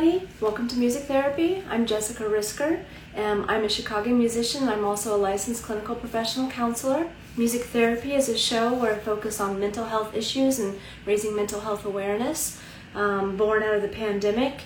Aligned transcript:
everybody. 0.00 0.26
Welcome 0.40 0.66
to 0.68 0.78
Music 0.78 1.02
Therapy. 1.02 1.62
I'm 1.68 1.84
Jessica 1.84 2.22
Risker. 2.22 2.82
Um, 3.14 3.44
I'm 3.48 3.64
a 3.64 3.68
Chicago 3.68 4.08
musician. 4.10 4.66
I'm 4.66 4.82
also 4.82 5.14
a 5.14 5.18
licensed 5.18 5.62
clinical 5.62 5.94
professional 5.94 6.50
counselor. 6.50 7.10
Music 7.36 7.64
Therapy 7.64 8.14
is 8.14 8.30
a 8.30 8.38
show 8.38 8.72
where 8.72 8.94
I 8.94 8.98
focus 8.98 9.40
on 9.40 9.60
mental 9.60 9.84
health 9.84 10.14
issues 10.14 10.58
and 10.58 10.78
raising 11.04 11.36
mental 11.36 11.60
health 11.60 11.84
awareness. 11.84 12.58
Um, 12.94 13.36
born 13.36 13.62
out 13.62 13.74
of 13.74 13.82
the 13.82 13.88
pandemic, 13.88 14.62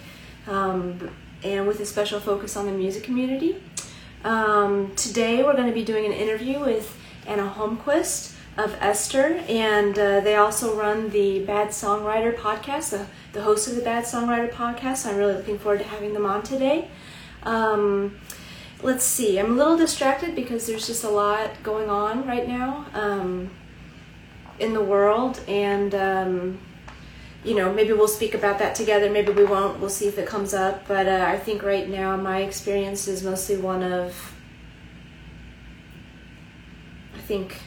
um, 0.46 1.10
and 1.42 1.66
with 1.66 1.80
a 1.80 1.86
special 1.86 2.20
focus 2.20 2.56
on 2.56 2.66
the 2.66 2.72
music 2.72 3.02
community. 3.02 3.60
Um, 4.22 4.94
today, 4.94 5.42
we're 5.42 5.56
going 5.56 5.68
to 5.68 5.74
be 5.74 5.84
doing 5.84 6.06
an 6.06 6.12
interview 6.12 6.60
with 6.60 6.96
Anna 7.26 7.52
Holmquist 7.56 8.33
of 8.56 8.76
Esther, 8.80 9.42
and 9.48 9.98
uh, 9.98 10.20
they 10.20 10.36
also 10.36 10.76
run 10.76 11.10
the 11.10 11.40
Bad 11.40 11.68
Songwriter 11.68 12.36
podcast, 12.36 12.90
the, 12.90 13.06
the 13.32 13.42
host 13.42 13.68
of 13.68 13.74
the 13.74 13.82
Bad 13.82 14.04
Songwriter 14.04 14.50
podcast. 14.50 15.06
I'm 15.06 15.16
really 15.16 15.34
looking 15.34 15.58
forward 15.58 15.78
to 15.78 15.84
having 15.84 16.14
them 16.14 16.24
on 16.24 16.42
today. 16.42 16.88
Um, 17.42 18.16
let's 18.82 19.04
see, 19.04 19.38
I'm 19.38 19.52
a 19.52 19.54
little 19.54 19.76
distracted 19.76 20.34
because 20.34 20.66
there's 20.66 20.86
just 20.86 21.02
a 21.02 21.10
lot 21.10 21.62
going 21.62 21.90
on 21.90 22.26
right 22.26 22.46
now 22.46 22.86
um, 22.94 23.50
in 24.60 24.72
the 24.72 24.82
world, 24.82 25.40
and 25.48 25.94
um, 25.94 26.58
you 27.44 27.54
know, 27.54 27.72
maybe 27.72 27.92
we'll 27.92 28.08
speak 28.08 28.34
about 28.34 28.58
that 28.58 28.74
together, 28.74 29.10
maybe 29.10 29.32
we 29.32 29.44
won't, 29.44 29.78
we'll 29.78 29.90
see 29.90 30.06
if 30.06 30.16
it 30.16 30.26
comes 30.26 30.54
up. 30.54 30.88
But 30.88 31.06
uh, 31.06 31.24
I 31.28 31.38
think 31.38 31.62
right 31.62 31.88
now 31.88 32.16
my 32.16 32.42
experience 32.42 33.06
is 33.06 33.22
mostly 33.22 33.56
one 33.56 33.82
of, 33.82 34.32
I 37.14 37.18
think, 37.18 37.58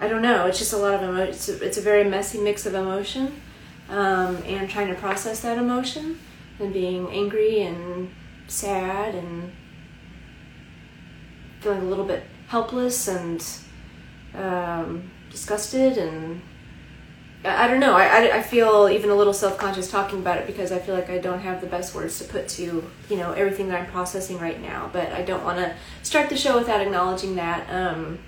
I 0.00 0.08
don't 0.08 0.22
know. 0.22 0.46
It's 0.46 0.58
just 0.58 0.72
a 0.72 0.76
lot 0.76 0.94
of 0.94 1.02
emotion. 1.02 1.34
It's 1.34 1.48
a, 1.48 1.64
it's 1.64 1.78
a 1.78 1.80
very 1.80 2.04
messy 2.04 2.38
mix 2.38 2.66
of 2.66 2.74
emotion, 2.74 3.40
um, 3.88 4.36
and 4.44 4.68
trying 4.70 4.88
to 4.88 4.94
process 4.94 5.40
that 5.40 5.58
emotion, 5.58 6.18
and 6.60 6.72
being 6.72 7.08
angry 7.10 7.62
and 7.62 8.10
sad 8.46 9.14
and 9.14 9.52
feeling 11.60 11.80
a 11.80 11.84
little 11.84 12.04
bit 12.04 12.22
helpless 12.46 13.08
and 13.08 13.44
um, 14.34 15.10
disgusted 15.30 15.98
and 15.98 16.40
I, 17.44 17.64
I 17.64 17.68
don't 17.68 17.80
know. 17.80 17.94
I, 17.94 18.06
I, 18.06 18.36
I 18.38 18.42
feel 18.42 18.88
even 18.88 19.10
a 19.10 19.14
little 19.14 19.32
self 19.32 19.58
conscious 19.58 19.90
talking 19.90 20.20
about 20.20 20.38
it 20.38 20.46
because 20.46 20.72
I 20.72 20.78
feel 20.78 20.94
like 20.94 21.10
I 21.10 21.18
don't 21.18 21.40
have 21.40 21.60
the 21.60 21.66
best 21.66 21.94
words 21.94 22.18
to 22.18 22.24
put 22.24 22.48
to 22.50 22.88
you 23.08 23.16
know 23.16 23.32
everything 23.32 23.68
that 23.68 23.80
I'm 23.80 23.86
processing 23.90 24.38
right 24.38 24.60
now. 24.60 24.90
But 24.92 25.12
I 25.12 25.22
don't 25.22 25.44
want 25.44 25.58
to 25.58 25.74
start 26.02 26.28
the 26.28 26.36
show 26.36 26.58
without 26.58 26.80
acknowledging 26.80 27.36
that. 27.36 27.68
Um, 27.70 28.18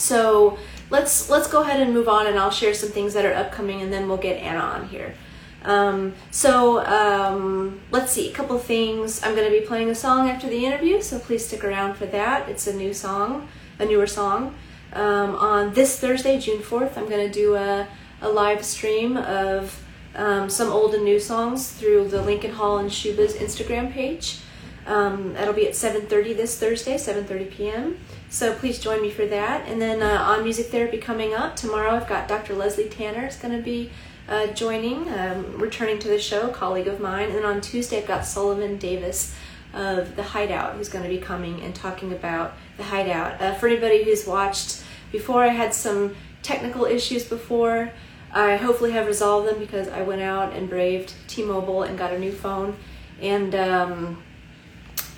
so 0.00 0.58
let's 0.88 1.28
let's 1.28 1.46
go 1.46 1.62
ahead 1.62 1.80
and 1.80 1.92
move 1.92 2.08
on, 2.08 2.26
and 2.26 2.38
I'll 2.38 2.50
share 2.50 2.74
some 2.74 2.88
things 2.88 3.14
that 3.14 3.24
are 3.24 3.34
upcoming, 3.34 3.82
and 3.82 3.92
then 3.92 4.08
we'll 4.08 4.16
get 4.16 4.38
Anna 4.38 4.60
on 4.60 4.88
here. 4.88 5.14
Um, 5.62 6.14
so 6.30 6.84
um, 6.86 7.80
let's 7.90 8.12
see 8.12 8.30
a 8.30 8.32
couple 8.32 8.58
things. 8.58 9.22
I'm 9.22 9.34
going 9.34 9.50
to 9.50 9.60
be 9.60 9.64
playing 9.64 9.90
a 9.90 9.94
song 9.94 10.30
after 10.30 10.48
the 10.48 10.64
interview, 10.64 11.02
so 11.02 11.18
please 11.18 11.46
stick 11.46 11.62
around 11.62 11.94
for 11.94 12.06
that. 12.06 12.48
It's 12.48 12.66
a 12.66 12.74
new 12.74 12.94
song, 12.94 13.48
a 13.78 13.84
newer 13.84 14.06
song. 14.06 14.54
Um, 14.94 15.36
on 15.36 15.74
this 15.74 16.00
Thursday, 16.00 16.40
June 16.40 16.62
4th, 16.62 16.96
I'm 16.96 17.08
going 17.08 17.26
to 17.26 17.32
do 17.32 17.54
a, 17.54 17.86
a 18.22 18.28
live 18.28 18.64
stream 18.64 19.18
of 19.18 19.84
um, 20.16 20.48
some 20.48 20.70
old 20.70 20.94
and 20.94 21.04
new 21.04 21.20
songs 21.20 21.70
through 21.70 22.08
the 22.08 22.22
Lincoln 22.22 22.52
Hall 22.52 22.78
and 22.78 22.90
Schubas 22.90 23.34
Instagram 23.34 23.92
page. 23.92 24.40
Um, 24.86 25.34
that'll 25.34 25.54
be 25.54 25.68
at 25.68 25.74
7:30 25.74 26.36
this 26.36 26.58
Thursday, 26.58 26.94
7:30 26.94 27.50
p.m. 27.50 27.98
So 28.32 28.54
please 28.54 28.78
join 28.78 29.02
me 29.02 29.10
for 29.10 29.26
that. 29.26 29.66
And 29.66 29.82
then 29.82 30.00
uh, 30.00 30.22
on 30.22 30.44
music 30.44 30.66
therapy 30.66 30.98
coming 30.98 31.34
up 31.34 31.56
tomorrow, 31.56 31.90
I've 31.90 32.08
got 32.08 32.28
Dr. 32.28 32.54
Leslie 32.54 32.88
Tanner 32.88 33.26
is 33.26 33.34
going 33.34 33.56
to 33.56 33.62
be 33.62 33.90
uh, 34.28 34.46
joining, 34.48 35.08
um, 35.08 35.58
returning 35.58 35.98
to 35.98 36.08
the 36.08 36.18
show, 36.18 36.48
colleague 36.48 36.86
of 36.86 37.00
mine. 37.00 37.26
And 37.26 37.34
then 37.34 37.44
on 37.44 37.60
Tuesday, 37.60 37.98
I've 37.98 38.06
got 38.06 38.24
Sullivan 38.24 38.78
Davis 38.78 39.34
of 39.74 40.14
The 40.14 40.22
Hideout 40.22 40.76
who's 40.76 40.88
going 40.88 41.02
to 41.02 41.10
be 41.10 41.18
coming 41.18 41.60
and 41.60 41.74
talking 41.74 42.12
about 42.12 42.54
The 42.76 42.84
Hideout. 42.84 43.42
Uh, 43.42 43.54
for 43.54 43.66
anybody 43.66 44.04
who's 44.04 44.24
watched 44.28 44.84
before, 45.10 45.42
I 45.42 45.48
had 45.48 45.74
some 45.74 46.14
technical 46.44 46.84
issues 46.84 47.24
before. 47.24 47.90
I 48.32 48.54
hopefully 48.54 48.92
have 48.92 49.08
resolved 49.08 49.48
them 49.48 49.58
because 49.58 49.88
I 49.88 50.02
went 50.02 50.22
out 50.22 50.52
and 50.52 50.70
braved 50.70 51.14
T-Mobile 51.26 51.82
and 51.82 51.98
got 51.98 52.12
a 52.12 52.18
new 52.18 52.30
phone. 52.30 52.76
And 53.20 53.56
um, 53.56 54.22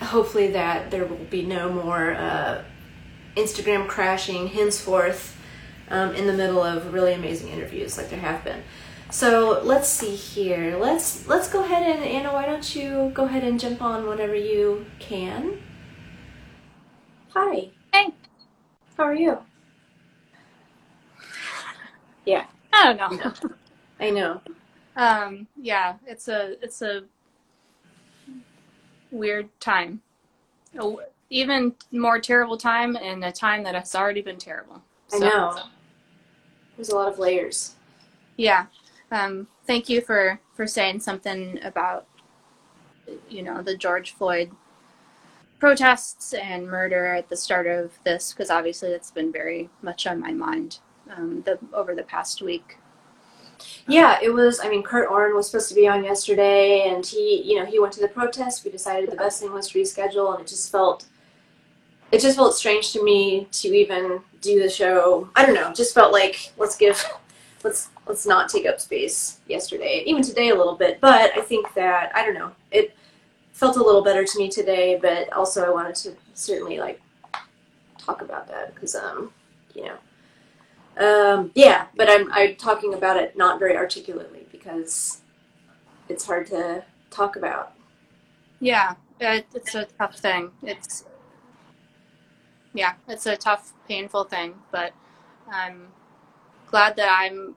hopefully 0.00 0.52
that 0.52 0.90
there 0.90 1.04
will 1.04 1.26
be 1.28 1.42
no 1.42 1.70
more 1.70 2.14
uh, 2.14 2.64
Instagram 3.36 3.88
crashing 3.88 4.48
henceforth 4.48 5.38
um, 5.88 6.14
in 6.14 6.26
the 6.26 6.32
middle 6.32 6.62
of 6.62 6.92
really 6.92 7.12
amazing 7.14 7.48
interviews 7.48 7.96
like 7.96 8.10
there 8.10 8.20
have 8.20 8.44
been. 8.44 8.62
So 9.10 9.60
let's 9.62 9.88
see 9.88 10.14
here. 10.14 10.78
Let's 10.78 11.28
let's 11.28 11.48
go 11.48 11.62
ahead 11.62 11.82
and 11.82 12.02
Anna, 12.02 12.32
why 12.32 12.46
don't 12.46 12.74
you 12.74 13.10
go 13.14 13.24
ahead 13.24 13.44
and 13.44 13.60
jump 13.60 13.82
on 13.82 14.06
whenever 14.06 14.34
you 14.34 14.86
can. 14.98 15.62
Hi. 17.34 17.70
Hey. 17.92 18.14
How 18.96 19.04
are 19.04 19.14
you? 19.14 19.38
Yeah. 22.24 22.46
I 22.72 22.94
don't 22.94 23.18
know. 23.18 23.32
I 24.00 24.10
know. 24.10 24.40
Um, 24.96 25.46
yeah, 25.56 25.96
it's 26.06 26.28
a 26.28 26.56
it's 26.62 26.82
a 26.82 27.02
weird 29.10 29.48
time. 29.60 30.00
A, 30.78 30.94
even 31.32 31.74
more 31.90 32.20
terrible 32.20 32.58
time 32.58 32.94
and 32.96 33.24
a 33.24 33.32
time 33.32 33.62
that 33.64 33.74
has 33.74 33.94
already 33.94 34.20
been 34.20 34.36
terrible. 34.36 34.82
I 35.12 35.18
know. 35.18 35.58
There's 36.76 36.90
a 36.90 36.94
lot 36.94 37.08
of 37.08 37.18
layers. 37.18 37.74
Yeah. 38.36 38.66
Um, 39.10 39.46
thank 39.66 39.88
you 39.88 40.00
for 40.00 40.40
for 40.54 40.66
saying 40.66 41.00
something 41.00 41.58
about 41.62 42.06
you 43.28 43.42
know 43.42 43.62
the 43.62 43.76
George 43.76 44.12
Floyd 44.12 44.50
protests 45.58 46.34
and 46.34 46.66
murder 46.66 47.14
at 47.14 47.28
the 47.28 47.36
start 47.36 47.66
of 47.66 47.92
this 48.04 48.32
because 48.32 48.50
obviously 48.50 48.90
that's 48.90 49.10
been 49.10 49.32
very 49.32 49.70
much 49.80 50.06
on 50.06 50.20
my 50.20 50.32
mind 50.32 50.78
um, 51.16 51.42
the 51.46 51.58
over 51.72 51.94
the 51.94 52.02
past 52.02 52.42
week. 52.42 52.78
Yeah, 53.86 54.18
it 54.22 54.30
was. 54.30 54.60
I 54.60 54.68
mean, 54.68 54.82
Kurt 54.82 55.10
Oren 55.10 55.34
was 55.34 55.46
supposed 55.46 55.68
to 55.68 55.74
be 55.74 55.86
on 55.88 56.04
yesterday, 56.04 56.88
and 56.88 57.04
he, 57.04 57.42
you 57.44 57.58
know, 57.58 57.64
he 57.64 57.78
went 57.78 57.92
to 57.94 58.00
the 58.00 58.08
protest. 58.08 58.64
We 58.64 58.70
decided 58.70 59.10
the 59.10 59.16
best 59.16 59.40
thing 59.40 59.52
was 59.52 59.68
to 59.68 59.78
reschedule, 59.78 60.32
and 60.32 60.42
it 60.42 60.48
just 60.48 60.70
felt, 60.72 61.06
it 62.12 62.20
just 62.20 62.36
felt 62.36 62.54
strange 62.54 62.92
to 62.92 63.02
me 63.02 63.48
to 63.52 63.68
even 63.68 64.20
do 64.40 64.62
the 64.62 64.68
show. 64.68 65.28
I 65.34 65.44
don't 65.44 65.54
know. 65.54 65.72
Just 65.72 65.94
felt 65.94 66.12
like 66.12 66.52
let's 66.58 66.76
give, 66.76 67.04
let's 67.64 67.88
let's 68.06 68.26
not 68.26 68.48
take 68.48 68.66
up 68.66 68.80
space 68.80 69.40
yesterday, 69.48 70.02
even 70.06 70.22
today 70.22 70.50
a 70.50 70.54
little 70.54 70.76
bit. 70.76 71.00
But 71.00 71.36
I 71.36 71.40
think 71.40 71.72
that 71.74 72.12
I 72.14 72.24
don't 72.24 72.34
know. 72.34 72.52
It 72.70 72.94
felt 73.52 73.76
a 73.76 73.82
little 73.82 74.02
better 74.02 74.24
to 74.24 74.38
me 74.38 74.48
today, 74.48 74.98
but 75.00 75.32
also 75.32 75.64
I 75.64 75.70
wanted 75.70 75.94
to 75.96 76.14
certainly 76.34 76.78
like 76.78 77.00
talk 77.98 78.22
about 78.22 78.46
that 78.48 78.74
because 78.74 78.94
um, 78.94 79.32
you 79.74 79.84
know 79.84 79.96
um, 80.96 81.50
yeah, 81.54 81.86
but 81.96 82.08
I'm 82.10 82.30
I'm 82.32 82.56
talking 82.56 82.94
about 82.94 83.16
it 83.16 83.36
not 83.36 83.58
very 83.58 83.76
articulately 83.76 84.46
because 84.52 85.22
it's 86.08 86.26
hard 86.26 86.46
to 86.48 86.84
talk 87.10 87.36
about. 87.36 87.72
Yeah, 88.60 88.94
it, 89.20 89.46
it's 89.54 89.74
a 89.74 89.86
tough 89.98 90.18
thing. 90.18 90.50
It's 90.62 91.04
yeah, 92.74 92.94
it's 93.08 93.26
a 93.26 93.36
tough, 93.36 93.72
painful 93.88 94.24
thing, 94.24 94.54
but 94.70 94.92
I'm 95.50 95.88
glad 96.66 96.96
that 96.96 97.08
I'm 97.10 97.54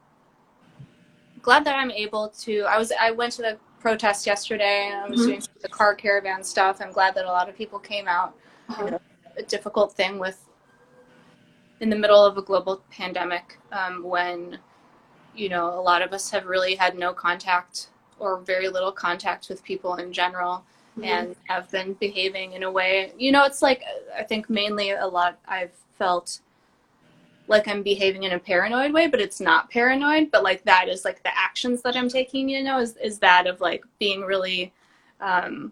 glad 1.41 1.63
that 1.65 1.75
I'm 1.75 1.91
able 1.91 2.29
to. 2.29 2.61
I 2.61 2.77
was 2.77 2.91
I 2.99 3.11
went 3.11 3.33
to 3.33 3.41
the 3.41 3.57
protest 3.79 4.25
yesterday. 4.25 4.91
I 4.93 5.07
was 5.07 5.19
mm-hmm. 5.19 5.29
doing 5.29 5.43
the 5.61 5.69
car 5.69 5.95
caravan 5.95 6.43
stuff. 6.43 6.81
I'm 6.81 6.91
glad 6.91 7.15
that 7.15 7.25
a 7.25 7.31
lot 7.31 7.47
of 7.47 7.55
people 7.55 7.79
came 7.79 8.07
out. 8.07 8.35
Uh-huh. 8.67 8.97
a 9.37 9.43
difficult 9.43 9.93
thing 9.93 10.17
with 10.17 10.43
in 11.79 11.91
the 11.91 11.95
middle 11.95 12.25
of 12.25 12.35
a 12.35 12.41
global 12.41 12.81
pandemic 12.89 13.59
um, 13.71 14.01
when 14.01 14.57
you 15.35 15.49
know 15.49 15.67
a 15.79 15.83
lot 15.89 16.01
of 16.01 16.13
us 16.13 16.31
have 16.31 16.45
really 16.47 16.73
had 16.73 16.97
no 16.97 17.13
contact 17.13 17.89
or 18.17 18.39
very 18.39 18.67
little 18.69 18.91
contact 18.91 19.49
with 19.49 19.63
people 19.63 19.95
in 19.95 20.11
general. 20.11 20.65
And 21.03 21.35
have 21.47 21.69
been 21.71 21.93
behaving 21.95 22.53
in 22.53 22.63
a 22.63 22.71
way 22.71 23.11
you 23.17 23.31
know 23.31 23.43
it's 23.45 23.61
like 23.61 23.83
i 24.17 24.23
think 24.23 24.49
mainly 24.49 24.91
a 24.91 25.05
lot 25.05 25.37
i've 25.47 25.73
felt 25.97 26.39
like 27.47 27.67
i'm 27.67 27.83
behaving 27.83 28.23
in 28.23 28.31
a 28.31 28.39
paranoid 28.39 28.93
way 28.93 29.07
but 29.07 29.19
it's 29.19 29.41
not 29.41 29.69
paranoid 29.69 30.29
but 30.31 30.43
like 30.43 30.63
that 30.63 30.87
is 30.87 31.03
like 31.03 31.21
the 31.23 31.37
actions 31.37 31.81
that 31.81 31.95
i'm 31.95 32.09
taking 32.09 32.47
you 32.47 32.63
know 32.63 32.79
is, 32.79 32.95
is 32.97 33.19
that 33.19 33.45
of 33.45 33.59
like 33.61 33.83
being 33.99 34.21
really 34.21 34.73
um, 35.21 35.71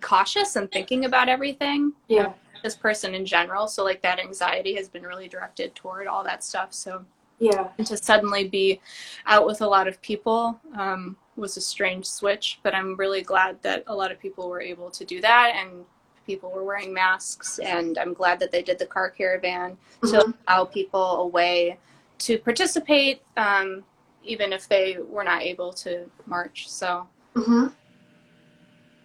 cautious 0.00 0.56
and 0.56 0.70
thinking 0.70 1.04
about 1.04 1.28
everything 1.28 1.92
yeah 2.08 2.32
this 2.66 2.76
person 2.76 3.14
in 3.14 3.24
general. 3.24 3.68
So 3.68 3.84
like 3.84 4.02
that 4.02 4.18
anxiety 4.18 4.74
has 4.74 4.88
been 4.88 5.04
really 5.04 5.28
directed 5.28 5.74
toward 5.74 6.08
all 6.08 6.24
that 6.24 6.42
stuff. 6.42 6.72
So 6.72 7.04
yeah, 7.38 7.68
and 7.78 7.86
to 7.86 7.96
suddenly 7.96 8.48
be 8.48 8.80
out 9.26 9.46
with 9.46 9.60
a 9.60 9.66
lot 9.66 9.86
of 9.86 10.00
people 10.02 10.60
um, 10.76 11.16
was 11.36 11.56
a 11.56 11.60
strange 11.60 12.06
switch. 12.06 12.58
But 12.62 12.74
I'm 12.74 12.96
really 12.96 13.22
glad 13.22 13.62
that 13.62 13.84
a 13.86 13.94
lot 13.94 14.10
of 14.10 14.18
people 14.18 14.48
were 14.48 14.60
able 14.60 14.90
to 14.90 15.04
do 15.04 15.20
that 15.20 15.54
and 15.56 15.84
people 16.26 16.50
were 16.50 16.64
wearing 16.64 16.92
masks. 16.92 17.58
And 17.58 17.98
I'm 17.98 18.14
glad 18.14 18.40
that 18.40 18.50
they 18.50 18.62
did 18.62 18.78
the 18.78 18.86
car 18.86 19.10
caravan 19.10 19.76
mm-hmm. 20.02 20.08
to 20.08 20.34
allow 20.48 20.64
people 20.64 21.20
a 21.20 21.26
way 21.26 21.78
to 22.18 22.38
participate, 22.38 23.22
um, 23.36 23.84
even 24.24 24.52
if 24.52 24.68
they 24.68 24.98
were 24.98 25.24
not 25.24 25.42
able 25.42 25.72
to 25.74 26.10
march. 26.26 26.68
So. 26.68 27.08
Mm-hmm. 27.34 27.66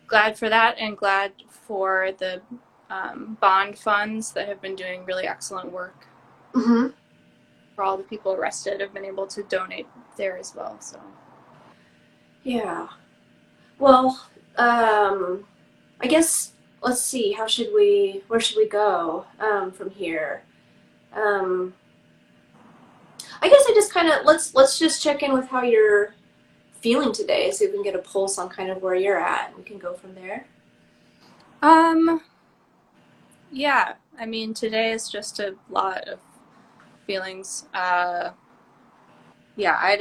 glad 0.08 0.38
for 0.40 0.48
that 0.48 0.78
and 0.78 0.98
glad 0.98 1.34
for 1.50 2.12
the 2.18 2.42
um, 2.90 3.38
bond 3.42 3.78
funds 3.78 4.32
that 4.32 4.48
have 4.48 4.62
been 4.62 4.76
doing 4.76 5.04
really 5.06 5.28
excellent 5.28 5.72
work. 5.72 6.08
Mm-hmm. 6.54 6.88
For 7.76 7.84
all 7.84 7.98
the 7.98 8.04
people 8.04 8.34
arrested, 8.34 8.82
have 8.82 8.94
been 8.94 9.06
able 9.06 9.28
to 9.28 9.44
donate 9.44 9.88
there 10.18 10.38
as 10.38 10.54
well. 10.56 10.80
So 10.80 11.00
Yeah. 12.44 12.88
Well, 13.80 14.28
um, 14.58 15.46
I 16.00 16.08
guess 16.08 16.54
let's 16.82 17.02
see. 17.02 17.32
How 17.34 17.48
should 17.48 17.70
we? 17.74 18.24
Where 18.28 18.40
should 18.40 18.58
we 18.58 18.68
go 18.68 19.26
um, 19.40 19.72
from 19.72 19.90
here? 19.92 20.44
Um, 21.14 21.74
I 23.42 23.50
guess 23.50 23.64
I 23.68 23.74
just 23.74 23.94
kind 23.94 24.10
of 24.10 24.26
let's 24.26 24.56
let's 24.56 24.80
just 24.80 25.02
check 25.02 25.24
in 25.24 25.34
with 25.34 25.48
how 25.48 25.62
you're 25.64 26.16
feeling 26.80 27.12
today, 27.12 27.52
so 27.52 27.66
we 27.66 27.72
can 27.72 27.84
get 27.84 27.96
a 27.96 28.00
pulse 28.00 28.38
on 28.38 28.50
kind 28.50 28.70
of 28.70 28.82
where 28.82 28.96
you're 28.96 29.20
at, 29.20 29.50
and 29.50 29.58
we 29.58 29.64
can 29.64 29.78
go 29.78 29.94
from 29.94 30.16
there. 30.16 30.48
Um, 31.62 32.22
yeah, 33.52 33.94
I 34.20 34.26
mean, 34.26 34.54
today 34.54 34.92
is 34.92 35.10
just 35.10 35.40
a 35.40 35.56
lot 35.70 36.08
of 36.08 36.20
feelings. 37.06 37.66
Uh, 37.74 38.32
yeah, 39.56 39.78
I, 39.80 39.98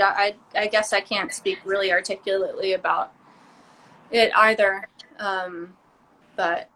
I, 0.55 0.61
I 0.61 0.67
guess 0.67 0.93
I 0.93 1.00
can't 1.00 1.32
speak 1.32 1.58
really 1.64 1.93
articulately 1.93 2.73
about 2.73 3.12
it 4.11 4.32
either. 4.35 4.88
Um, 5.19 5.75
but 6.37 6.70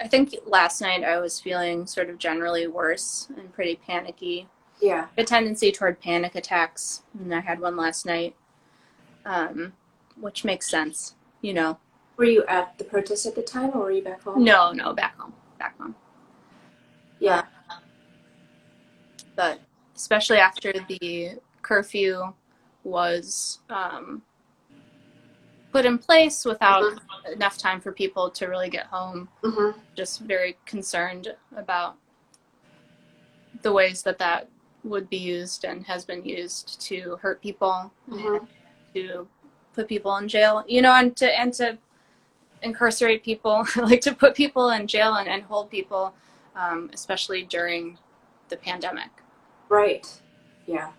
I 0.00 0.08
think 0.08 0.34
last 0.46 0.80
night 0.80 1.04
I 1.04 1.18
was 1.18 1.40
feeling 1.40 1.86
sort 1.86 2.10
of 2.10 2.18
generally 2.18 2.66
worse 2.66 3.28
and 3.36 3.52
pretty 3.52 3.76
panicky. 3.76 4.48
Yeah. 4.80 5.06
A 5.16 5.24
tendency 5.24 5.72
toward 5.72 6.00
panic 6.00 6.34
attacks, 6.34 7.02
and 7.18 7.34
I 7.34 7.40
had 7.40 7.60
one 7.60 7.76
last 7.76 8.04
night, 8.04 8.34
um, 9.24 9.72
which 10.20 10.44
makes 10.44 10.68
sense, 10.68 11.14
you 11.40 11.54
know. 11.54 11.78
Were 12.16 12.24
you 12.24 12.44
at 12.46 12.76
the 12.78 12.84
protest 12.84 13.26
at 13.26 13.34
the 13.34 13.42
time, 13.42 13.70
or 13.74 13.80
were 13.80 13.90
you 13.90 14.02
back 14.02 14.22
home? 14.22 14.44
No, 14.44 14.72
no, 14.72 14.92
back 14.92 15.18
home, 15.18 15.32
back 15.58 15.78
home. 15.78 15.94
Yeah. 17.18 17.44
But 19.36 19.60
especially 20.04 20.36
after 20.36 20.70
the 20.90 21.30
curfew 21.62 22.30
was 22.84 23.60
um, 23.70 24.20
put 25.72 25.86
in 25.86 25.96
place 25.96 26.44
without 26.44 27.00
enough 27.32 27.56
time 27.56 27.80
for 27.80 27.90
people 27.90 28.28
to 28.28 28.44
really 28.46 28.68
get 28.68 28.84
home, 28.84 29.26
Mm-hmm. 29.42 29.78
just 29.96 30.20
very 30.20 30.58
concerned 30.66 31.34
about 31.56 31.96
the 33.62 33.72
ways 33.72 34.02
that 34.02 34.18
that 34.18 34.46
would 34.82 35.08
be 35.08 35.16
used 35.16 35.64
and 35.64 35.86
has 35.86 36.04
been 36.04 36.22
used 36.22 36.78
to 36.82 37.16
hurt 37.22 37.40
people, 37.40 37.90
Mhm. 38.10 38.46
to 38.94 39.26
put 39.72 39.88
people 39.88 40.14
in 40.18 40.28
jail, 40.28 40.62
you 40.68 40.82
know, 40.82 40.92
and 41.00 41.16
to 41.16 41.26
and 41.40 41.50
to 41.54 41.78
incarcerate 42.60 43.24
people, 43.24 43.56
like 43.90 44.02
to 44.02 44.14
put 44.14 44.34
people 44.34 44.68
in 44.76 44.86
jail 44.86 45.14
and, 45.14 45.28
and 45.34 45.42
hold 45.44 45.70
people, 45.70 46.14
um, 46.54 46.90
especially 46.92 47.42
during 47.44 47.96
the 48.50 48.56
pandemic. 48.58 49.08
Right. 49.68 50.06
Yeah. 50.66 50.90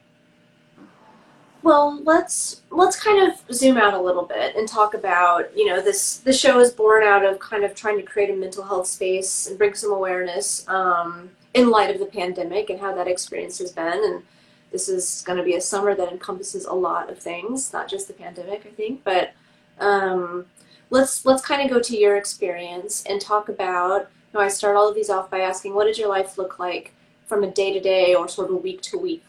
Well, 1.66 2.00
let's 2.04 2.62
let's 2.70 3.02
kind 3.02 3.28
of 3.28 3.42
zoom 3.52 3.78
out 3.78 3.96
a 3.96 4.00
little 4.00 4.26
bit 4.26 4.56
and 4.56 4.68
talk 4.68 4.94
about, 4.94 5.46
you 5.58 5.66
know, 5.66 5.82
this 5.82 6.18
the 6.18 6.32
show 6.32 6.60
is 6.60 6.70
born 6.72 7.02
out 7.02 7.26
of 7.26 7.40
kind 7.40 7.64
of 7.64 7.74
trying 7.74 7.98
to 7.98 8.04
create 8.04 8.30
a 8.30 8.36
mental 8.36 8.64
health 8.64 8.86
space 8.86 9.48
and 9.48 9.58
bring 9.58 9.74
some 9.74 9.92
awareness 9.92 10.68
um, 10.68 11.32
in 11.56 11.72
light 11.72 11.90
of 11.90 12.00
the 12.00 12.06
pandemic 12.06 12.70
and 12.70 12.80
how 12.80 12.94
that 12.94 13.08
experience 13.08 13.58
has 13.58 13.72
been. 13.72 14.04
And 14.04 14.24
this 14.72 14.88
is 14.88 15.24
going 15.26 15.40
to 15.40 15.44
be 15.44 15.56
a 15.56 15.62
summer 15.62 15.96
that 15.96 16.12
encompasses 16.12 16.66
a 16.66 16.74
lot 16.74 17.10
of 17.10 17.18
things, 17.18 17.74
not 17.74 17.90
just 17.90 18.08
the 18.08 18.14
pandemic, 18.14 18.64
I 18.68 18.70
think. 18.70 19.04
But 19.04 19.34
um, 19.80 20.46
let's 20.92 21.26
let's 21.26 21.44
kind 21.44 21.64
of 21.64 21.70
go 21.76 21.82
to 21.82 21.98
your 21.98 22.16
experience 22.16 23.04
and 23.10 23.20
talk 23.20 23.50
about. 23.50 24.02
You 24.34 24.40
know, 24.40 24.46
I 24.46 24.50
start 24.50 24.76
all 24.76 24.88
of 24.88 24.94
these 24.94 25.10
off 25.10 25.32
by 25.32 25.40
asking, 25.40 25.74
what 25.74 25.86
did 25.86 25.98
your 25.98 26.10
life 26.10 26.38
look 26.38 26.60
like 26.60 26.94
from 27.26 27.44
a 27.44 27.52
day 27.52 27.74
to 27.74 27.80
day 27.80 28.16
or 28.16 28.28
sort 28.28 28.50
of 28.50 28.56
a 28.56 28.60
week 28.60 28.82
to 28.84 28.98
week 28.98 29.24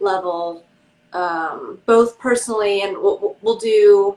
level, 0.00 0.64
um, 1.12 1.78
both 1.86 2.18
personally 2.18 2.82
and 2.82 2.96
we'll, 2.96 3.36
we'll 3.42 3.58
do 3.58 4.16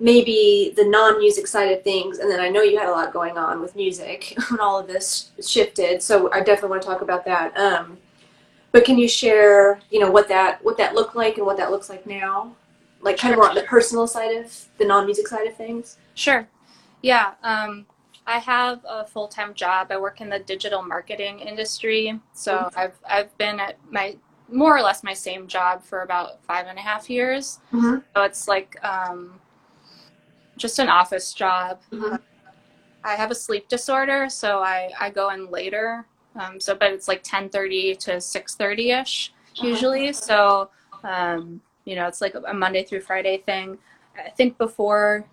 maybe 0.00 0.72
the 0.76 0.84
non 0.84 1.18
music 1.18 1.46
side 1.46 1.70
of 1.70 1.84
things. 1.84 2.18
And 2.18 2.30
then 2.30 2.40
I 2.40 2.48
know 2.48 2.62
you 2.62 2.78
had 2.78 2.88
a 2.88 2.92
lot 2.92 3.12
going 3.12 3.36
on 3.36 3.60
with 3.60 3.76
music 3.76 4.34
when 4.48 4.60
all 4.60 4.78
of 4.78 4.86
this 4.86 5.30
shifted, 5.46 6.02
so 6.02 6.32
I 6.32 6.38
definitely 6.40 6.70
want 6.70 6.82
to 6.82 6.88
talk 6.88 7.02
about 7.02 7.24
that. 7.26 7.56
Um, 7.56 7.98
but 8.72 8.84
can 8.84 8.98
you 8.98 9.08
share, 9.08 9.80
you 9.90 10.00
know, 10.00 10.10
what 10.10 10.28
that 10.28 10.64
what 10.64 10.76
that 10.78 10.94
looked 10.94 11.14
like 11.14 11.36
and 11.36 11.46
what 11.46 11.56
that 11.58 11.70
looks 11.70 11.88
like 11.88 12.06
now, 12.06 12.56
like 13.00 13.18
kind 13.18 13.34
of 13.34 13.38
more 13.38 13.48
on 13.48 13.54
the 13.54 13.62
personal 13.62 14.06
side 14.06 14.36
of 14.36 14.66
the 14.78 14.84
non 14.84 15.04
music 15.04 15.28
side 15.28 15.46
of 15.46 15.56
things? 15.56 15.98
Sure. 16.14 16.48
Yeah. 17.02 17.32
Um, 17.42 17.86
I 18.30 18.38
have 18.38 18.80
a 18.88 19.04
full 19.04 19.26
time 19.26 19.54
job. 19.54 19.88
I 19.90 19.98
work 19.98 20.20
in 20.20 20.28
the 20.28 20.38
digital 20.38 20.82
marketing 20.82 21.40
industry. 21.40 22.20
So 22.32 22.70
I've 22.76 22.96
I've 23.04 23.36
been 23.38 23.58
at 23.58 23.76
my 23.90 24.16
more 24.48 24.76
or 24.76 24.82
less 24.82 25.02
my 25.02 25.14
same 25.14 25.48
job 25.48 25.82
for 25.82 26.02
about 26.02 26.40
five 26.44 26.66
and 26.68 26.78
a 26.78 26.80
half 26.80 27.10
years. 27.10 27.58
Mhm. 27.72 28.04
So 28.14 28.22
it's 28.22 28.46
like 28.46 28.76
um, 28.84 29.40
just 30.56 30.78
an 30.78 30.88
office 30.88 31.34
job. 31.34 31.80
Mhm. 31.90 32.20
I 33.02 33.14
have 33.16 33.32
a 33.32 33.34
sleep 33.34 33.66
disorder, 33.66 34.28
so 34.28 34.60
I, 34.60 34.92
I 35.00 35.10
go 35.10 35.30
in 35.30 35.50
later. 35.50 36.06
Um, 36.36 36.60
so 36.60 36.76
but 36.76 36.92
it's 36.92 37.08
like 37.08 37.22
ten 37.24 37.48
thirty 37.48 37.96
to 37.96 38.20
six 38.20 38.54
thirty 38.54 38.92
ish 38.92 39.32
usually. 39.56 40.12
So 40.12 40.70
um, 41.02 41.60
you 41.84 41.96
know, 41.96 42.06
it's 42.06 42.20
like 42.20 42.36
a 42.46 42.54
Monday 42.54 42.84
through 42.84 43.00
Friday 43.00 43.38
thing. 43.38 43.76
I 44.16 44.30
think 44.30 44.56
before 44.56 45.24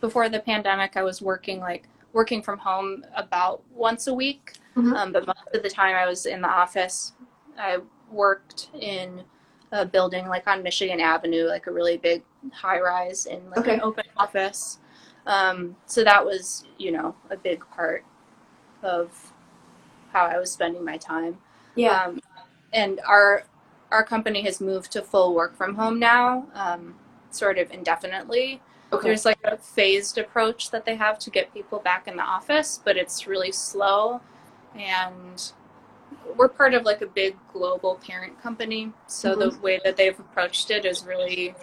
before 0.00 0.28
the 0.28 0.38
pandemic, 0.38 0.96
I 0.96 1.02
was 1.02 1.20
working 1.20 1.58
like 1.58 1.88
working 2.14 2.40
from 2.40 2.58
home 2.58 3.04
about 3.14 3.62
once 3.70 4.06
a 4.06 4.14
week, 4.14 4.54
Mhm. 4.76 4.96
um, 4.96 5.12
but 5.12 5.26
most 5.26 5.38
of 5.52 5.62
the 5.62 5.68
time 5.68 5.94
I 5.94 6.06
was 6.06 6.24
in 6.24 6.40
the 6.40 6.48
office. 6.48 7.12
I 7.58 7.80
worked 8.10 8.70
in 8.74 9.24
a 9.72 9.84
building 9.84 10.28
like 10.28 10.46
on 10.46 10.62
Michigan 10.62 11.00
Avenue, 11.00 11.44
like 11.46 11.66
a 11.66 11.72
really 11.72 11.98
big 11.98 12.22
high 12.52 12.80
rise 12.80 13.26
in 13.26 13.50
like 13.50 13.58
Okay. 13.58 13.74
an 13.74 13.82
open 13.82 14.04
office. 14.16 14.78
Um, 15.26 15.76
so 15.86 16.04
that 16.04 16.24
was, 16.24 16.64
you 16.78 16.92
know, 16.92 17.16
a 17.30 17.36
big 17.36 17.64
part 17.70 18.04
of 18.82 19.32
how 20.12 20.26
I 20.26 20.38
was 20.38 20.52
spending 20.52 20.84
my 20.84 20.96
time. 20.96 21.38
Yeah. 21.74 22.04
Um, 22.04 22.20
and 22.72 23.00
our 23.06 23.44
our 23.90 24.04
company 24.04 24.42
has 24.42 24.60
moved 24.60 24.90
to 24.92 25.02
full 25.02 25.34
work 25.34 25.56
from 25.56 25.76
home 25.76 25.98
now, 26.00 26.48
um, 26.54 26.96
sort 27.30 27.58
of 27.58 27.70
indefinitely. 27.70 28.60
Okay. 28.96 29.08
There's 29.08 29.24
like 29.24 29.38
a 29.44 29.56
phased 29.56 30.18
approach 30.18 30.70
that 30.70 30.84
they 30.84 30.96
have 30.96 31.18
to 31.20 31.30
get 31.30 31.52
people 31.52 31.78
back 31.78 32.08
in 32.08 32.16
the 32.16 32.22
office, 32.22 32.80
but 32.84 32.96
it's 32.96 33.26
really 33.26 33.52
slow. 33.52 34.20
And 34.74 35.52
we're 36.36 36.48
part 36.48 36.74
of 36.74 36.84
like 36.84 37.02
a 37.02 37.06
big 37.06 37.36
global 37.52 37.96
parent 37.96 38.40
company, 38.42 38.92
so 39.06 39.34
the 39.34 39.56
way 39.58 39.80
that 39.84 39.96
they've 39.96 40.18
approached 40.18 40.70
it 40.70 40.84
is 40.84 41.04
really 41.04 41.54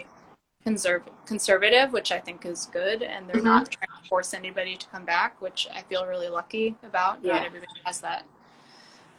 conserv- 0.66 1.02
conservative, 1.26 1.92
which 1.92 2.12
I 2.12 2.18
think 2.18 2.46
is 2.46 2.66
good. 2.66 3.02
And 3.02 3.28
they're 3.28 3.42
not 3.42 3.70
trying 3.70 4.02
to 4.02 4.08
force 4.08 4.34
anybody 4.34 4.76
to 4.76 4.86
come 4.88 5.04
back, 5.04 5.40
which 5.40 5.66
I 5.74 5.82
feel 5.82 6.06
really 6.06 6.28
lucky 6.28 6.76
about. 6.82 7.18
Yeah. 7.22 7.34
Not 7.34 7.46
everybody 7.46 7.72
has 7.84 8.00
that 8.00 8.24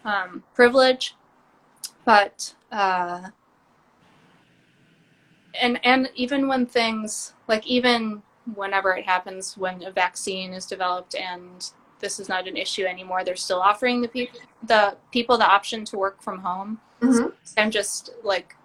um, 0.06 0.44
privilege, 0.56 1.16
but. 2.06 2.54
Uh, 2.72 3.30
and 5.62 5.80
and 5.86 6.10
even 6.16 6.48
when 6.48 6.66
things 6.66 7.34
like 7.48 7.66
even 7.68 8.22
whenever 8.56 8.96
it 8.96 9.06
happens 9.06 9.58
when 9.58 9.84
a 9.84 9.92
vaccine 9.92 10.54
is 10.54 10.66
developed 10.66 11.16
and 11.16 11.72
this 12.00 12.20
is 12.20 12.28
not 12.28 12.48
an 12.48 12.58
issue 12.58 12.84
anymore 12.86 13.24
they're 13.24 13.36
still 13.36 13.60
offering 13.62 14.02
the 14.02 14.08
people 14.08 14.40
the 14.64 14.96
people 15.12 15.38
the 15.38 15.46
option 15.48 15.86
to 15.86 15.98
work 15.98 16.22
from 16.22 16.40
home 16.40 16.80
Mhm. 17.02 17.32
i'm 17.58 17.72
just 17.72 18.12
like 18.24 18.56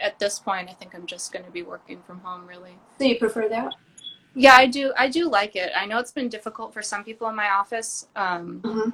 at 0.00 0.18
this 0.18 0.38
point 0.38 0.68
i 0.70 0.72
think 0.72 0.94
i'm 0.94 1.06
just 1.06 1.32
going 1.32 1.44
to 1.44 1.50
be 1.50 1.62
working 1.62 2.02
from 2.06 2.20
home 2.20 2.46
really 2.46 2.78
So 2.98 3.04
you 3.04 3.18
prefer 3.18 3.48
that? 3.48 3.74
yeah 4.34 4.54
i 4.54 4.66
do 4.66 4.92
i 4.96 5.08
do 5.08 5.28
like 5.28 5.56
it 5.56 5.70
i 5.76 5.84
know 5.86 5.98
it's 5.98 6.12
been 6.12 6.28
difficult 6.28 6.72
for 6.72 6.82
some 6.82 7.02
people 7.04 7.28
in 7.28 7.34
my 7.36 7.50
office 7.50 8.06
um, 8.16 8.60
Mhm. 8.64 8.92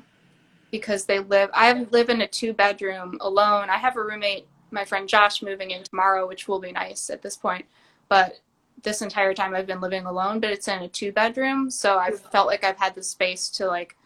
because 0.70 1.04
they 1.04 1.18
live 1.20 1.50
i 1.54 1.72
live 1.90 2.08
in 2.08 2.20
a 2.22 2.26
two 2.26 2.52
bedroom 2.52 3.16
alone 3.20 3.68
i 3.70 3.76
have 3.76 3.96
a 3.96 4.02
roommate 4.02 4.46
my 4.74 4.84
friend 4.84 5.08
josh 5.08 5.40
moving 5.42 5.70
in 5.70 5.82
tomorrow 5.84 6.26
which 6.26 6.48
will 6.48 6.58
be 6.58 6.72
nice 6.72 7.08
at 7.08 7.22
this 7.22 7.36
point 7.36 7.64
but 8.08 8.40
this 8.82 9.00
entire 9.00 9.32
time 9.32 9.54
i've 9.54 9.66
been 9.66 9.80
living 9.80 10.04
alone 10.04 10.40
but 10.40 10.50
it's 10.50 10.68
in 10.68 10.82
a 10.82 10.88
two 10.88 11.12
bedroom 11.12 11.70
so 11.70 11.96
i've 11.98 12.20
felt 12.32 12.46
like 12.46 12.64
i've 12.64 12.76
had 12.76 12.94
the 12.94 13.02
space 13.02 13.48
to 13.48 13.66
like 13.66 13.96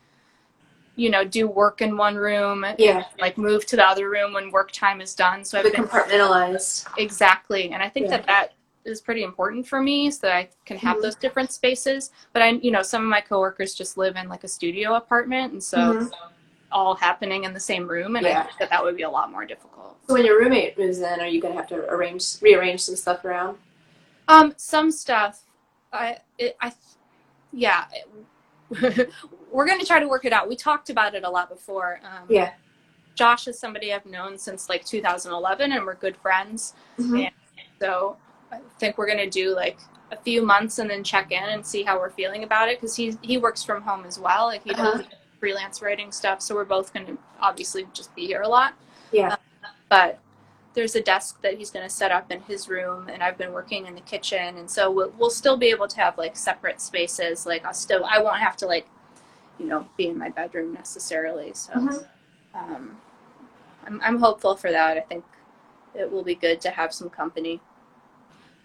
you 0.95 1.09
know 1.11 1.25
do 1.25 1.49
work 1.49 1.81
in 1.81 1.97
one 1.97 2.17
room 2.17 2.65
Yeah. 2.79 3.05
like 3.19 3.39
move 3.39 3.65
to 3.67 3.77
the 3.77 3.87
other 3.87 4.11
room 4.11 4.33
when 4.35 4.51
work 4.51 4.71
time 4.73 5.01
is 5.01 5.15
done 5.15 5.43
so 5.45 5.59
i've 5.59 5.73
been 5.73 5.85
compartmentalized. 5.85 6.87
Exactly. 6.99 7.71
And 7.71 7.83
I 7.83 7.89
think 7.89 8.07
Yeah. 8.07 8.19
that 8.19 8.27
that 8.27 8.53
is 8.85 9.01
pretty 9.01 9.23
important 9.23 9.67
for 9.67 9.81
me 9.83 10.11
so 10.11 10.27
that 10.27 10.37
I 10.37 10.49
can 10.65 10.77
have 10.79 10.97
Mhm. 10.97 11.03
those 11.03 11.15
different 11.15 11.53
spaces. 11.53 12.11
But 12.33 12.41
I, 12.43 12.49
you 12.67 12.71
know, 12.71 12.83
some 12.83 13.03
of 13.03 13.09
my 13.09 13.21
coworkers 13.21 13.75
just 13.75 13.99
live 13.99 14.17
in 14.17 14.29
like 14.29 14.45
a 14.45 14.49
studio 14.49 14.95
apartment. 14.95 15.53
And 15.53 15.63
so 15.63 15.79
Mhm. 15.79 16.03
it's 16.07 16.13
all 16.71 16.95
happening 16.95 17.45
in 17.45 17.53
the 17.55 17.61
same 17.61 17.87
room. 17.89 18.17
And 18.17 18.27
Yeah. 18.27 18.41
I 18.41 18.45
think 18.45 18.59
that 18.59 18.71
that 18.71 18.83
would 18.85 18.97
be 18.97 19.03
a 19.03 19.11
lot 19.11 19.31
more 19.31 19.45
difficult. 19.45 19.97
So 20.07 20.15
when 20.15 20.25
your 20.25 20.39
roommate 20.39 20.79
moves 20.79 20.99
in, 20.99 21.21
are 21.21 21.27
you 21.27 21.41
gonna 21.41 21.55
have 21.55 21.69
to 21.69 21.77
arrange 21.91 22.41
rearrange 22.41 22.81
some 22.81 22.97
stuff 22.97 23.25
around? 23.25 23.59
Um, 24.29 24.53
some 24.57 24.91
stuff, 24.91 25.41
I, 25.93 26.19
it, 26.37 26.57
I, 26.61 26.73
yeah, 27.53 27.87
we're 29.51 29.67
going 29.67 29.81
to 29.81 29.87
try 29.87 29.99
to 29.99 30.07
work 30.07 30.27
it 30.27 30.33
out. 30.35 30.49
We 30.49 30.57
talked 30.57 30.91
about 30.91 31.15
it 31.15 31.25
a 31.25 31.31
lot 31.31 31.49
before. 31.49 32.01
Um, 32.05 32.27
Yeah. 32.29 32.53
Josh 33.15 33.49
is 33.49 33.59
somebody 33.59 33.93
I've 33.93 34.05
known 34.07 34.37
since 34.39 34.69
like 34.69 34.85
2011, 34.85 35.73
and 35.73 35.85
we're 35.87 35.95
good 35.95 36.17
friends. 36.19 36.75
Mhm. 36.99 37.25
And 37.25 37.33
so 37.81 38.17
I 38.53 38.61
think 38.79 38.99
we're 38.99 39.07
going 39.07 39.19
to 39.19 39.31
do 39.31 39.55
like 39.55 39.79
a 40.13 40.17
few 40.17 40.43
months 40.43 40.79
and 40.79 40.89
then 40.91 41.03
check 41.03 41.33
in 41.33 41.43
and 41.43 41.67
see 41.67 41.83
how 41.83 41.99
we're 41.99 42.11
feeling 42.11 42.45
about 42.45 42.69
it 42.69 42.79
because 42.81 42.95
he 42.95 43.17
he 43.23 43.39
works 43.39 43.63
from 43.65 43.83
home 43.83 44.05
as 44.07 44.19
well. 44.19 44.45
Like 44.47 44.63
he 44.65 44.71
Uh-huh. 44.73 45.03
Freelance 45.41 45.83
writing 45.83 46.13
stuff, 46.13 46.43
so 46.43 46.55
we're 46.55 46.65
both 46.65 46.93
going 46.93 47.07
to 47.07 47.19
obviously 47.41 47.87
just 47.93 48.15
be 48.15 48.27
here 48.27 48.43
a 48.43 48.49
lot. 48.49 48.75
Yeah. 49.13 49.37
But 49.89 50.19
there's 50.75 50.95
a 50.95 51.01
desk 51.03 51.41
that 51.43 51.59
he's 51.59 51.71
going 51.71 51.85
to 51.87 51.91
set 51.93 52.13
up 52.13 52.31
in 52.31 52.41
his 52.43 52.69
room, 52.69 53.09
and 53.09 53.23
I've 53.23 53.39
been 53.39 53.53
working 53.53 53.87
in 53.87 53.95
the 53.95 54.01
kitchen, 54.03 54.59
and 54.59 54.71
so 54.71 54.91
we'll, 54.91 55.13
we'll 55.19 55.31
still 55.31 55.57
be 55.57 55.69
able 55.71 55.89
to 55.89 56.01
have 56.01 56.19
like 56.19 56.37
separate 56.37 56.81
spaces. 56.81 57.47
Like 57.47 57.65
I'll 57.65 57.75
still 57.75 58.05
I 58.05 58.21
won't 58.23 58.39
have 58.39 58.57
to 58.59 58.67
like 58.67 58.87
you 59.59 59.67
know 59.67 59.89
be 59.97 60.09
in 60.09 60.19
my 60.19 60.29
bedroom 60.29 60.73
necessarily. 60.73 61.53
So 61.55 61.73
Mhm. 61.73 62.07
um, 62.55 62.97
I'm 63.87 64.01
I'm 64.03 64.19
hopeful 64.19 64.57
for 64.57 64.71
that. 64.71 64.97
I 64.97 65.01
think 65.01 65.25
it 65.95 66.11
will 66.11 66.23
be 66.23 66.35
good 66.35 66.61
to 66.63 66.71
have 66.71 66.93
some 66.93 67.11
company. 67.11 67.61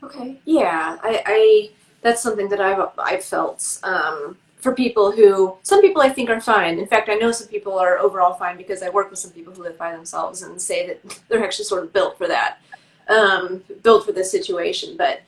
Okay. 0.03 0.39
Yeah, 0.45 0.97
I, 1.01 1.23
I 1.25 1.69
that's 2.01 2.21
something 2.21 2.49
that 2.49 2.59
I've 2.59 2.89
I've 2.99 3.23
felt 3.23 3.79
um, 3.83 4.37
for 4.63 4.73
people 4.73 5.11
who 5.11 5.57
some 5.61 5.81
people 5.81 6.01
I 6.01 6.09
think 6.09 6.29
are 6.29 6.39
fine. 6.39 6.79
In 6.79 6.87
fact, 6.87 7.09
I 7.09 7.15
know 7.15 7.31
some 7.31 7.49
people 7.49 7.77
are 7.77 7.99
overall 7.99 8.33
fine 8.33 8.55
because 8.55 8.81
I 8.81 8.89
work 8.89 9.09
with 9.09 9.19
some 9.19 9.31
people 9.31 9.53
who 9.53 9.61
live 9.61 9.77
by 9.77 9.91
themselves 9.91 10.41
and 10.41 10.59
say 10.59 10.87
that 10.87 11.21
they're 11.27 11.43
actually 11.43 11.65
sort 11.65 11.83
of 11.83 11.91
built 11.91 12.17
for 12.17 12.27
that, 12.27 12.59
um, 13.09 13.61
built 13.83 14.05
for 14.05 14.13
this 14.13 14.31
situation. 14.31 14.95
But 14.97 15.21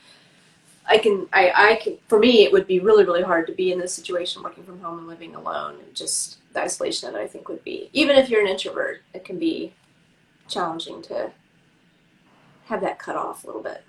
I 0.87 0.97
can 0.97 1.27
I 1.33 1.51
I 1.53 1.75
can 1.75 1.97
for 2.07 2.17
me 2.17 2.43
it 2.45 2.51
would 2.51 2.65
be 2.65 2.79
really 2.79 3.03
really 3.03 3.23
hard 3.23 3.45
to 3.47 3.53
be 3.53 3.71
in 3.73 3.79
this 3.79 3.93
situation 3.93 4.41
working 4.41 4.63
from 4.63 4.79
home 4.79 4.99
and 4.99 5.07
living 5.07 5.35
alone 5.35 5.75
and 5.83 5.93
just 5.93 6.37
the 6.53 6.61
isolation 6.61 7.11
that 7.11 7.19
I 7.19 7.27
think 7.27 7.49
would 7.49 7.63
be 7.63 7.89
even 7.91 8.15
if 8.15 8.29
you're 8.29 8.41
an 8.41 8.47
introvert 8.47 9.01
it 9.13 9.25
can 9.25 9.37
be 9.37 9.73
challenging 10.47 11.01
to 11.03 11.31
have 12.65 12.81
that 12.81 12.99
cut 12.99 13.15
off 13.15 13.43
a 13.43 13.47
little 13.47 13.63
bit. 13.63 13.83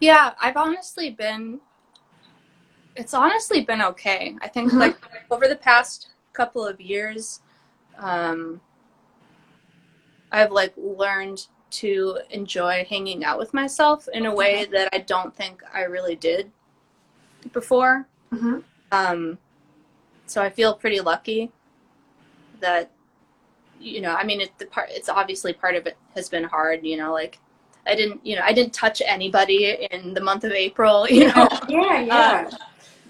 Yeah, 0.00 0.34
I've 0.40 0.56
honestly 0.56 1.10
been. 1.10 1.60
It's 2.96 3.14
honestly 3.14 3.62
been 3.62 3.82
okay. 3.82 4.36
I 4.40 4.48
think 4.48 4.72
Mhm. 4.72 4.78
like 4.78 4.96
over 5.30 5.48
the 5.48 5.56
past 5.56 6.08
couple 6.32 6.64
of 6.66 6.80
years, 6.80 7.40
um, 7.98 8.60
I've 10.30 10.52
like 10.52 10.72
learned 10.76 11.46
to 11.70 12.18
enjoy 12.30 12.86
hanging 12.88 13.24
out 13.24 13.38
with 13.38 13.52
myself 13.52 14.06
in 14.12 14.26
a 14.26 14.34
way 14.34 14.64
that 14.66 14.88
I 14.92 14.98
don't 14.98 15.34
think 15.34 15.62
I 15.72 15.82
really 15.82 16.14
did 16.16 16.50
before. 17.52 18.06
Mm-hmm. 18.32 18.58
Um, 18.92 19.38
so 20.26 20.40
I 20.42 20.50
feel 20.50 20.74
pretty 20.74 21.00
lucky 21.00 21.50
that 22.60 22.90
you 23.80 24.00
know. 24.00 24.14
I 24.14 24.24
mean, 24.24 24.40
it, 24.40 24.56
the 24.58 24.66
part 24.66 24.88
it's 24.92 25.08
obviously 25.08 25.52
part 25.52 25.74
of 25.74 25.86
it 25.86 25.96
has 26.14 26.28
been 26.28 26.44
hard. 26.44 26.84
You 26.84 26.96
know, 26.96 27.12
like 27.12 27.38
I 27.86 27.94
didn't 27.94 28.24
you 28.24 28.36
know 28.36 28.42
I 28.44 28.52
didn't 28.52 28.72
touch 28.72 29.02
anybody 29.04 29.86
in 29.90 30.14
the 30.14 30.20
month 30.20 30.44
of 30.44 30.52
April. 30.52 31.08
You 31.08 31.26
know, 31.28 31.48
Yeah, 31.68 32.00
yeah. 32.00 32.50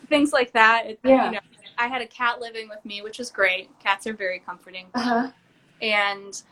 Things 0.08 0.32
like 0.32 0.52
that. 0.52 0.86
It, 0.86 1.00
Yeah. 1.04 1.26
You 1.26 1.32
know, 1.32 1.40
I 1.78 1.88
had 1.88 2.02
a 2.02 2.06
cat 2.06 2.40
living 2.40 2.68
with 2.68 2.84
me, 2.84 3.02
which 3.02 3.18
is 3.20 3.30
great. 3.30 3.68
Cats 3.80 4.06
are 4.06 4.14
very 4.14 4.38
comforting, 4.38 4.86
Uh-huh. 4.94 5.30
and 5.82 6.42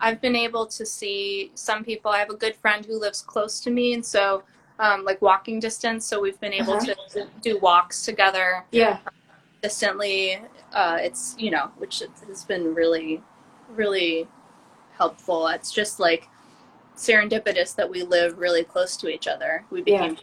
I've 0.00 0.20
been 0.20 0.34
able 0.36 0.66
to 0.66 0.84
see 0.84 1.52
some 1.54 1.84
people. 1.84 2.10
I 2.10 2.18
have 2.18 2.30
a 2.30 2.36
good 2.36 2.56
friend 2.56 2.84
who 2.84 2.98
lives 2.98 3.22
close 3.22 3.60
to 3.60 3.70
me, 3.70 3.94
and 3.94 4.04
so. 4.04 4.42
Um, 4.80 5.04
like 5.04 5.22
walking 5.22 5.60
distance, 5.60 6.04
so 6.04 6.20
we've 6.20 6.40
been 6.40 6.52
able 6.52 6.72
Uh-huh. 6.74 6.96
to 7.14 7.28
do 7.42 7.60
walks 7.60 8.02
together 8.04 8.64
Yeah. 8.72 8.98
consistently. 9.62 10.42
Uh, 10.72 10.98
it's 11.00 11.36
you 11.38 11.52
know, 11.52 11.70
which 11.78 12.02
has 12.26 12.44
been 12.44 12.74
really, 12.74 13.22
really 13.68 14.26
helpful. 14.98 15.46
It's 15.46 15.70
just 15.70 16.00
like 16.00 16.28
serendipitous 16.96 17.76
that 17.76 17.88
we 17.88 18.02
live 18.02 18.36
really 18.36 18.64
close 18.64 18.96
to 18.96 19.08
each 19.08 19.28
other. 19.28 19.64
We 19.70 19.82
Yeah. 19.86 20.08
became, 20.08 20.18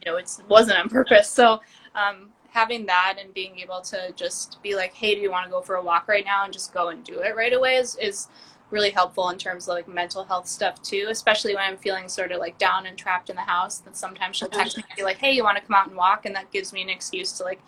you 0.00 0.12
know, 0.12 0.16
it 0.16 0.34
wasn't 0.48 0.78
on 0.78 0.88
purpose. 0.88 1.28
So 1.28 1.60
um, 1.94 2.30
having 2.50 2.86
that 2.86 3.16
and 3.20 3.32
being 3.34 3.58
able 3.58 3.80
to 3.80 4.12
just 4.16 4.62
be 4.62 4.74
like, 4.74 4.92
hey, 4.94 5.14
do 5.14 5.20
you 5.20 5.30
want 5.30 5.44
to 5.44 5.50
go 5.50 5.60
for 5.60 5.76
a 5.76 5.82
walk 5.82 6.08
right 6.08 6.24
now, 6.24 6.44
and 6.44 6.52
just 6.52 6.72
go 6.74 6.88
and 6.88 7.04
do 7.04 7.20
it 7.20 7.36
right 7.36 7.52
away 7.52 7.76
is 7.76 7.96
is 7.96 8.28
really 8.70 8.90
helpful 8.90 9.28
in 9.30 9.36
terms 9.36 9.68
of 9.68 9.74
like 9.74 9.88
mental 9.88 10.24
health 10.24 10.46
stuff 10.46 10.80
too, 10.82 11.08
especially 11.10 11.54
when 11.54 11.64
I'm 11.64 11.76
feeling 11.76 12.08
sort 12.08 12.30
of 12.30 12.38
like 12.38 12.56
down 12.58 12.86
and 12.86 12.96
trapped 12.96 13.28
in 13.28 13.36
the 13.36 13.42
house. 13.42 13.78
Then 13.78 13.94
sometimes 13.94 14.36
she'll 14.36 14.48
text 14.48 14.76
me 14.76 14.84
and 14.88 14.96
be 14.96 15.02
like, 15.02 15.18
hey, 15.18 15.32
you 15.32 15.42
want 15.42 15.58
to 15.58 15.64
come 15.64 15.74
out 15.74 15.88
and 15.88 15.96
walk, 15.96 16.24
and 16.24 16.34
that 16.36 16.52
gives 16.52 16.72
me 16.72 16.82
an 16.82 16.88
excuse 16.88 17.32
to 17.32 17.44
like 17.44 17.60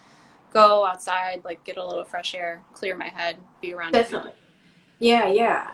go 0.52 0.86
outside, 0.86 1.42
like 1.44 1.64
get 1.64 1.76
a 1.76 1.84
little 1.84 2.04
fresh 2.04 2.34
air, 2.34 2.62
clear 2.72 2.96
my 2.96 3.08
head, 3.08 3.36
be 3.60 3.74
around. 3.74 3.92
Definitely. 3.92 4.32
Yeah, 4.98 5.26
yeah. 5.26 5.72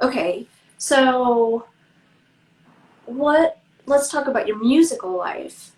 Okay. 0.00 0.46
So 0.78 1.66
what 3.04 3.60
let's 3.86 4.08
talk 4.08 4.28
about 4.28 4.46
your 4.46 4.58
musical 4.58 5.16
life. 5.16 5.72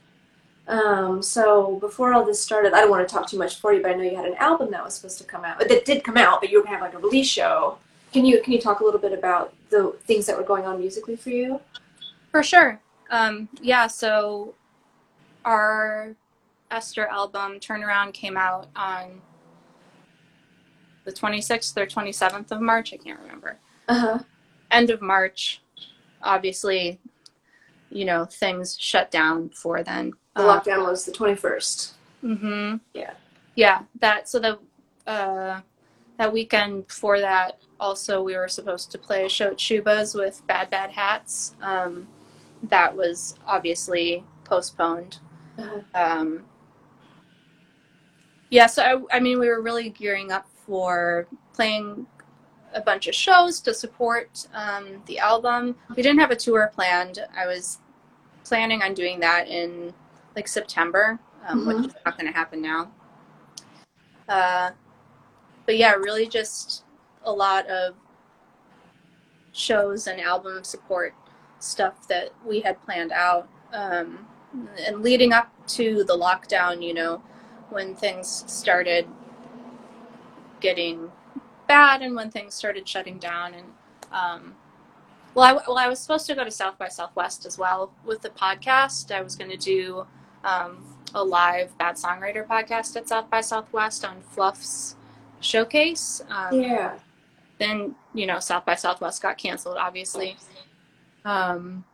Um, 0.72 1.22
so 1.22 1.76
before 1.80 2.14
all 2.14 2.24
this 2.24 2.40
started, 2.40 2.72
I 2.72 2.80
don't 2.80 2.90
want 2.90 3.06
to 3.06 3.14
talk 3.14 3.28
too 3.28 3.36
much 3.36 3.56
for 3.56 3.74
you, 3.74 3.82
but 3.82 3.90
I 3.90 3.94
know 3.94 4.04
you 4.04 4.16
had 4.16 4.24
an 4.24 4.36
album 4.36 4.70
that 4.70 4.82
was 4.82 4.94
supposed 4.94 5.18
to 5.18 5.24
come 5.24 5.44
out. 5.44 5.58
That 5.58 5.84
did 5.84 6.02
come 6.02 6.16
out, 6.16 6.40
but 6.40 6.50
you 6.50 6.58
were 6.58 6.64
gonna 6.64 6.78
have 6.78 6.80
like 6.80 6.94
a 6.94 6.98
release 6.98 7.28
show. 7.28 7.76
Can 8.10 8.24
you 8.24 8.40
can 8.40 8.54
you 8.54 8.60
talk 8.60 8.80
a 8.80 8.84
little 8.84 8.98
bit 8.98 9.12
about 9.12 9.52
the 9.68 9.94
things 10.04 10.24
that 10.26 10.36
were 10.36 10.44
going 10.44 10.64
on 10.64 10.80
musically 10.80 11.14
for 11.14 11.28
you? 11.28 11.60
For 12.30 12.42
sure. 12.42 12.80
Um, 13.10 13.50
yeah, 13.60 13.86
so 13.86 14.54
our 15.44 16.16
Esther 16.70 17.06
album 17.06 17.60
Turnaround 17.60 18.14
came 18.14 18.38
out 18.38 18.68
on 18.74 19.20
the 21.04 21.12
26th 21.12 21.76
or 21.76 21.84
27th 21.84 22.50
of 22.50 22.62
March. 22.62 22.94
I 22.94 22.96
can't 22.96 23.20
remember. 23.20 23.58
Uh-huh. 23.88 24.20
End 24.70 24.88
of 24.88 25.02
March. 25.02 25.60
Obviously, 26.22 26.98
you 27.92 28.04
know, 28.04 28.24
things 28.24 28.76
shut 28.78 29.10
down 29.10 29.50
for 29.50 29.82
then. 29.82 30.12
The 30.34 30.42
lockdown 30.42 30.84
was 30.84 31.04
the 31.04 31.12
twenty 31.12 31.36
first. 31.36 31.94
Mm-hmm. 32.24 32.76
Yeah. 32.94 33.12
Yeah. 33.54 33.82
That 34.00 34.28
so 34.28 34.38
the 34.38 34.58
uh, 35.06 35.60
that 36.18 36.32
weekend 36.32 36.86
before 36.86 37.20
that, 37.20 37.60
also 37.78 38.22
we 38.22 38.36
were 38.36 38.48
supposed 38.48 38.90
to 38.92 38.98
play 38.98 39.26
a 39.26 39.28
show 39.28 39.48
at 39.48 39.58
Schubas 39.58 40.14
with 40.14 40.46
Bad 40.46 40.70
Bad 40.70 40.90
Hats. 40.90 41.54
Um, 41.60 42.08
that 42.62 42.96
was 42.96 43.34
obviously 43.46 44.24
postponed. 44.44 45.18
Uh-huh. 45.58 45.80
Um, 45.94 46.44
yeah, 48.50 48.66
so 48.66 48.82
I, 48.82 49.16
I 49.16 49.20
mean, 49.20 49.38
we 49.38 49.48
were 49.48 49.60
really 49.60 49.90
gearing 49.90 50.30
up 50.30 50.46
for 50.66 51.26
playing 51.54 52.06
a 52.74 52.80
bunch 52.80 53.06
of 53.06 53.14
shows 53.14 53.60
to 53.60 53.74
support 53.74 54.46
um, 54.54 55.02
the 55.06 55.18
album. 55.18 55.74
We 55.96 56.02
didn't 56.02 56.20
have 56.20 56.30
a 56.30 56.36
tour 56.36 56.70
planned. 56.74 57.18
I 57.36 57.46
was 57.46 57.78
planning 58.44 58.82
on 58.82 58.94
doing 58.94 59.20
that 59.20 59.48
in 59.48 59.92
like 60.36 60.48
September, 60.48 61.18
um, 61.46 61.66
which 61.66 61.86
is 61.86 61.94
not 62.04 62.18
going 62.18 62.30
to 62.30 62.36
happen 62.36 62.62
now. 62.62 62.90
Uh, 64.28 64.70
but 65.66 65.76
yeah, 65.76 65.92
really 65.92 66.26
just 66.26 66.84
a 67.24 67.32
lot 67.32 67.66
of 67.66 67.94
shows 69.52 70.06
and 70.06 70.20
album 70.20 70.64
support 70.64 71.14
stuff 71.58 72.08
that 72.08 72.30
we 72.44 72.60
had 72.60 72.82
planned 72.84 73.12
out. 73.12 73.48
Um, 73.72 74.26
and 74.86 75.02
leading 75.02 75.32
up 75.32 75.50
to 75.66 76.04
the 76.04 76.16
lockdown, 76.16 76.82
you 76.82 76.92
know, 76.92 77.22
when 77.70 77.94
things 77.94 78.44
started 78.46 79.06
getting 80.60 81.10
bad 81.66 82.02
and 82.02 82.14
when 82.14 82.30
things 82.30 82.54
started 82.54 82.86
shutting 82.86 83.18
down 83.18 83.54
and 83.54 83.66
um, 84.12 84.54
well 85.34 85.44
I, 85.44 85.52
well 85.66 85.78
I 85.78 85.88
was 85.88 85.98
supposed 85.98 86.26
to 86.26 86.34
go 86.34 86.44
to 86.44 86.50
south 86.50 86.78
by 86.78 86.88
southwest 86.88 87.46
as 87.46 87.58
well 87.58 87.92
with 88.04 88.22
the 88.22 88.30
podcast 88.30 89.10
i 89.14 89.20
was 89.22 89.36
going 89.36 89.50
to 89.50 89.56
do 89.56 90.06
um, 90.44 90.84
a 91.14 91.22
live 91.24 91.76
bad 91.78 91.96
songwriter 91.96 92.46
podcast 92.46 92.96
at 92.96 93.08
south 93.08 93.30
by 93.30 93.40
southwest 93.40 94.04
on 94.04 94.20
fluff's 94.22 94.96
showcase 95.40 96.22
um, 96.28 96.60
Yeah. 96.60 96.98
then 97.58 97.94
you 98.14 98.26
know 98.26 98.38
south 98.40 98.64
by 98.64 98.74
southwest 98.74 99.22
got 99.22 99.38
canceled 99.38 99.76
obviously 99.78 100.36
um, 101.24 101.84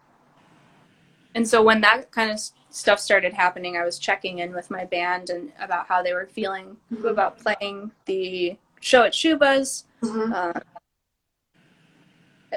and 1.35 1.47
so 1.47 1.63
when 1.63 1.81
that 1.83 2.11
kind 2.11 2.31
of 2.31 2.41
stuff 2.71 2.99
started 3.01 3.33
happening 3.33 3.77
i 3.77 3.85
was 3.85 3.99
checking 3.99 4.39
in 4.41 4.53
with 4.53 4.71
my 4.71 4.85
band 4.85 5.31
and 5.31 5.53
about 5.61 5.87
how 5.87 6.03
they 6.03 6.13
were 6.13 6.27
feeling 6.27 6.77
Mhm. 6.93 7.11
about 7.11 7.39
playing 7.39 7.91
the 8.07 8.57
show 8.81 9.03
at 9.05 9.13
schubas 9.13 9.85
Mhm. 10.03 10.33
uh, 10.33 10.61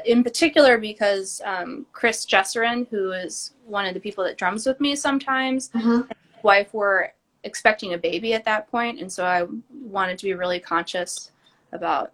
in 0.06 0.24
particular 0.24 0.78
because 0.78 1.42
um, 1.46 1.86
chris 1.92 2.26
jesserin 2.26 2.88
who 2.90 3.12
is 3.12 3.52
one 3.66 3.86
of 3.86 3.94
the 3.94 4.00
people 4.00 4.24
that 4.24 4.38
drums 4.38 4.66
with 4.66 4.80
me 4.80 4.96
sometimes 4.96 5.70
Mhm. 5.70 6.10
wife 6.44 6.74
were 6.74 7.12
expecting 7.44 7.94
a 7.94 7.98
baby 7.98 8.34
at 8.34 8.46
that 8.46 8.70
point 8.72 9.00
and 9.02 9.12
so 9.12 9.26
i 9.26 9.46
wanted 9.84 10.18
to 10.18 10.26
be 10.26 10.34
really 10.34 10.60
conscious 10.60 11.32
about 11.72 12.14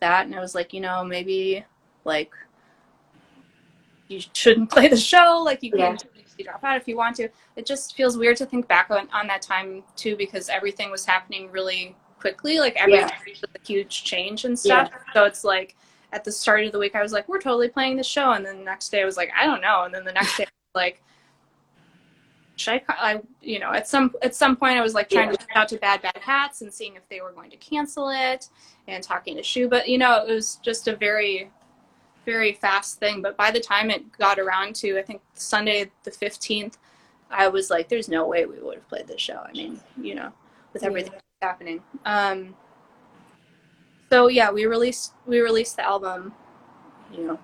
that 0.00 0.26
and 0.26 0.34
i 0.34 0.40
was 0.40 0.54
like 0.54 0.72
you 0.72 0.80
know 0.80 1.04
maybe 1.04 1.64
like 2.04 2.32
you 4.08 4.20
shouldn't 4.32 4.70
play 4.74 4.88
the 4.88 4.96
show 4.96 5.40
like 5.44 5.62
you 5.62 5.72
Yeah. 5.74 5.96
can 5.96 6.08
you 6.36 6.44
drop 6.44 6.64
out 6.64 6.76
if 6.76 6.88
you 6.88 6.96
want 6.96 7.14
to. 7.16 7.28
It 7.54 7.64
just 7.64 7.94
feels 7.94 8.18
weird 8.18 8.36
to 8.38 8.46
think 8.46 8.66
back 8.66 8.90
on, 8.90 9.08
on 9.12 9.28
that 9.28 9.40
time 9.40 9.84
too 9.94 10.16
because 10.16 10.48
everything 10.48 10.90
was 10.90 11.06
happening 11.06 11.48
really 11.52 11.94
quickly. 12.18 12.58
Like 12.58 12.74
every 12.76 12.94
Yeah. 12.94 13.08
was 13.24 13.44
a 13.54 13.66
huge 13.66 14.02
change 14.02 14.44
and 14.44 14.58
stuff. 14.58 14.90
So 15.14 15.24
it's 15.24 15.44
like 15.44 15.76
at 16.14 16.24
the 16.24 16.32
start 16.32 16.64
of 16.64 16.72
the 16.72 16.78
week 16.78 16.94
I 16.94 17.02
was 17.02 17.12
like, 17.12 17.28
we're 17.28 17.40
totally 17.40 17.68
playing 17.68 17.96
the 17.96 18.04
show, 18.04 18.32
and 18.32 18.46
then 18.46 18.58
the 18.58 18.64
next 18.64 18.88
day 18.90 19.02
I 19.02 19.04
was 19.04 19.16
like, 19.16 19.30
I 19.38 19.44
don't 19.44 19.60
know, 19.60 19.82
and 19.84 19.94
then 19.94 20.04
the 20.04 20.12
next 20.12 20.36
day 20.38 20.44
I 20.44 20.46
was 20.46 20.74
like. 20.74 21.02
Should 22.56 22.82
I, 22.88 23.14
I, 23.14 23.20
you 23.42 23.58
know, 23.58 23.72
at 23.72 23.88
some 23.88 24.14
at 24.22 24.32
some 24.32 24.54
point 24.54 24.78
I 24.78 24.80
was 24.80 24.94
like 24.94 25.10
trying 25.10 25.26
Yeah. 25.26 25.34
to 25.34 25.44
reach 25.44 25.56
out 25.56 25.68
to 25.70 25.76
Bad 25.76 26.02
Bad 26.02 26.18
Hats 26.20 26.60
and 26.60 26.72
seeing 26.72 26.94
if 26.94 27.02
they 27.08 27.20
were 27.20 27.32
going 27.32 27.50
to 27.50 27.56
cancel 27.56 28.10
it, 28.10 28.48
and 28.86 29.02
talking 29.02 29.36
to 29.36 29.42
Shu, 29.42 29.68
but 29.68 29.88
you 29.88 29.98
know, 29.98 30.24
it 30.24 30.32
was 30.32 30.60
just 30.62 30.86
a 30.86 30.94
very 30.94 31.50
very 32.24 32.52
fast 32.52 33.00
thing. 33.00 33.22
But 33.22 33.36
by 33.36 33.50
the 33.50 33.58
time 33.58 33.90
it 33.90 34.10
got 34.18 34.38
around 34.38 34.76
to, 34.76 34.96
I 34.98 35.02
think 35.02 35.20
Sunday 35.34 35.90
the 36.04 36.12
15th, 36.12 36.74
I 37.30 37.48
was 37.48 37.70
like, 37.70 37.88
there's 37.88 38.08
no 38.08 38.26
way 38.26 38.46
we 38.46 38.60
would 38.60 38.76
have 38.76 38.88
played 38.88 39.08
this 39.08 39.20
show. 39.20 39.44
I 39.46 39.52
mean, 39.52 39.80
you 40.00 40.14
know, 40.14 40.32
with 40.72 40.84
everything 40.84 41.12
that's 41.12 41.24
happening. 41.42 41.82
Um, 42.04 42.54
so 44.14 44.28
yeah, 44.28 44.48
we 44.48 44.64
released 44.66 45.12
we 45.26 45.40
released 45.40 45.74
the 45.74 45.84
album, 45.84 46.32
you 47.12 47.26
know, 47.26 47.38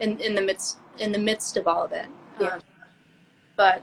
in 0.00 0.18
in 0.18 0.34
the 0.34 0.42
midst 0.42 0.78
in 0.98 1.12
the 1.12 1.18
midst 1.18 1.56
of 1.56 1.68
all 1.68 1.84
of 1.84 1.92
it. 1.92 2.06
Yeah. 2.40 2.54
Um, 2.54 2.60
but 3.56 3.82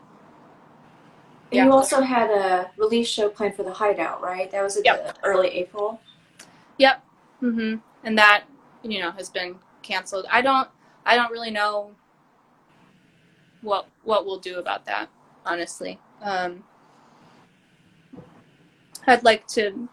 Yeah. 1.51 1.63
you 1.65 1.71
also 1.71 2.01
had 2.01 2.29
a 2.29 2.69
release 2.75 3.07
show 3.07 3.29
planned 3.29 3.55
for 3.55 3.63
the 3.63 3.71
Hideout, 3.71 4.21
right? 4.21 4.51
That 4.51 4.63
was 4.63 4.77
Yep. 4.83 5.17
early 5.23 5.47
April. 5.47 6.01
Yep. 6.77 7.01
hmm 7.39 7.75
And 8.03 8.17
that, 8.17 8.43
you 8.81 8.99
know, 8.99 9.11
has 9.11 9.29
been 9.29 9.55
canceled. 9.81 10.25
I 10.29 10.41
don't 10.41 10.67
I 11.05 11.15
don't 11.15 11.31
really 11.31 11.51
know 11.51 11.95
what 13.61 13.87
what 14.03 14.25
we'll 14.25 14.39
do 14.39 14.59
about 14.59 14.83
that, 14.87 15.07
honestly. 15.45 15.99
Um 16.21 16.65
I'd 19.07 19.23
like 19.23 19.47
to 19.55 19.87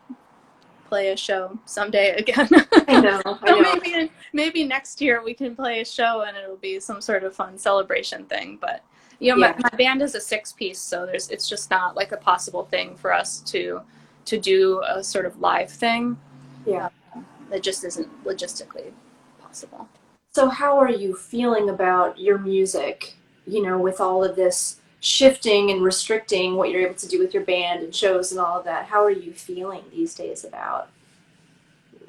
play 0.91 1.09
a 1.13 1.17
show 1.17 1.59
someday 1.65 2.11
again. 2.17 2.49
I 2.89 3.01
know. 3.01 3.23
I 3.25 3.61
know. 3.61 3.75
maybe 3.83 4.11
maybe 4.33 4.65
next 4.65 5.01
year 5.01 5.23
we 5.25 5.33
can 5.33 5.55
play 5.57 5.81
a 5.81 5.85
show 5.85 6.25
and 6.27 6.37
it'll 6.37 6.57
be 6.57 6.79
some 6.81 7.01
sort 7.01 7.23
of 7.25 7.35
fun 7.35 7.57
celebration 7.57 8.25
thing. 8.25 8.59
But 8.61 8.85
you 9.21 9.31
know, 9.35 9.39
Yeah. 9.47 9.55
my, 9.57 9.71
my 9.71 9.77
band 9.79 10.03
is 10.03 10.15
a 10.15 10.21
six 10.21 10.53
piece, 10.53 10.81
so 10.81 11.07
there's 11.07 11.29
it's 11.31 11.49
just 11.49 11.71
not 11.71 11.95
like 11.97 12.13
a 12.13 12.17
possible 12.17 12.65
thing 12.65 12.97
for 12.97 13.13
us 13.15 13.41
to 13.53 13.81
to 14.27 14.39
do 14.39 14.83
a 14.89 15.03
sort 15.03 15.25
of 15.25 15.41
live 15.41 15.71
thing. 15.71 16.19
Yeah. 16.67 16.89
Um, 17.15 17.25
it 17.53 17.63
just 17.63 17.85
isn't 17.85 18.09
logistically 18.25 18.93
possible. 19.41 19.89
So, 20.33 20.49
how 20.49 20.79
are 20.79 20.91
you 20.91 21.15
feeling 21.15 21.71
about 21.71 22.19
your 22.19 22.39
music? 22.39 23.15
You 23.47 23.63
know, 23.63 23.79
with 23.79 24.01
all 24.01 24.23
of 24.23 24.37
this 24.37 24.80
shifting 25.01 25.71
and 25.71 25.83
restricting 25.83 26.57
what 26.57 26.71
you're 26.71 26.83
able 26.83 26.95
to 26.95 27.09
do 27.09 27.19
with 27.19 27.33
your 27.33 27.45
band 27.45 27.83
and 27.83 27.95
shows 27.95 28.33
and 28.33 28.41
all 28.41 28.59
of 28.59 28.65
that. 28.65 28.87
How 28.87 29.03
are 29.03 29.11
you 29.11 29.33
feeling 29.33 29.83
these 29.91 30.15
days 30.15 30.45
about 30.45 30.89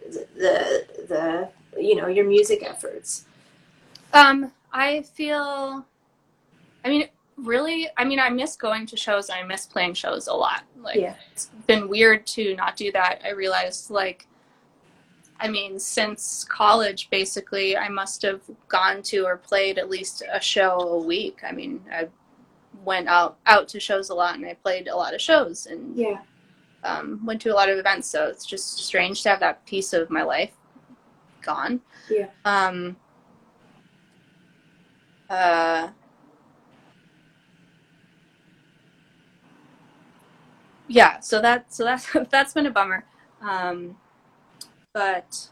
the 0.09 0.85
the 1.07 1.49
you 1.81 1.95
know 1.95 2.07
your 2.07 2.25
music 2.25 2.63
efforts? 2.63 3.25
Um, 4.13 4.51
I 4.73 5.03
feel, 5.03 5.85
I 6.83 6.89
mean, 6.89 7.07
really, 7.37 7.89
I 7.97 8.03
mean, 8.03 8.19
I 8.19 8.29
miss 8.29 8.57
going 8.57 8.85
to 8.87 8.97
shows 8.97 9.29
and 9.29 9.39
I 9.39 9.43
miss 9.43 9.65
playing 9.65 9.93
shows 9.93 10.27
a 10.27 10.33
lot. 10.33 10.63
Like, 10.77 10.97
Yeah. 10.97 11.15
it's 11.31 11.49
been 11.67 11.87
weird 11.87 12.27
to 12.27 12.55
not 12.55 12.75
do 12.75 12.91
that. 12.91 13.21
I 13.23 13.29
realized, 13.31 13.89
like, 13.89 14.27
I 15.39 15.47
mean, 15.47 15.79
since 15.79 16.43
college, 16.43 17.09
basically, 17.09 17.75
I 17.77 17.87
must 17.87 18.21
have 18.23 18.41
gone 18.67 19.01
to 19.03 19.25
or 19.25 19.37
played 19.37 19.77
at 19.79 19.89
least 19.89 20.23
a 20.31 20.41
show 20.41 20.77
a 20.79 20.97
week. 20.97 21.39
I 21.47 21.51
mean, 21.51 21.83
I 21.91 22.09
went 22.83 23.07
out 23.07 23.37
out 23.45 23.67
to 23.69 23.79
shows 23.79 24.09
a 24.09 24.13
lot 24.13 24.35
and 24.35 24.45
I 24.45 24.53
played 24.55 24.87
a 24.87 24.95
lot 24.95 25.13
of 25.13 25.21
shows 25.21 25.65
and 25.67 25.95
Yeah. 25.95 26.21
um, 26.83 27.23
went 27.25 27.41
to 27.43 27.49
a 27.53 27.55
lot 27.55 27.69
of 27.69 27.77
events. 27.77 28.07
So 28.07 28.27
it's 28.27 28.45
just 28.45 28.77
strange 28.79 29.21
to 29.23 29.29
have 29.29 29.39
that 29.41 29.65
piece 29.65 29.93
of 29.93 30.09
my 30.09 30.23
life 30.23 30.51
gone. 31.41 31.81
Yeah. 32.09 32.27
Um, 32.45 32.95
uh, 35.29 35.89
yeah. 40.87 41.19
So 41.19 41.41
that 41.41 41.73
so 41.73 41.83
that's 41.83 42.07
that's 42.29 42.53
been 42.53 42.65
a 42.65 42.71
bummer. 42.71 43.05
Um, 43.41 43.97
but 44.93 45.49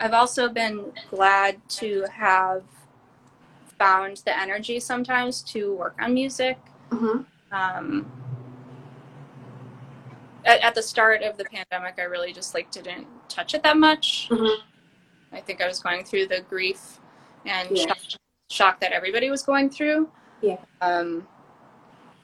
I've 0.00 0.14
also 0.14 0.48
been 0.48 0.92
glad 1.10 1.60
to 1.70 2.06
have 2.12 2.62
found 3.82 4.18
the 4.24 4.38
energy 4.38 4.78
sometimes 4.78 5.42
to 5.42 5.74
work 5.74 5.96
on 6.00 6.14
music 6.14 6.58
hmm 6.90 7.22
um, 7.50 8.10
at, 10.44 10.60
at 10.60 10.74
the 10.74 10.82
start 10.82 11.22
of 11.22 11.36
the 11.36 11.44
pandemic, 11.44 11.94
I 11.98 12.02
really 12.04 12.32
just 12.32 12.54
like 12.54 12.70
didn't 12.70 13.06
touch 13.28 13.54
it 13.54 13.62
that 13.62 13.76
much. 13.76 14.28
Mhm. 14.30 14.56
I 15.32 15.40
think 15.40 15.60
I 15.60 15.66
was 15.68 15.80
going 15.80 16.04
through 16.04 16.26
the 16.28 16.40
grief 16.48 16.98
and 17.44 17.76
Yeah. 17.76 17.86
shock, 17.86 17.98
shock 18.50 18.80
that 18.80 18.92
everybody 18.92 19.30
was 19.30 19.42
going 19.42 19.68
through. 19.70 20.10
Yeah. 20.40 20.56
Um, 20.80 21.28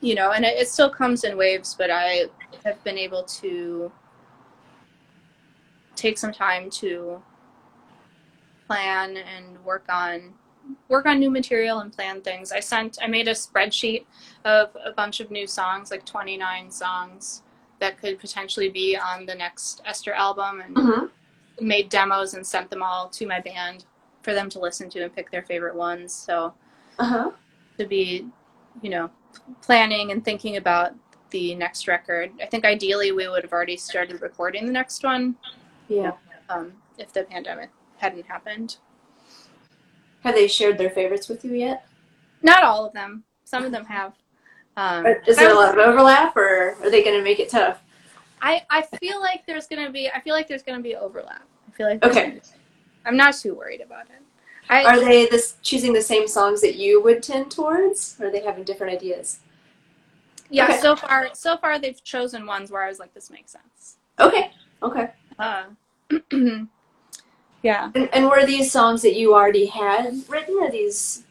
you 0.01 0.15
know, 0.15 0.33
and 0.33 0.45
it, 0.45 0.57
it 0.59 0.69
still 0.69 0.91
comes 0.91 1.25
in 1.25 1.37
waves, 1.37 1.75
but 1.75 1.91
I 1.91 2.27
have 2.65 2.83
been 2.85 2.99
able 2.99 3.23
to 3.25 3.93
take 5.95 6.17
some 6.19 6.33
time 6.33 6.71
to 6.71 7.23
plan 8.67 9.17
and 9.17 9.63
work 9.65 9.85
on 9.89 10.35
work 10.89 11.07
on 11.07 11.19
new 11.19 11.31
material 11.31 11.81
and 11.81 11.93
plan 11.93 12.21
things. 12.23 12.53
I 12.53 12.61
sent 12.61 12.99
I 13.03 13.07
made 13.07 13.29
a 13.29 13.33
spreadsheet 13.33 14.05
of 14.45 14.77
a 14.85 14.93
bunch 14.93 15.21
of 15.21 15.31
new 15.31 15.47
songs, 15.47 15.91
like 15.91 16.05
29 16.05 16.71
songs 16.71 17.43
that 17.81 17.99
could 18.01 18.19
potentially 18.19 18.69
be 18.71 18.97
on 18.97 19.27
the 19.27 19.35
next 19.35 19.81
Esther 19.85 20.13
album 20.13 20.61
and 20.61 20.77
hmm 20.77 21.05
made 21.61 21.89
demos 21.89 22.35
and 22.35 22.47
sent 22.47 22.71
them 22.71 22.83
all 22.85 23.09
to 23.09 23.27
my 23.27 23.41
band 23.41 23.85
for 24.23 24.33
them 24.33 24.49
to 24.49 24.61
listen 24.61 24.89
to 24.91 25.03
and 25.03 25.15
pick 25.15 25.31
their 25.31 25.43
favorite 25.43 25.75
ones. 25.75 26.13
So 26.13 26.55
Uh 26.99 27.05
huh. 27.05 27.31
to 27.79 27.87
be, 27.87 28.27
you 28.83 28.91
know, 28.91 29.11
planning 29.63 30.13
and 30.13 30.25
thinking 30.25 30.57
about 30.57 30.95
the 31.31 31.55
next 31.57 31.89
record. 31.89 32.31
I 32.41 32.47
think 32.47 32.65
ideally 32.65 33.13
we 33.13 33.29
would 33.29 33.43
have 33.43 33.53
already 33.53 33.77
started 33.77 34.23
recording 34.23 34.67
the 34.67 34.73
next 34.73 35.03
one 35.05 35.35
Yeah. 35.89 36.13
um, 36.49 36.73
if 36.97 37.13
the 37.13 37.25
pandemic 37.25 37.71
hadn't 37.99 38.27
happened. 38.27 38.79
Have 40.25 40.35
they 40.35 40.49
shared 40.49 40.79
their 40.79 40.91
favorites 40.91 41.29
with 41.29 41.45
you 41.45 41.55
yet? 41.55 41.87
Not 42.43 42.63
all 42.65 42.85
of 42.87 42.93
them. 42.93 43.25
Some 43.45 43.65
of 43.65 43.73
them 43.73 43.85
have. 43.87 44.15
Um, 44.77 45.07
Is 45.27 45.37
there 45.37 45.51
a 45.51 45.55
lot 45.55 45.71
of 45.77 45.79
overlap, 45.79 46.37
or 46.37 46.77
are 46.83 46.91
they 46.91 47.03
going 47.03 47.17
to 47.19 47.25
make 47.25 47.41
it 47.41 47.49
tough? 47.51 47.81
I, 48.41 48.63
I 48.71 48.83
feel 49.01 49.21
like 49.21 49.45
there's 49.47 49.67
gonna 49.67 49.91
be 49.91 50.09
I 50.09 50.21
feel 50.21 50.35
like 50.35 50.47
there's 50.47 50.63
gonna 50.63 50.81
be 50.83 50.95
overlap. 50.95 51.43
I 51.67 51.71
feel 51.73 51.89
like 51.89 52.05
Okay. 52.05 52.31
be- 52.31 52.41
I'm 53.05 53.17
not 53.17 53.35
too 53.35 53.55
worried 53.55 53.81
about 53.81 54.07
it. 54.11 54.23
I 54.71 54.85
Are 54.85 55.01
they 55.01 55.27
this 55.27 55.57
choosing 55.63 55.93
the 55.93 56.03
same 56.03 56.29
songs 56.29 56.61
that 56.61 56.77
you 56.77 57.03
would 57.03 57.23
tend 57.23 57.51
towards, 57.51 58.17
or 58.21 58.27
are 58.27 58.31
they 58.31 58.41
having 58.41 58.65
different 58.65 58.93
ideas? 58.93 59.41
yeah. 60.51 60.65
okay. 60.67 60.79
So 60.79 60.95
far, 60.95 61.31
so 61.35 61.57
far 61.57 61.79
they've 61.79 62.03
chosen 62.05 62.47
ones 62.47 62.71
where 62.71 62.83
I 62.83 62.89
was 62.89 62.99
like, 62.99 63.13
this 63.13 63.31
makes 63.31 63.53
sense. 63.53 63.97
Okay. 64.21 64.53
Okay. 64.83 65.11
Uh, 65.39 65.65
yeah. 67.63 67.91
And, 67.95 68.09
and 68.13 68.27
were 68.29 68.45
these 68.47 68.71
songs 68.71 69.03
that 69.03 69.15
you 69.15 69.35
already 69.35 69.67
had 69.67 70.15
written, 70.29 70.57
or 70.61 70.71
these 70.71 71.25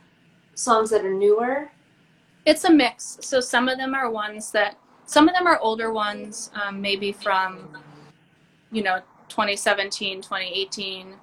songs 0.55 0.89
that 0.89 1.05
are 1.05 1.13
newer? 1.13 1.69
It's 2.45 2.63
a 2.63 2.71
mix. 2.71 3.17
So 3.21 3.39
some 3.41 3.67
of 3.69 3.77
them 3.77 3.93
are 3.93 4.09
ones 4.09 4.51
that 4.51 4.77
some 5.05 5.27
of 5.29 5.35
them 5.35 5.47
are 5.47 5.59
older 5.59 5.91
ones, 5.91 6.51
um, 6.61 6.81
maybe 6.81 7.11
from 7.11 7.77
you 8.71 8.83
know 8.83 8.99
2017, 9.29 10.21
2018. 10.21 11.15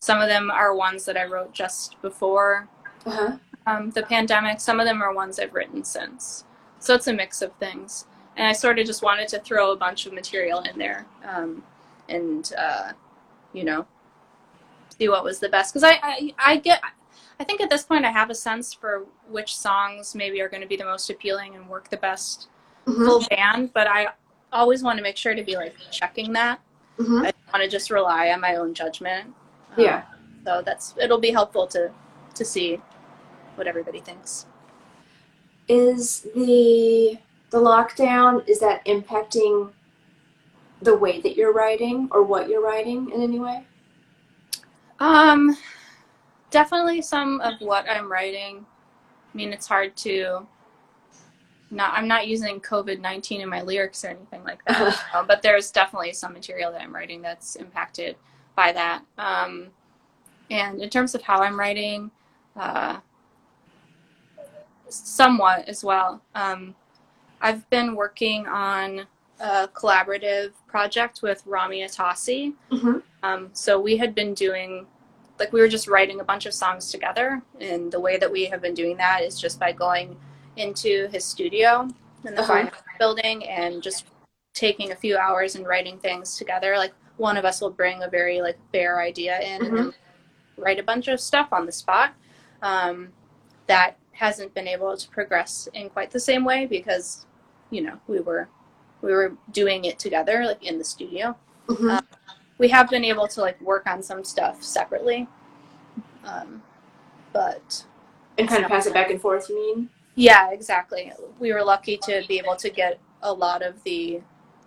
Some 0.00 0.20
of 0.20 0.28
them 0.28 0.50
are 0.50 0.74
ones 0.76 1.04
that 1.06 1.16
I 1.16 1.24
wrote 1.24 1.52
just 1.52 2.00
before 2.02 2.68
Uh 3.06 3.10
huh. 3.10 3.38
um, 3.66 3.90
the 3.90 4.02
pandemic. 4.04 4.60
Some 4.60 4.78
of 4.80 4.86
them 4.86 5.02
are 5.02 5.12
ones 5.12 5.38
I've 5.40 5.54
written 5.54 5.82
since. 5.84 6.44
So 6.78 6.94
it's 6.94 7.08
a 7.08 7.12
mix 7.12 7.42
of 7.42 7.52
things. 7.54 8.06
And 8.36 8.46
I 8.46 8.52
sort 8.52 8.78
of 8.78 8.86
just 8.86 9.02
wanted 9.02 9.26
to 9.28 9.40
throw 9.40 9.72
a 9.72 9.76
bunch 9.76 10.06
of 10.06 10.12
material 10.12 10.60
in 10.60 10.78
there 10.78 11.06
um, 11.28 11.64
and, 12.08 12.52
uh, 12.56 12.92
you 13.52 13.64
know, 13.64 13.84
see 14.98 15.08
what 15.08 15.24
was 15.24 15.38
the 15.38 15.48
best. 15.48 15.72
Because 15.72 15.84
I, 15.84 15.98
I, 16.02 16.34
I 16.38 16.56
get, 16.56 16.80
I 17.40 17.44
think 17.44 17.60
at 17.60 17.70
this 17.70 17.84
point 17.84 18.04
I 18.04 18.10
have 18.10 18.30
a 18.30 18.34
sense 18.34 18.74
for 18.74 19.06
which 19.28 19.56
songs 19.56 20.14
maybe 20.14 20.40
are 20.40 20.48
going 20.48 20.60
to 20.62 20.66
be 20.68 20.76
the 20.76 20.84
most 20.84 21.08
appealing 21.10 21.54
and 21.54 21.68
work 21.68 21.88
the 21.88 21.96
best 21.96 22.48
hmm 22.86 23.04
full 23.04 23.24
band. 23.30 23.72
But 23.72 23.86
I 23.86 24.08
always 24.52 24.82
want 24.82 24.96
to 24.98 25.02
make 25.02 25.16
sure 25.16 25.34
to 25.34 25.42
be 25.42 25.56
like 25.56 25.74
checking 25.90 26.32
that. 26.32 26.60
hmm 26.98 27.18
I 27.18 27.30
don't 27.30 27.52
want 27.52 27.62
to 27.64 27.68
just 27.68 27.90
rely 27.90 28.30
on 28.30 28.40
my 28.40 28.56
own 28.56 28.74
judgment. 28.74 29.26
Um, 29.76 29.84
Yeah. 29.84 30.02
So 30.44 30.62
that's, 30.64 30.94
it'll 31.00 31.18
be 31.20 31.30
helpful 31.30 31.66
to, 31.68 31.90
to 32.34 32.44
see 32.44 32.80
what 33.56 33.66
everybody 33.66 34.00
thinks. 34.00 34.46
Is 35.68 36.26
the 36.34 37.18
the 37.50 37.58
lockdown 37.58 38.46
is 38.48 38.60
that 38.60 38.84
impacting 38.86 39.70
the 40.82 40.94
way 40.96 41.20
that 41.20 41.36
you're 41.36 41.52
writing 41.52 42.08
or 42.10 42.22
what 42.22 42.48
you're 42.48 42.62
writing 42.62 43.10
in 43.10 43.22
any 43.22 43.38
way? 43.38 43.64
Um, 45.00 45.56
definitely 46.50 47.02
some 47.02 47.40
of 47.40 47.54
what 47.60 47.88
I'm 47.88 48.10
writing. 48.10 48.64
I 49.32 49.36
mean, 49.36 49.52
it's 49.52 49.66
hard 49.66 49.96
to 49.98 50.46
not 51.70 51.92
I'm 51.92 52.08
not 52.08 52.26
using 52.26 52.60
COVID 52.60 53.00
nineteen 53.00 53.40
in 53.40 53.48
my 53.48 53.62
lyrics 53.62 54.04
or 54.04 54.08
anything 54.08 54.42
like 54.44 54.64
that. 54.66 55.04
um, 55.14 55.26
but 55.26 55.42
there's 55.42 55.70
definitely 55.70 56.12
some 56.12 56.32
material 56.32 56.72
that 56.72 56.80
I'm 56.80 56.94
writing 56.94 57.22
that's 57.22 57.56
impacted 57.56 58.16
by 58.56 58.72
that. 58.72 59.02
Um, 59.18 59.68
and 60.50 60.80
in 60.80 60.88
terms 60.88 61.14
of 61.14 61.22
how 61.22 61.42
I'm 61.42 61.58
writing, 61.58 62.10
uh, 62.56 62.98
somewhat 64.88 65.68
as 65.68 65.84
well. 65.84 66.22
Um, 66.34 66.74
I've 67.40 67.68
been 67.70 67.94
working 67.94 68.46
on 68.46 69.06
a 69.40 69.68
collaborative 69.68 70.52
project 70.66 71.22
with 71.22 71.42
Rami 71.46 71.82
Atasi. 71.82 72.54
Mhm. 72.70 73.02
Um, 73.22 73.50
so 73.52 73.78
we 73.80 73.96
had 73.96 74.14
been 74.14 74.34
doing, 74.34 74.86
like, 75.38 75.52
we 75.52 75.60
were 75.60 75.68
just 75.68 75.88
writing 75.88 76.20
a 76.20 76.24
bunch 76.24 76.46
of 76.46 76.54
songs 76.54 76.90
together. 76.90 77.42
And 77.60 77.92
the 77.92 78.00
way 78.00 78.16
that 78.18 78.30
we 78.30 78.46
have 78.46 78.60
been 78.60 78.74
doing 78.74 78.96
that 78.96 79.22
is 79.22 79.40
just 79.40 79.60
by 79.60 79.72
going 79.72 80.18
into 80.56 81.08
his 81.12 81.24
studio 81.24 81.88
in 82.24 82.34
the 82.34 82.42
Uh-huh. 82.42 82.70
Building 82.98 83.48
and 83.48 83.80
just 83.80 84.06
taking 84.54 84.90
a 84.90 84.96
few 84.96 85.16
hours 85.16 85.54
and 85.54 85.66
writing 85.66 85.98
things 85.98 86.36
together. 86.36 86.76
Like, 86.76 86.92
one 87.16 87.36
of 87.36 87.44
us 87.44 87.60
will 87.60 87.70
bring 87.70 88.02
a 88.02 88.08
very, 88.08 88.40
like, 88.40 88.58
bare 88.72 89.00
idea 89.00 89.40
in 89.40 89.64
and 89.64 89.76
then 89.76 89.94
write 90.56 90.80
a 90.80 90.82
bunch 90.82 91.06
of 91.06 91.20
stuff 91.20 91.52
on 91.52 91.64
the 91.64 91.72
spot. 91.72 92.12
Um, 92.62 93.12
that 93.68 93.98
hasn't 94.12 94.52
been 94.54 94.66
able 94.66 94.96
to 94.96 95.08
progress 95.10 95.68
in 95.74 95.90
quite 95.90 96.10
the 96.10 96.18
same 96.18 96.44
way 96.44 96.66
because, 96.66 97.24
you 97.70 97.82
know, 97.82 98.00
we 98.08 98.18
were 98.18 98.48
we 99.02 99.12
were 99.12 99.32
doing 99.52 99.84
it 99.84 99.98
together, 99.98 100.44
like 100.44 100.62
in 100.64 100.78
the 100.78 100.84
studio. 100.84 101.36
Mhm. 101.68 101.98
Uh, 101.98 102.00
we 102.58 102.68
have 102.68 102.88
been 102.90 103.04
able 103.04 103.28
to 103.28 103.40
like 103.40 103.60
work 103.60 103.86
on 103.86 104.02
some 104.02 104.24
stuff 104.24 104.62
separately, 104.62 105.28
um, 106.24 106.62
but 107.32 107.84
and 108.36 108.48
kind 108.48 108.64
of 108.64 108.70
pass 108.70 108.86
it 108.86 108.94
back 108.94 109.10
and 109.10 109.20
forth. 109.20 109.48
You 109.48 109.56
mean? 109.56 109.90
yeah, 110.14 110.50
exactly. 110.50 111.12
We 111.38 111.52
were 111.52 111.62
lucky 111.62 111.96
to 111.98 112.24
be 112.26 112.38
able 112.38 112.56
to 112.56 112.70
get 112.70 112.98
a 113.22 113.32
lot 113.32 113.62
of 113.62 113.82
the 113.84 114.20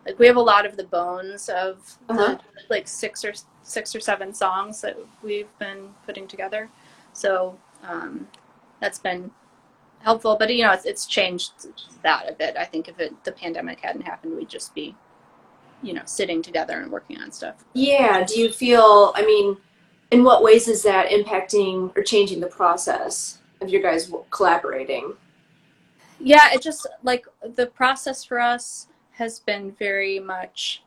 like 0.06 0.18
we 0.18 0.26
have 0.28 0.38
a 0.38 0.42
lot 0.42 0.66
of 0.66 0.78
the 0.78 0.86
bones 0.86 1.50
of 1.50 1.98
Uh-huh. 2.10 2.36
the 2.36 2.40
like 2.70 2.88
six 2.88 3.24
or 3.26 3.34
six 3.64 3.94
or 3.96 4.00
seven 4.00 4.34
songs 4.34 4.82
that 4.82 4.98
we've 5.22 5.50
been 5.60 5.94
putting 6.06 6.28
together. 6.28 6.70
So 7.14 7.58
um, 7.84 8.28
that's 8.80 8.98
been 9.00 9.30
helpful, 10.04 10.36
but 10.38 10.54
you 10.54 10.64
know 10.64 10.72
it's 10.72 10.86
it's 10.86 11.06
changed 11.06 11.52
that 12.04 12.30
a 12.30 12.34
bit. 12.34 12.56
I 12.58 12.66
think 12.66 12.88
if 12.88 13.00
it 13.00 13.24
the 13.24 13.32
pandemic 13.32 13.80
hadn't 13.82 14.02
happened, 14.02 14.36
we'd 14.36 14.50
just 14.50 14.74
be 14.76 14.96
you 15.82 15.94
know 15.94 16.04
sitting 16.06 16.42
together 16.42 16.80
and 16.82 16.92
working 16.92 17.20
on 17.20 17.32
stuff. 17.32 17.64
Yeah. 17.74 18.24
Do 18.24 18.40
you 18.40 18.52
feel? 18.52 19.14
I 19.16 19.26
mean, 19.26 19.58
in 20.12 20.24
what 20.24 20.44
ways 20.44 20.68
is 20.68 20.84
that 20.84 21.10
impacting 21.10 21.96
or 21.98 22.04
changing 22.04 22.40
the 22.40 22.48
process 22.48 23.40
of 23.62 23.70
your 23.70 23.82
guys 23.82 24.12
collaborating? 24.30 25.14
Yeah, 26.20 26.50
it 26.54 26.62
just 26.62 26.88
like 27.04 27.26
the 27.56 27.68
process 27.68 28.24
for 28.24 28.40
us 28.40 28.88
has 29.12 29.40
been 29.40 29.72
very 29.80 30.20
much 30.20 30.84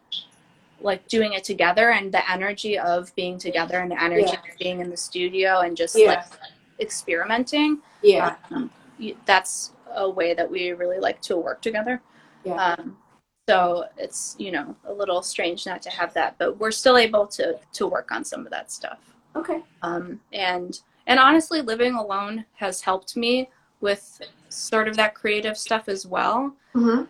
like 0.81 1.07
doing 1.09 1.33
it 1.33 1.45
together 1.45 1.91
and 1.91 2.13
the 2.13 2.31
energy 2.31 2.79
of 2.79 3.15
being 3.15 3.39
together 3.39 3.79
and 3.81 3.91
the 3.91 4.03
energy 4.03 4.27
Yeah. 4.29 4.53
of 4.53 4.59
being 4.59 4.81
in 4.81 4.91
the 4.91 4.97
studio 4.97 5.61
and 5.61 5.77
just 5.77 5.97
Yeah. 5.97 6.07
like 6.09 6.25
experimenting. 6.81 7.79
Yeah. 8.03 8.37
Um, 8.51 8.71
that's 9.27 9.73
a 9.95 10.09
way 10.09 10.35
that 10.35 10.51
we 10.51 10.73
really 10.73 10.99
like 10.99 11.21
to 11.23 11.37
work 11.37 11.63
together. 11.63 12.01
Yeah. 12.45 12.55
Um, 12.55 12.97
so 13.49 13.85
it's 13.99 14.37
you 14.39 14.51
know 14.51 14.75
a 14.87 14.93
little 14.93 15.23
strange 15.23 15.67
not 15.67 15.83
to 15.83 15.91
have 15.91 16.15
that, 16.15 16.37
but 16.39 16.59
we're 16.59 16.71
still 16.71 16.97
able 16.97 17.27
to 17.29 17.59
to 17.73 17.87
work 17.87 18.11
on 18.11 18.25
some 18.25 18.47
of 18.47 18.51
that 18.51 18.73
stuff. 18.73 18.99
Okay. 19.37 19.61
Um, 19.83 20.21
and 20.33 20.81
and 21.07 21.19
honestly, 21.19 21.61
living 21.61 21.95
alone 21.95 22.45
has 22.55 22.81
helped 22.81 23.17
me 23.17 23.51
with 23.81 24.21
sort 24.49 24.89
of 24.89 24.97
that 24.97 25.15
creative 25.15 25.59
stuff 25.59 25.89
as 25.89 26.07
well. 26.07 26.55
Mm-hmm. 26.75 27.05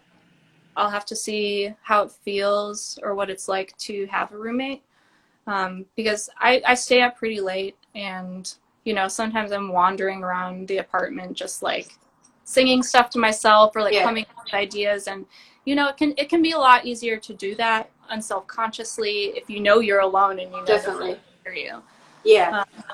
I'll 0.77 0.91
have 0.91 1.07
to 1.07 1.17
see 1.17 1.73
how 1.83 2.03
it 2.03 2.13
feels 2.25 2.99
or 3.03 3.15
what 3.15 3.31
it's 3.31 3.49
like 3.49 3.77
to 3.79 4.07
have 4.07 4.33
a 4.33 4.39
roommate. 4.39 4.83
Um, 5.47 5.87
because 5.95 6.31
I, 6.39 6.63
I 6.67 6.75
stay 6.75 7.03
up 7.03 7.17
pretty 7.17 7.41
late 7.41 7.77
and, 7.95 8.53
you 8.85 8.95
know, 8.95 9.09
sometimes 9.09 9.51
I'm 9.53 9.73
wandering 9.73 10.23
around 10.23 10.69
the 10.69 10.79
apartment 10.79 11.37
just 11.37 11.63
like 11.63 11.97
singing 12.45 12.83
stuff 12.83 13.11
to 13.11 13.19
myself 13.19 13.75
or 13.75 13.83
like 13.83 13.95
Yeah. 13.95 14.05
coming 14.05 14.27
up 14.37 14.45
with 14.45 14.55
ideas 14.55 15.09
and 15.09 15.25
you 15.65 15.75
know 15.75 15.89
it 15.89 15.97
can 15.97 16.13
it 16.19 16.29
can 16.29 16.43
be 16.43 16.51
a 16.53 16.59
lot 16.59 16.85
easier 16.85 17.17
to 17.17 17.33
do 17.33 17.55
that 17.55 17.89
unself-consciously 18.11 19.33
if 19.35 19.49
you 19.49 19.61
know 19.61 19.81
you're 19.81 20.01
alone 20.01 20.39
and 20.39 20.53
you 20.53 20.59
know 20.59 20.67
Definitely. 20.67 21.19
hear 21.43 21.55
you. 21.55 21.83
Yeah. 22.23 22.61
Um, 22.61 22.85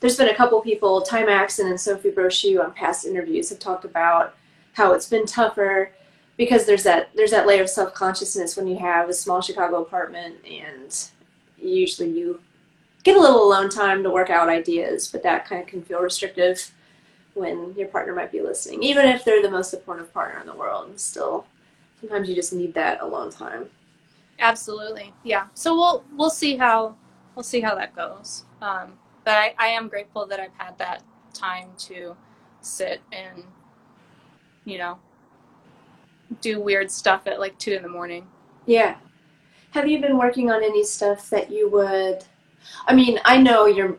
there's 0.00 0.16
been 0.16 0.28
a 0.28 0.34
couple 0.34 0.58
people, 0.62 1.02
Ty 1.02 1.24
Maxon 1.24 1.66
and 1.66 1.78
Sophie 1.78 2.10
Brochu, 2.10 2.62
on 2.64 2.72
past 2.72 3.04
interviews 3.04 3.50
have 3.50 3.58
talked 3.58 3.84
about 3.84 4.34
how 4.72 4.94
it's 4.94 5.06
been 5.06 5.26
tougher 5.26 5.92
because 6.38 6.64
there's 6.64 6.82
that 6.84 7.10
there's 7.14 7.32
that 7.32 7.46
layer 7.46 7.60
of 7.62 7.68
self 7.68 7.92
consciousness 7.92 8.56
when 8.56 8.66
you 8.66 8.78
have 8.78 9.10
a 9.10 9.14
small 9.14 9.42
Chicago 9.42 9.82
apartment 9.82 10.36
and 10.50 11.10
usually 11.58 12.08
you 12.08 12.40
get 13.02 13.16
a 13.16 13.20
little 13.20 13.42
alone 13.42 13.68
time 13.68 14.02
to 14.02 14.10
work 14.10 14.30
out 14.30 14.48
ideas, 14.48 15.08
but 15.08 15.22
that 15.22 15.46
kind 15.46 15.62
of 15.62 15.68
can 15.68 15.82
feel 15.82 16.00
restrictive 16.00 16.72
when 17.34 17.74
your 17.76 17.88
partner 17.88 18.14
might 18.14 18.32
be 18.32 18.40
listening, 18.40 18.82
even 18.82 19.06
if 19.06 19.24
they're 19.24 19.42
the 19.42 19.50
most 19.50 19.70
supportive 19.70 20.12
partner 20.12 20.40
in 20.40 20.46
the 20.46 20.54
world. 20.54 20.98
Still, 20.98 21.46
sometimes 22.00 22.28
you 22.28 22.34
just 22.34 22.52
need 22.52 22.74
that 22.74 23.00
alone 23.00 23.30
time. 23.30 23.70
Absolutely, 24.38 25.12
yeah. 25.22 25.46
So 25.54 25.74
we'll 25.74 26.04
we'll 26.16 26.30
see 26.30 26.56
how 26.56 26.96
we'll 27.34 27.42
see 27.42 27.60
how 27.60 27.74
that 27.74 27.94
goes. 27.94 28.44
Um, 28.60 28.94
but 29.24 29.34
I, 29.34 29.54
I 29.58 29.66
am 29.68 29.88
grateful 29.88 30.26
that 30.26 30.40
I've 30.40 30.54
had 30.56 30.76
that 30.78 31.02
time 31.32 31.68
to 31.78 32.16
sit 32.62 33.00
and 33.12 33.44
you 34.64 34.78
know 34.78 34.98
do 36.40 36.60
weird 36.60 36.90
stuff 36.90 37.26
at 37.26 37.40
like 37.40 37.58
two 37.58 37.72
in 37.72 37.82
the 37.82 37.88
morning. 37.88 38.26
Yeah. 38.66 38.96
Have 39.72 39.86
you 39.88 40.00
been 40.00 40.18
working 40.18 40.50
on 40.50 40.64
any 40.64 40.84
stuff 40.84 41.30
that 41.30 41.50
you 41.50 41.70
would? 41.70 42.24
I 42.86 42.94
mean, 42.94 43.20
I 43.24 43.36
know 43.36 43.66
your, 43.66 43.98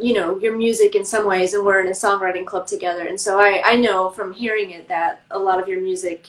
you 0.00 0.14
know, 0.14 0.38
your 0.38 0.56
music 0.56 0.94
in 0.94 1.04
some 1.04 1.26
ways, 1.26 1.54
and 1.54 1.64
we're 1.64 1.80
in 1.80 1.88
a 1.88 1.90
songwriting 1.90 2.46
club 2.46 2.66
together, 2.66 3.06
and 3.06 3.20
so 3.20 3.38
I, 3.40 3.62
I 3.64 3.76
know 3.76 4.10
from 4.10 4.32
hearing 4.32 4.70
it 4.70 4.88
that 4.88 5.22
a 5.30 5.38
lot 5.38 5.60
of 5.60 5.68
your 5.68 5.80
music 5.80 6.28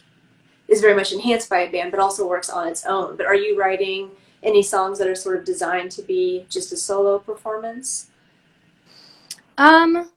is 0.67 0.81
very 0.81 0.95
much 0.95 1.11
enhanced 1.11 1.49
by 1.49 1.59
a 1.59 1.71
band, 1.71 1.91
but 1.91 1.99
also 1.99 2.27
works 2.27 2.49
on 2.49 2.67
its 2.67 2.85
own. 2.85 3.17
But 3.17 3.25
are 3.25 3.35
you 3.35 3.59
writing 3.59 4.11
any 4.43 4.61
songs 4.61 4.99
that 4.99 5.07
are 5.07 5.15
sort 5.15 5.37
of 5.37 5.45
designed 5.45 5.91
to 5.91 6.01
be 6.01 6.45
just 6.49 6.71
a 6.71 6.77
solo 6.77 7.19
performance? 7.19 8.09
Um. 9.57 10.11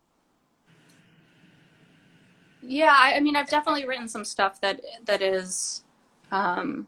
Yeah, 2.63 2.95
I, 2.97 3.15
I 3.15 3.21
mean, 3.21 3.37
I've 3.37 3.49
definitely 3.49 3.87
written 3.87 4.09
some 4.09 4.25
stuff 4.25 4.61
that 4.61 4.81
that 5.07 5.23
is, 5.23 5.83
um, 6.31 6.87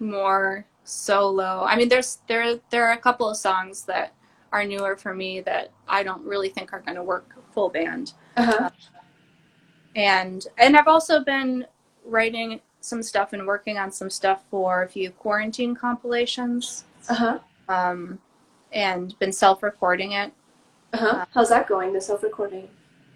more 0.00 0.66
solo. 0.84 1.64
I 1.66 1.76
mean, 1.76 1.88
there's 1.88 2.18
there 2.28 2.60
there 2.70 2.86
are 2.86 2.92
a 2.92 2.98
couple 2.98 3.28
of 3.28 3.36
songs 3.36 3.82
that 3.84 4.12
are 4.52 4.64
newer 4.64 4.96
for 4.96 5.14
me 5.14 5.40
that 5.40 5.72
I 5.88 6.02
don't 6.02 6.24
really 6.24 6.48
think 6.48 6.72
are 6.72 6.80
going 6.80 6.94
to 6.96 7.02
work 7.02 7.34
full 7.52 7.68
band. 7.70 8.12
Uh-huh. 8.36 8.70
And 9.96 10.46
and 10.58 10.76
I've 10.76 10.88
also 10.88 11.20
been 11.20 11.66
writing 12.04 12.60
some 12.80 13.02
stuff 13.02 13.32
and 13.32 13.46
working 13.46 13.78
on 13.78 13.90
some 13.90 14.10
stuff 14.10 14.42
for 14.50 14.82
a 14.82 14.88
few 14.88 15.10
quarantine 15.10 15.74
compilations. 15.74 16.84
Uh-huh. 17.08 17.38
Um, 17.68 18.18
and 18.72 19.18
been 19.18 19.32
self-recording 19.32 20.12
it. 20.12 20.32
Uh-huh. 20.92 21.24
How's 21.32 21.48
that 21.48 21.68
going, 21.68 21.92
the 21.92 22.00
self-recording? 22.00 22.68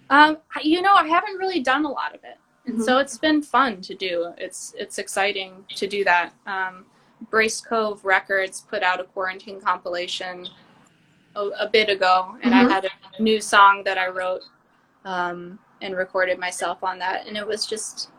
Um, 0.08 0.38
you 0.62 0.80
know, 0.80 0.94
I 0.94 1.06
haven't 1.06 1.36
really 1.36 1.60
done 1.60 1.84
a 1.84 1.90
lot 1.90 2.14
of 2.14 2.22
it, 2.24 2.38
and 2.66 2.78
Mhm. 2.78 2.84
so 2.84 2.98
it's 2.98 3.18
been 3.18 3.42
fun 3.42 3.80
to 3.82 3.94
do. 3.94 4.32
It's 4.38 4.72
it's 4.78 4.98
exciting 4.98 5.64
to 5.76 5.86
do 5.86 6.02
that. 6.04 6.32
Um, 6.46 6.86
Brace 7.30 7.60
Cove 7.60 8.04
Records 8.04 8.60
put 8.62 8.82
out 8.82 9.00
a 9.00 9.04
quarantine 9.04 9.60
compilation 9.60 10.46
a, 11.36 11.40
a 11.60 11.68
bit 11.68 11.88
ago, 11.88 12.36
and 12.42 12.52
Mhm. 12.54 12.66
I 12.68 12.72
had 12.72 12.84
a 12.86 13.22
new 13.22 13.40
song 13.40 13.82
that 13.84 13.98
I 13.98 14.08
wrote 14.08 14.42
um, 15.04 15.58
and 15.80 15.96
recorded 15.96 16.38
myself 16.38 16.82
on 16.82 16.98
that, 16.98 17.26
and 17.26 17.36
it 17.36 17.46
was 17.46 17.66
just 17.66 18.10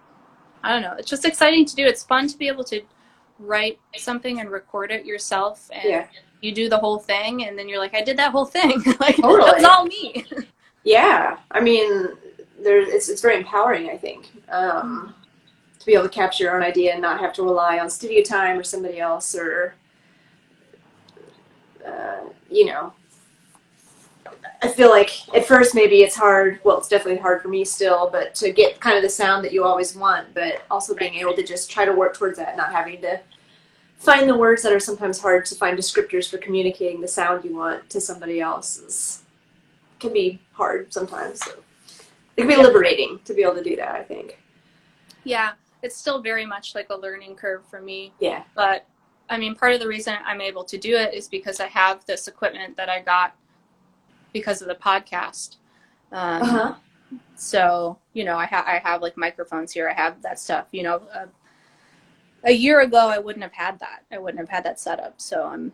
I 0.61 0.69
don't 0.73 0.81
know. 0.81 0.93
It's 0.99 1.09
just 1.09 1.23
exciting 1.23 1.65
to 1.65 1.75
do. 1.75 1.85
It's 1.85 2.03
fun 2.03 2.27
to 2.27 2.37
be 2.37 2.47
able 2.49 2.65
to 2.65 2.81
write 3.39 3.79
something 3.97 4.41
and 4.41 4.51
record 4.51 4.91
it 4.91 5.05
yourself, 5.05 5.69
and 5.71 5.83
Yeah. 5.89 6.07
you 6.41 6.51
do 6.51 6.67
the 6.67 6.77
whole 6.77 6.99
thing, 6.99 7.45
and 7.45 7.57
then 7.57 7.69
you're 7.69 7.79
like, 7.79 7.93
I 7.95 8.01
did 8.01 8.17
that 8.17 8.31
whole 8.31 8.45
thing. 8.45 8.81
like 8.99 9.15
Totally. 9.15 9.51
was 9.51 9.63
all 9.63 9.85
me. 9.85 10.25
Yeah, 10.83 11.37
I 11.51 11.61
mean, 11.61 12.09
there 12.61 12.79
it's 12.81 13.07
it's 13.09 13.21
very 13.21 13.37
empowering. 13.37 13.89
I 13.89 13.97
think 13.97 14.29
um, 14.49 15.15
be 15.89 15.95
able 15.95 16.03
to 16.03 16.09
capture 16.09 16.43
your 16.43 16.55
own 16.55 16.61
idea 16.61 16.93
and 16.93 17.01
not 17.01 17.19
have 17.19 17.33
to 17.33 17.41
rely 17.41 17.79
on 17.79 17.89
studio 17.89 18.21
time 18.21 18.59
or 18.59 18.63
somebody 18.63 18.99
else 18.99 19.33
or 19.35 19.73
uh, 21.85 22.21
you 22.49 22.65
know. 22.65 22.93
I 24.61 24.67
feel 24.67 24.89
like 24.89 25.11
at 25.33 25.47
first 25.47 25.73
maybe 25.73 26.01
it's 26.01 26.15
hard. 26.15 26.59
Well, 26.63 26.77
it's 26.77 26.89
definitely 26.89 27.21
hard 27.21 27.41
for 27.41 27.47
me 27.47 27.65
still, 27.65 28.09
but 28.11 28.35
to 28.35 28.51
get 28.51 28.79
kind 28.79 28.97
of 28.97 29.03
the 29.03 29.09
sound 29.09 29.43
that 29.45 29.53
you 29.53 29.63
always 29.63 29.95
want, 29.95 30.33
but 30.33 30.61
also 30.69 30.93
being 30.93 31.15
able 31.15 31.33
to 31.33 31.43
just 31.43 31.71
try 31.71 31.85
to 31.85 31.93
work 31.93 32.15
towards 32.15 32.37
that, 32.37 32.55
not 32.55 32.71
having 32.71 33.01
to 33.01 33.19
find 33.97 34.29
the 34.29 34.35
words 34.35 34.61
that 34.63 34.73
are 34.73 34.79
sometimes 34.79 35.19
hard 35.19 35.45
to 35.45 35.55
find 35.55 35.77
descriptors 35.77 36.29
for 36.29 36.37
communicating 36.37 37.01
the 37.01 37.07
sound 37.07 37.43
you 37.43 37.55
want 37.55 37.89
to 37.89 37.99
somebody 37.99 38.39
else 38.39 38.77
is 38.77 39.23
can 39.99 40.13
be 40.13 40.39
hard 40.53 40.93
sometimes. 40.93 41.39
So 41.43 41.51
it 42.37 42.41
can 42.41 42.47
be 42.47 42.55
liberating 42.55 43.19
to 43.25 43.33
be 43.33 43.41
able 43.41 43.55
to 43.55 43.63
do 43.63 43.75
that. 43.77 43.95
I 43.95 44.03
think. 44.03 44.37
Yeah, 45.23 45.53
it's 45.81 45.95
still 45.95 46.21
very 46.21 46.45
much 46.45 46.75
like 46.75 46.87
a 46.89 46.95
learning 46.95 47.35
curve 47.35 47.65
for 47.69 47.81
me. 47.81 48.13
Yeah. 48.19 48.43
But 48.55 48.85
I 49.29 49.37
mean, 49.37 49.55
part 49.55 49.73
of 49.73 49.79
the 49.79 49.87
reason 49.87 50.15
I'm 50.25 50.41
able 50.41 50.63
to 50.65 50.77
do 50.77 50.95
it 50.95 51.13
is 51.13 51.27
because 51.27 51.59
I 51.59 51.67
have 51.67 52.05
this 52.05 52.27
equipment 52.27 52.75
that 52.77 52.89
I 52.89 53.01
got 53.01 53.35
because 54.33 54.61
of 54.61 54.67
the 54.67 54.75
podcast. 54.75 55.57
Um, 56.11 56.41
Uh-huh. 56.41 56.75
So 57.35 57.97
you 58.13 58.23
know, 58.23 58.37
I 58.37 58.45
have 58.45 58.65
I 58.65 58.79
have 58.83 59.01
like 59.01 59.17
microphones 59.17 59.71
here. 59.71 59.89
I 59.89 59.93
have 59.93 60.21
that 60.21 60.39
stuff. 60.39 60.67
You 60.71 60.83
know, 60.83 61.01
uh, 61.13 61.25
a 62.43 62.51
year 62.51 62.81
ago 62.81 63.07
I 63.09 63.17
wouldn't 63.17 63.43
have 63.43 63.53
had 63.53 63.79
that. 63.79 64.03
I 64.11 64.17
wouldn't 64.17 64.39
have 64.39 64.49
had 64.49 64.63
that 64.65 64.79
setup. 64.79 65.19
So 65.19 65.45
I'm 65.45 65.73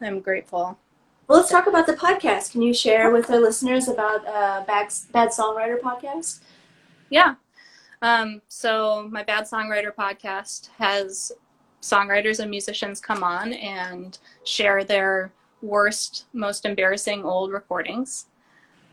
I'm 0.00 0.20
grateful. 0.20 0.78
Well, 1.26 1.38
let's 1.38 1.50
talk 1.50 1.66
about 1.66 1.86
the 1.86 1.94
podcast. 1.94 2.52
Can 2.52 2.60
you 2.60 2.74
share 2.74 3.10
with 3.10 3.30
our 3.30 3.40
listeners 3.40 3.88
about 3.88 4.26
uh, 4.26 4.62
Bad, 4.66 4.92
Bad 5.10 5.30
Songwriter 5.30 5.80
podcast? 5.80 6.40
Yeah. 7.08 7.36
Um, 8.04 8.42
so 8.48 9.08
my 9.10 9.22
Bad 9.22 9.44
Songwriter 9.44 9.90
podcast 9.90 10.68
has 10.76 11.32
songwriters 11.80 12.38
and 12.38 12.50
musicians 12.50 13.00
come 13.00 13.24
on 13.24 13.54
and 13.54 14.18
share 14.44 14.84
their 14.84 15.32
worst, 15.62 16.26
most 16.34 16.66
embarrassing 16.66 17.24
old 17.24 17.50
recordings. 17.50 18.26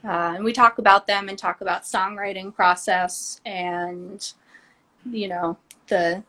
Uh, 0.05 0.35
and 0.35 0.45
we 0.45 0.53
talk 0.53 0.77
about 0.77 1.07
them 1.07 1.27
and 1.27 1.37
talk 1.37 1.59
about 1.59 1.83
songwriting 1.83 2.55
process 2.55 3.41
and, 3.45 4.31
you 5.11 5.27
know, 5.27 5.57
the 5.87 6.23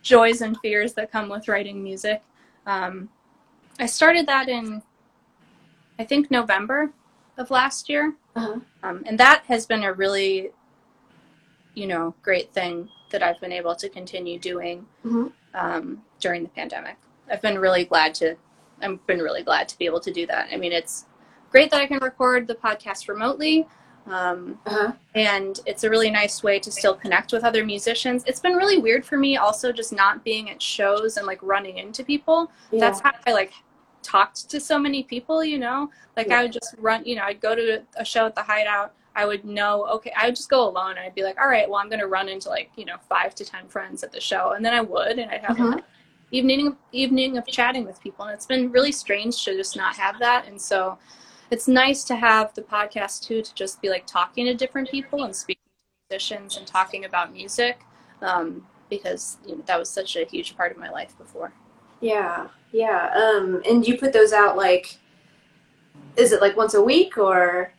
joys 0.00 0.40
and 0.40 0.56
fears 0.60 0.94
that 0.94 1.12
come 1.12 1.28
with 1.28 1.46
writing 1.46 1.84
music. 1.84 2.22
Um, 2.66 3.10
I 3.78 3.84
started 3.84 4.26
that 4.28 4.48
in, 4.48 4.82
I 5.98 6.04
think, 6.04 6.30
November 6.30 6.90
of 7.36 7.50
last 7.50 7.90
year. 7.90 8.14
Uh-huh. 8.34 8.60
Um, 8.82 9.04
and 9.04 9.20
that 9.20 9.44
has 9.48 9.66
been 9.66 9.84
a 9.84 9.92
really, 9.92 10.52
you 11.76 11.86
know, 11.86 12.14
great 12.22 12.52
thing 12.52 12.88
that 13.12 13.22
I've 13.22 13.38
been 13.40 13.52
able 13.52 13.76
to 13.76 13.88
continue 13.88 14.38
doing 14.38 14.86
Mhm. 15.04 15.30
um, 15.54 16.02
during 16.18 16.42
the 16.42 16.48
pandemic. 16.48 16.96
I've 17.30 17.42
been 17.42 17.58
really 17.58 17.84
glad 17.84 18.14
to, 18.16 18.34
I've 18.82 19.06
been 19.06 19.20
really 19.20 19.42
glad 19.42 19.68
to 19.68 19.78
be 19.78 19.84
able 19.86 20.00
to 20.00 20.10
do 20.10 20.26
that. 20.26 20.48
I 20.52 20.56
mean, 20.56 20.72
it's 20.72 21.04
great 21.50 21.70
that 21.70 21.80
I 21.80 21.86
can 21.86 21.98
record 21.98 22.46
the 22.46 22.54
podcast 22.56 23.08
remotely. 23.08 23.68
Um, 24.06 24.58
Uh-huh. 24.66 24.92
and 25.14 25.58
it's 25.66 25.82
a 25.84 25.90
really 25.90 26.10
nice 26.10 26.42
way 26.42 26.58
to 26.60 26.70
still 26.70 26.94
connect 26.94 27.32
with 27.32 27.42
other 27.44 27.64
musicians. 27.64 28.22
It's 28.26 28.38
been 28.40 28.54
really 28.54 28.78
weird 28.78 29.04
for 29.04 29.16
me 29.18 29.36
also 29.36 29.72
just 29.72 29.92
not 29.92 30.22
being 30.24 30.48
at 30.50 30.62
shows 30.62 31.16
and 31.16 31.26
like 31.26 31.40
running 31.42 31.78
into 31.78 32.04
people 32.04 32.50
Yeah. 32.70 32.80
that's 32.80 33.00
how 33.00 33.12
I 33.26 33.32
like 33.32 33.52
talked 34.02 34.48
to 34.50 34.60
so 34.60 34.78
many 34.78 35.02
people, 35.02 35.42
you 35.44 35.58
know? 35.58 35.90
Like 36.16 36.28
Yeah. 36.28 36.38
I 36.38 36.42
would 36.44 36.52
just 36.52 36.74
run, 36.78 37.04
you 37.04 37.16
know, 37.16 37.24
I'd 37.24 37.40
go 37.40 37.54
to 37.56 37.82
a 37.96 38.04
show 38.04 38.26
at 38.26 38.34
the 38.36 38.42
hideout. 38.42 38.94
I 39.16 39.24
would 39.24 39.46
know, 39.46 39.86
okay, 39.86 40.12
I 40.14 40.26
would 40.26 40.36
just 40.36 40.50
go 40.50 40.68
alone 40.68 40.90
and 40.90 41.00
I'd 41.00 41.14
be 41.14 41.22
like, 41.22 41.40
all 41.40 41.48
right, 41.48 41.68
well, 41.68 41.78
I'm 41.78 41.88
going 41.88 42.00
to 42.00 42.06
run 42.06 42.28
into 42.28 42.50
like, 42.50 42.70
you 42.76 42.84
know, 42.84 42.96
five 43.08 43.34
to 43.36 43.46
10 43.46 43.66
friends 43.68 44.04
at 44.04 44.12
the 44.12 44.20
show. 44.20 44.52
And 44.52 44.62
then 44.62 44.74
I 44.74 44.82
would, 44.82 45.18
and 45.18 45.30
I'd 45.30 45.42
have 45.42 45.58
an 45.58 45.82
evening, 46.30 46.76
evening 46.92 47.38
of 47.38 47.46
chatting 47.46 47.86
with 47.86 47.98
people. 48.02 48.26
And 48.26 48.34
it's 48.34 48.44
been 48.44 48.70
really 48.70 48.92
strange 48.92 49.42
to 49.46 49.56
just 49.56 49.74
not 49.74 49.96
have 49.96 50.18
that. 50.18 50.46
And 50.46 50.60
so 50.60 50.98
it's 51.50 51.66
nice 51.66 52.04
to 52.04 52.14
have 52.14 52.54
the 52.54 52.60
podcast 52.60 53.22
too, 53.22 53.40
to 53.40 53.54
just 53.54 53.80
be 53.80 53.88
like 53.88 54.06
talking 54.06 54.44
to 54.44 54.54
different 54.54 54.90
people 54.90 55.24
and 55.24 55.34
speaking 55.34 55.62
to 55.64 56.14
musicians 56.14 56.58
and 56.58 56.66
talking 56.66 57.06
about 57.06 57.32
music. 57.32 57.80
Um, 58.20 58.66
because 58.90 59.38
you 59.46 59.56
know, 59.56 59.62
that 59.66 59.78
was 59.78 59.88
such 59.88 60.16
a 60.16 60.26
huge 60.26 60.56
part 60.58 60.72
of 60.72 60.78
my 60.78 60.90
life 60.90 61.16
before. 61.16 61.52
Yeah, 62.00 62.48
yeah. 62.70 63.10
Um, 63.14 63.62
and 63.68 63.86
you 63.86 63.98
put 63.98 64.12
those 64.12 64.34
out 64.34 64.56
like, 64.58 64.98
is 66.16 66.32
it 66.32 66.42
like 66.42 66.56
once 66.56 66.74
a 66.74 66.82
week 66.82 67.16
or 67.16 67.72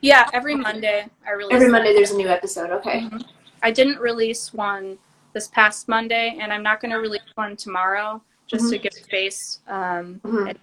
Yeah, 0.00 0.28
every 0.32 0.54
Monday 0.54 1.06
I 1.26 1.32
release. 1.32 1.54
every 1.54 1.70
Monday 1.70 1.94
there's 1.94 2.10
a 2.10 2.16
new 2.16 2.28
episode? 2.28 2.70
Okay. 2.70 3.00
Mhm. 3.02 3.24
I 3.62 3.70
didn't 3.70 3.98
release 3.98 4.52
one 4.52 4.98
this 5.32 5.48
past 5.48 5.88
Monday, 5.88 6.36
and 6.40 6.52
I'm 6.52 6.62
not 6.62 6.80
going 6.80 6.92
to 6.92 6.98
release 6.98 7.22
one 7.34 7.56
tomorrow 7.56 8.22
just 8.46 8.70
to 8.70 8.78
give 8.78 8.92
space 8.92 9.60
um, 9.68 10.20
Mhm. 10.22 10.50
and 10.50 10.58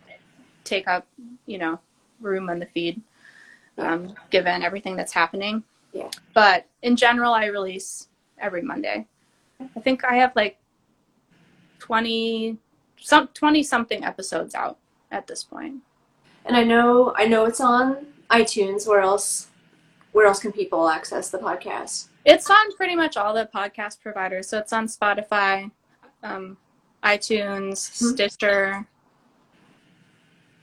take 0.63 0.88
up, 0.88 1.08
you 1.48 1.58
know, 1.58 1.80
room 2.20 2.50
on 2.50 2.60
the 2.60 2.67
feed, 2.67 3.02
um, 3.78 4.15
given 4.30 4.62
everything 4.62 4.96
that's 4.96 5.12
happening. 5.12 5.63
Yeah. 5.91 6.10
But 6.34 6.67
in 6.84 6.96
general, 6.96 7.34
I 7.34 7.46
release 7.48 8.08
every 8.38 8.62
Monday. 8.62 9.08
I 9.76 9.80
think 9.80 10.04
I 10.06 10.15
have 10.15 10.36
like 10.36 10.58
twenty 11.80 12.58
some 12.98 13.28
twenty 13.30 13.63
something 13.63 14.04
episodes 14.04 14.54
out 14.56 14.78
at 15.12 15.26
this 15.28 15.44
point. 15.44 15.82
And 16.46 16.56
I 16.56 16.63
know 16.63 17.13
I 17.17 17.26
know 17.26 17.46
it's 17.46 17.60
on 17.60 18.11
iTunes. 18.32 18.88
Where 18.88 19.02
else? 19.02 19.48
Where 20.13 20.28
else 20.28 20.39
can 20.39 20.52
people 20.52 20.89
access 20.89 21.30
the 21.30 21.38
podcast? 21.38 22.08
It's 22.26 22.50
on 22.50 22.76
pretty 22.76 22.96
much 22.96 23.17
all 23.17 23.34
the 23.34 23.50
podcast 23.54 24.02
providers. 24.02 24.48
So 24.48 24.58
it's 24.60 24.74
on 24.74 24.88
Spotify, 24.88 25.72
um, 26.24 26.58
iTunes, 27.04 28.00
Hmm. 28.00 28.13
Stitcher, 28.13 28.88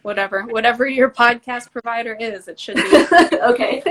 whatever, 0.03 0.43
whatever 0.43 0.87
your 0.87 1.11
podcast 1.11 1.73
provider 1.73 2.15
is, 2.15 2.49
it 2.49 2.61
should 2.61 2.77
be. 2.77 3.07
okay. 3.43 3.83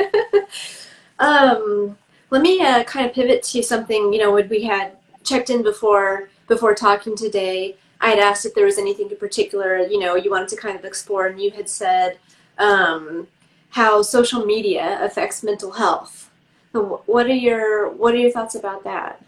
um, 1.19 1.97
let 2.29 2.41
me 2.41 2.61
uh, 2.61 2.83
kind 2.83 3.05
of 3.05 3.13
pivot 3.13 3.43
to 3.43 3.61
something. 3.63 4.13
You 4.13 4.19
know, 4.19 4.33
when 4.33 4.49
we 4.49 4.63
had 4.63 4.97
checked 5.23 5.49
in 5.49 5.63
before 5.63 6.29
before 6.47 6.73
talking 6.73 7.15
today, 7.15 7.75
I 7.99 8.09
had 8.11 8.19
asked 8.19 8.45
if 8.45 8.53
there 8.55 8.65
was 8.65 8.77
anything 8.77 9.09
in 9.11 9.17
particular 9.17 9.79
you 9.79 9.99
know 9.99 10.15
you 10.15 10.31
wanted 10.31 10.47
to 10.49 10.55
kind 10.55 10.77
of 10.77 10.85
explore, 10.85 11.27
and 11.27 11.39
you 11.41 11.51
had 11.51 11.69
said 11.69 12.19
um, 12.57 13.27
how 13.69 14.01
social 14.01 14.45
media 14.45 14.97
affects 15.01 15.43
mental 15.43 15.71
health. 15.71 16.29
What 16.73 17.25
are 17.25 17.33
your 17.33 17.89
What 17.89 18.13
are 18.13 18.17
your 18.17 18.31
thoughts 18.31 18.55
about 18.55 18.83
that? 18.83 19.23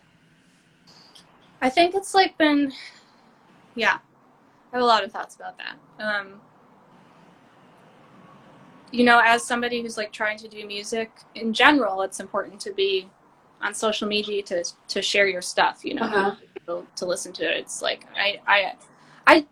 I 1.61 1.69
think 1.69 1.93
it's 1.95 2.13
like 2.13 2.37
been, 2.37 2.71
yeah, 3.75 3.97
I 4.71 4.75
have 4.77 4.81
a 4.81 4.85
lot 4.85 5.03
of 5.03 5.11
thoughts 5.11 5.35
about 5.35 5.55
that. 5.57 5.75
Um, 6.03 6.39
you 8.91 9.03
know, 9.03 9.21
as 9.23 9.43
somebody 9.43 9.81
who's 9.81 9.97
like 9.97 10.11
trying 10.11 10.37
to 10.39 10.47
do 10.47 10.65
music 10.65 11.11
in 11.35 11.53
general, 11.53 12.01
it's 12.01 12.19
important 12.19 12.59
to 12.61 12.71
be 12.73 13.09
on 13.61 13.73
social 13.73 14.07
media 14.07 14.41
to 14.43 14.63
to 14.89 15.01
share 15.01 15.27
your 15.27 15.41
stuff. 15.41 15.83
You 15.83 15.95
know, 15.95 16.03
Uh-huh. 16.03 16.35
people 16.53 16.85
to 16.95 17.05
listen 17.05 17.33
to 17.33 17.43
it. 17.43 17.57
It's 17.57 17.81
like 17.81 18.05
I 18.15 18.39
I 18.47 18.73
I 19.27 19.45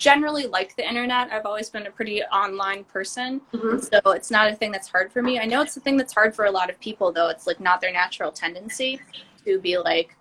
generally 0.00 0.46
like 0.46 0.74
the 0.76 0.88
internet. 0.88 1.30
I've 1.30 1.44
always 1.44 1.68
been 1.68 1.86
a 1.86 1.90
pretty 1.90 2.22
online 2.24 2.84
person. 2.84 3.42
Mhm. 3.52 3.84
So 3.84 4.12
it's 4.12 4.30
not 4.30 4.50
a 4.50 4.56
thing 4.56 4.72
that's 4.72 4.88
hard 4.88 5.12
for 5.12 5.22
me. 5.22 5.38
I 5.38 5.44
know 5.44 5.60
it's 5.60 5.76
a 5.76 5.80
thing 5.80 5.98
that's 5.98 6.14
hard 6.14 6.34
for 6.34 6.46
a 6.46 6.50
lot 6.50 6.70
of 6.70 6.80
people 6.80 7.12
though. 7.12 7.28
It's 7.28 7.46
like 7.46 7.60
not 7.60 7.82
their 7.82 7.92
natural 7.92 8.32
tendency 8.32 8.98
to 9.44 9.58
be 9.60 9.76
like 9.76 10.16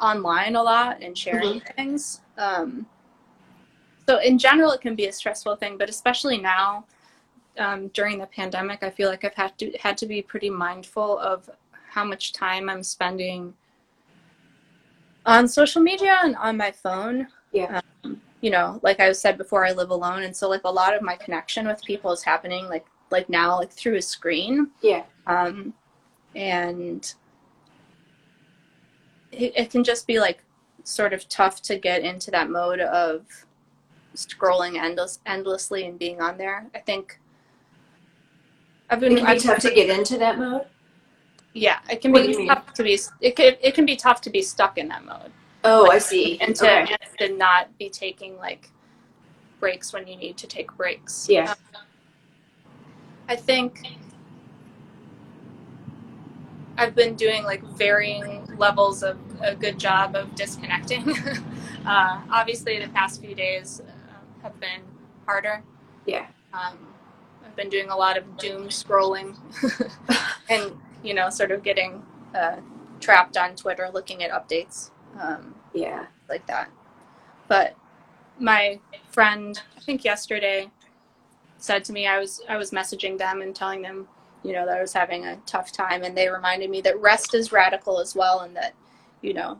online 0.00 0.56
a 0.56 0.62
lot 0.62 1.00
and 1.00 1.16
sharing 1.16 1.60
things. 1.76 2.20
Um, 2.36 2.86
so 4.08 4.18
in 4.18 4.38
general, 4.38 4.72
it 4.72 4.80
can 4.80 4.96
be 4.96 5.06
a 5.06 5.12
stressful 5.12 5.54
thing, 5.56 5.78
but 5.78 5.88
especially 5.88 6.38
now 6.38 6.84
um, 7.58 7.88
during 7.88 8.18
the 8.18 8.26
pandemic, 8.26 8.82
I 8.82 8.90
feel 8.90 9.08
like 9.08 9.24
I've 9.24 9.34
had 9.34 9.56
to 9.58 9.70
had 9.78 9.96
to 9.98 10.06
be 10.06 10.20
pretty 10.20 10.50
mindful 10.50 11.18
of 11.20 11.48
how 11.90 12.04
much 12.04 12.32
time 12.32 12.68
I'm 12.68 12.82
spending 12.82 13.54
on 15.24 15.46
social 15.46 15.80
media 15.80 16.18
and 16.24 16.34
on 16.36 16.56
my 16.56 16.72
phone. 16.72 17.28
Yeah. 17.52 17.80
Um, 18.04 18.20
you 18.40 18.50
know, 18.50 18.78
like 18.82 19.00
I 19.00 19.12
said 19.12 19.38
before, 19.38 19.64
I 19.66 19.72
live 19.72 19.90
alone, 19.90 20.22
and 20.22 20.36
so 20.36 20.48
like 20.48 20.62
a 20.64 20.70
lot 20.70 20.94
of 20.94 21.02
my 21.02 21.16
connection 21.16 21.66
with 21.66 21.82
people 21.84 22.12
is 22.12 22.22
happening 22.22 22.68
like 22.68 22.86
like 23.10 23.28
now 23.28 23.58
like 23.58 23.70
through 23.72 23.96
a 23.96 24.02
screen. 24.02 24.70
Yeah. 24.82 25.04
Um, 25.26 25.72
and 26.34 27.14
it, 29.32 29.52
it 29.56 29.70
can 29.70 29.84
just 29.84 30.06
be 30.06 30.18
like 30.20 30.42
sort 30.84 31.12
of 31.12 31.28
tough 31.28 31.62
to 31.62 31.76
get 31.78 32.02
into 32.02 32.30
that 32.30 32.50
mode 32.50 32.80
of 32.80 33.24
scrolling 34.14 34.78
endless 34.80 35.18
endlessly 35.26 35.86
and 35.86 35.98
being 35.98 36.20
on 36.20 36.36
there. 36.38 36.66
I 36.74 36.78
think 36.78 37.18
I've 38.90 39.02
It 39.02 39.08
been 39.08 39.16
can 39.16 39.24
be 39.26 39.30
I've- 39.32 39.40
tough 39.40 39.58
to 39.60 39.70
get 39.74 39.90
into 39.98 40.18
that 40.18 40.38
mode. 40.38 40.66
yeah, 41.54 41.78
it 41.90 42.00
can 42.00 42.12
What 42.12 42.26
be 42.26 42.46
tough 42.46 42.72
to 42.74 42.82
be 42.82 42.98
it 43.20 43.34
can 43.36 43.54
it 43.60 43.74
can 43.74 43.86
be 43.86 43.96
tough 43.96 44.20
to 44.22 44.30
be 44.30 44.42
stuck 44.42 44.78
in 44.78 44.88
that 44.88 45.04
mode 45.04 45.32
Oh, 45.66 45.90
I 45.90 45.98
see. 45.98 46.38
and 46.40 46.54
to, 46.56 46.82
Okay. 46.82 46.96
and 47.20 47.38
not 47.38 47.76
be 47.78 47.90
taking 47.90 48.36
like 48.38 48.70
breaks 49.60 49.92
when 49.92 50.06
you 50.06 50.16
need 50.16 50.36
to 50.38 50.46
take 50.46 50.72
breaks. 50.76 51.28
Yeah. 51.28 51.54
Um, 51.74 51.82
I 53.28 53.34
think 53.36 53.82
I've 56.78 56.94
been 56.94 57.16
doing 57.16 57.42
like 57.42 57.62
varying 57.62 58.46
levels 58.56 59.02
of 59.02 59.18
a 59.40 59.54
good 59.54 59.78
job 59.78 60.14
of 60.14 60.34
disconnecting. 60.34 61.10
uh, 61.86 62.20
obviously, 62.30 62.78
the 62.78 62.88
past 62.90 63.20
few 63.20 63.34
days 63.34 63.80
uh, 63.80 64.42
have 64.42 64.58
been 64.60 64.82
harder. 65.26 65.62
Yeah. 66.06 66.26
Um, 66.52 66.78
I've 67.44 67.56
been 67.56 67.68
doing 67.68 67.90
a 67.90 67.96
lot 67.96 68.16
of 68.16 68.36
doom 68.38 68.68
scrolling 68.68 69.36
and, 70.48 70.72
you 71.02 71.12
know, 71.14 71.28
sort 71.28 71.50
of 71.50 71.64
getting 71.64 72.02
uh, 72.34 72.56
trapped 73.00 73.36
on 73.36 73.56
Twitter 73.56 73.90
looking 73.92 74.22
at 74.22 74.30
updates. 74.30 74.90
Um, 75.18 75.55
Yeah. 75.76 76.06
like 76.28 76.46
that. 76.46 76.70
But 77.48 77.76
my 78.38 78.80
friend, 79.10 79.60
I 79.76 79.80
think 79.80 80.04
yesterday, 80.04 80.70
said 81.58 81.84
to 81.84 81.92
me 81.92 82.06
I 82.06 82.18
was 82.18 82.42
I 82.48 82.56
was 82.56 82.70
messaging 82.70 83.16
them 83.16 83.40
and 83.40 83.54
telling 83.54 83.82
them 83.82 84.08
you 84.46 84.52
know, 84.52 84.64
that 84.64 84.78
I 84.78 84.80
was 84.80 84.92
having 84.92 85.26
a 85.26 85.36
tough 85.44 85.72
time, 85.72 86.04
and 86.04 86.16
they 86.16 86.28
reminded 86.28 86.70
me 86.70 86.80
that 86.82 87.00
rest 87.00 87.34
is 87.34 87.50
radical 87.50 87.98
as 87.98 88.14
well, 88.14 88.40
and 88.40 88.54
that, 88.54 88.74
you 89.20 89.34
know, 89.34 89.58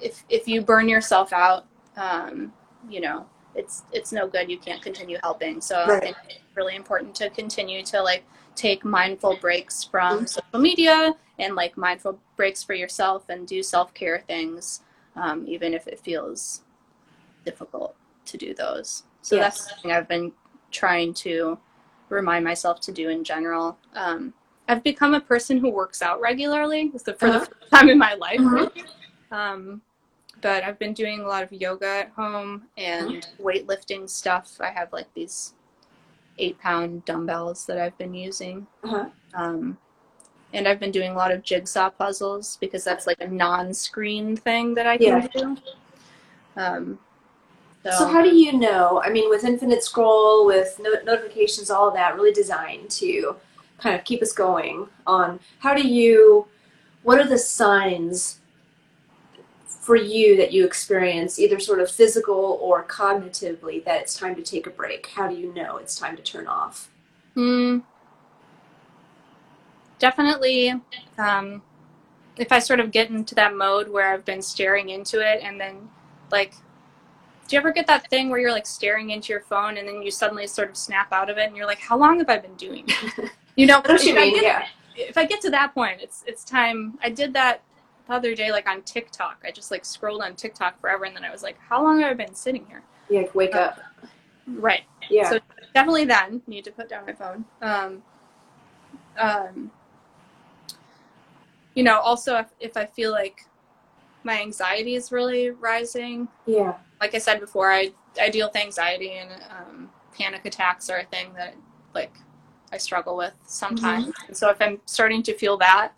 if 0.00 0.22
if 0.28 0.46
you 0.46 0.62
burn 0.62 0.88
yourself 0.88 1.32
out, 1.32 1.66
um, 1.96 2.52
you 2.88 3.00
know, 3.00 3.26
it's 3.56 3.82
it's 3.92 4.12
no 4.12 4.28
good. 4.28 4.48
You 4.48 4.58
can't 4.58 4.80
continue 4.80 5.18
helping. 5.24 5.60
So 5.60 5.84
right. 5.86 5.96
I 5.96 6.00
think 6.00 6.16
it's 6.28 6.38
really 6.54 6.76
important 6.76 7.16
to 7.16 7.30
continue 7.30 7.82
to 7.86 8.00
like 8.00 8.24
take 8.54 8.84
mindful 8.84 9.36
breaks 9.40 9.82
from 9.82 10.18
mm-hmm. 10.18 10.26
social 10.26 10.60
media 10.60 11.14
and 11.40 11.56
like 11.56 11.76
mindful 11.76 12.20
breaks 12.36 12.62
for 12.62 12.74
yourself 12.74 13.28
and 13.28 13.46
do 13.46 13.60
self 13.60 13.92
care 13.92 14.22
things, 14.28 14.82
um, 15.18 15.44
even 15.46 15.74
if 15.74 15.86
it 15.86 16.00
feels 16.00 16.62
difficult 17.44 17.94
to 18.26 18.36
do 18.36 18.54
those. 18.54 19.04
So 19.22 19.36
yes. 19.36 19.44
that's 19.44 19.70
something 19.70 19.92
I've 19.92 20.08
been 20.08 20.32
trying 20.70 21.14
to 21.14 21.58
remind 22.08 22.44
myself 22.44 22.80
to 22.82 22.92
do 22.92 23.08
in 23.08 23.24
general. 23.24 23.78
Um, 23.94 24.32
I've 24.68 24.82
become 24.82 25.14
a 25.14 25.20
person 25.20 25.58
who 25.58 25.70
works 25.70 26.02
out 26.02 26.20
regularly 26.20 26.90
for 26.90 26.96
uh-huh. 26.96 27.04
the 27.06 27.14
first 27.14 27.50
time 27.72 27.88
in 27.88 27.98
my 27.98 28.14
life. 28.14 28.40
Uh-huh. 28.40 28.68
Um, 29.30 29.82
but 30.40 30.62
I've 30.62 30.78
been 30.78 30.92
doing 30.92 31.20
a 31.20 31.26
lot 31.26 31.42
of 31.42 31.52
yoga 31.52 31.86
at 31.86 32.10
home 32.10 32.64
and 32.76 33.24
uh-huh. 33.24 33.42
weightlifting 33.42 34.08
stuff. 34.08 34.56
I 34.60 34.70
have 34.70 34.92
like 34.92 35.12
these 35.14 35.54
eight 36.38 36.58
pound 36.60 37.04
dumbbells 37.04 37.66
that 37.66 37.78
I've 37.78 37.96
been 37.98 38.14
using. 38.14 38.66
Uh-huh. 38.84 39.08
Um, 39.34 39.78
and 40.52 40.66
I've 40.66 40.80
been 40.80 40.90
doing 40.90 41.10
a 41.10 41.14
lot 41.14 41.30
of 41.30 41.42
jigsaw 41.42 41.90
puzzles 41.90 42.56
because 42.60 42.84
that's 42.84 43.06
like 43.06 43.20
a 43.20 43.28
non 43.28 43.74
screen 43.74 44.36
thing 44.36 44.74
that 44.74 44.86
I 44.86 44.96
can 44.96 45.06
yeah. 45.06 45.28
do. 45.28 45.56
Um, 46.56 46.98
so. 47.84 47.90
so. 47.90 48.08
how 48.08 48.22
do 48.22 48.34
you 48.34 48.52
know? 48.52 49.00
I 49.04 49.10
mean, 49.10 49.28
with 49.30 49.44
infinite 49.44 49.82
scroll, 49.84 50.46
with 50.46 50.80
no- 50.80 51.00
notifications, 51.04 51.70
all 51.70 51.88
of 51.88 51.94
that, 51.94 52.16
really 52.16 52.32
designed 52.32 52.90
to 52.90 53.36
kind 53.78 53.94
of 53.94 54.04
keep 54.04 54.22
us 54.22 54.32
going 54.32 54.88
on. 55.06 55.40
How 55.60 55.74
do 55.74 55.86
you? 55.86 56.46
What 57.02 57.20
are 57.20 57.28
the 57.28 57.38
signs 57.38 58.40
for 59.66 59.96
you 59.96 60.36
that 60.36 60.52
you 60.52 60.66
experience, 60.66 61.38
either 61.38 61.60
sort 61.60 61.80
of 61.80 61.90
physical 61.90 62.58
or 62.60 62.84
cognitively, 62.84 63.84
that 63.84 64.02
it's 64.02 64.14
time 64.14 64.34
to 64.34 64.42
take 64.42 64.66
a 64.66 64.70
break? 64.70 65.06
How 65.06 65.28
do 65.28 65.36
you 65.36 65.54
know 65.54 65.76
it's 65.76 65.96
time 65.96 66.16
to 66.16 66.22
turn 66.22 66.46
off? 66.46 66.90
Hmm. 67.34 67.78
Definitely. 69.98 70.74
Um, 71.16 71.62
if 72.36 72.52
I 72.52 72.60
sort 72.60 72.80
of 72.80 72.90
get 72.92 73.10
into 73.10 73.34
that 73.34 73.54
mode 73.56 73.88
where 73.88 74.12
I've 74.12 74.24
been 74.24 74.42
staring 74.42 74.90
into 74.90 75.20
it 75.20 75.42
and 75.42 75.60
then 75.60 75.88
like 76.30 76.54
do 77.48 77.56
you 77.56 77.60
ever 77.60 77.72
get 77.72 77.86
that 77.86 78.08
thing 78.10 78.28
where 78.28 78.38
you're 78.38 78.52
like 78.52 78.66
staring 78.66 79.10
into 79.10 79.32
your 79.32 79.40
phone 79.40 79.78
and 79.78 79.88
then 79.88 80.02
you 80.02 80.10
suddenly 80.10 80.46
sort 80.46 80.68
of 80.68 80.76
snap 80.76 81.12
out 81.12 81.30
of 81.30 81.38
it 81.38 81.46
and 81.46 81.56
you're 81.56 81.66
like, 81.66 81.78
how 81.78 81.96
long 81.96 82.18
have 82.18 82.28
I 82.28 82.38
been 82.38 82.54
doing? 82.54 82.86
you 83.56 83.66
know, 83.66 83.80
if, 83.86 84.04
you 84.04 84.14
mean, 84.14 84.36
I 84.36 84.40
get, 84.40 84.42
yeah. 84.42 84.66
if 84.96 85.16
I 85.16 85.24
get 85.24 85.40
to 85.40 85.50
that 85.50 85.72
point, 85.72 86.00
it's 86.02 86.22
it's 86.26 86.44
time. 86.44 86.98
I 87.02 87.08
did 87.08 87.32
that 87.32 87.62
the 88.06 88.12
other 88.12 88.34
day, 88.34 88.52
like 88.52 88.68
on 88.68 88.82
TikTok. 88.82 89.42
I 89.46 89.50
just 89.50 89.70
like 89.70 89.86
scrolled 89.86 90.20
on 90.22 90.36
TikTok 90.36 90.78
forever, 90.78 91.06
and 91.06 91.16
then 91.16 91.24
I 91.24 91.30
was 91.30 91.42
like, 91.42 91.58
how 91.58 91.82
long 91.82 92.00
have 92.00 92.10
I 92.10 92.14
been 92.14 92.34
sitting 92.34 92.66
here? 92.66 92.82
Yeah, 93.08 93.24
wake 93.32 93.54
uh, 93.54 93.58
up. 93.60 93.80
Right. 94.46 94.82
Yeah. 95.08 95.30
So 95.30 95.38
definitely 95.74 96.04
then 96.04 96.42
need 96.46 96.64
to 96.64 96.70
put 96.70 96.90
down 96.90 97.06
my 97.06 97.14
phone. 97.14 97.46
Um, 97.62 98.02
um, 99.18 99.70
you 101.78 101.84
know, 101.84 102.00
also 102.00 102.34
if, 102.34 102.46
if 102.58 102.76
I 102.76 102.86
feel 102.86 103.12
like 103.12 103.46
my 104.24 104.40
anxiety 104.40 104.96
is 104.96 105.12
really 105.12 105.50
rising. 105.50 106.26
Yeah. 106.44 106.74
Like 107.00 107.14
I 107.14 107.18
said 107.18 107.38
before, 107.38 107.70
I 107.70 107.92
I 108.20 108.30
deal 108.30 108.48
with 108.48 108.56
anxiety 108.56 109.12
and 109.12 109.30
um, 109.48 109.88
panic 110.12 110.44
attacks 110.44 110.90
are 110.90 110.98
a 110.98 111.04
thing 111.04 111.32
that 111.34 111.54
like 111.94 112.12
I 112.72 112.78
struggle 112.78 113.16
with 113.16 113.32
sometimes. 113.46 114.06
Mm-hmm. 114.06 114.32
so 114.32 114.50
if 114.50 114.60
I'm 114.60 114.80
starting 114.86 115.22
to 115.22 115.34
feel 115.34 115.56
that, 115.58 115.92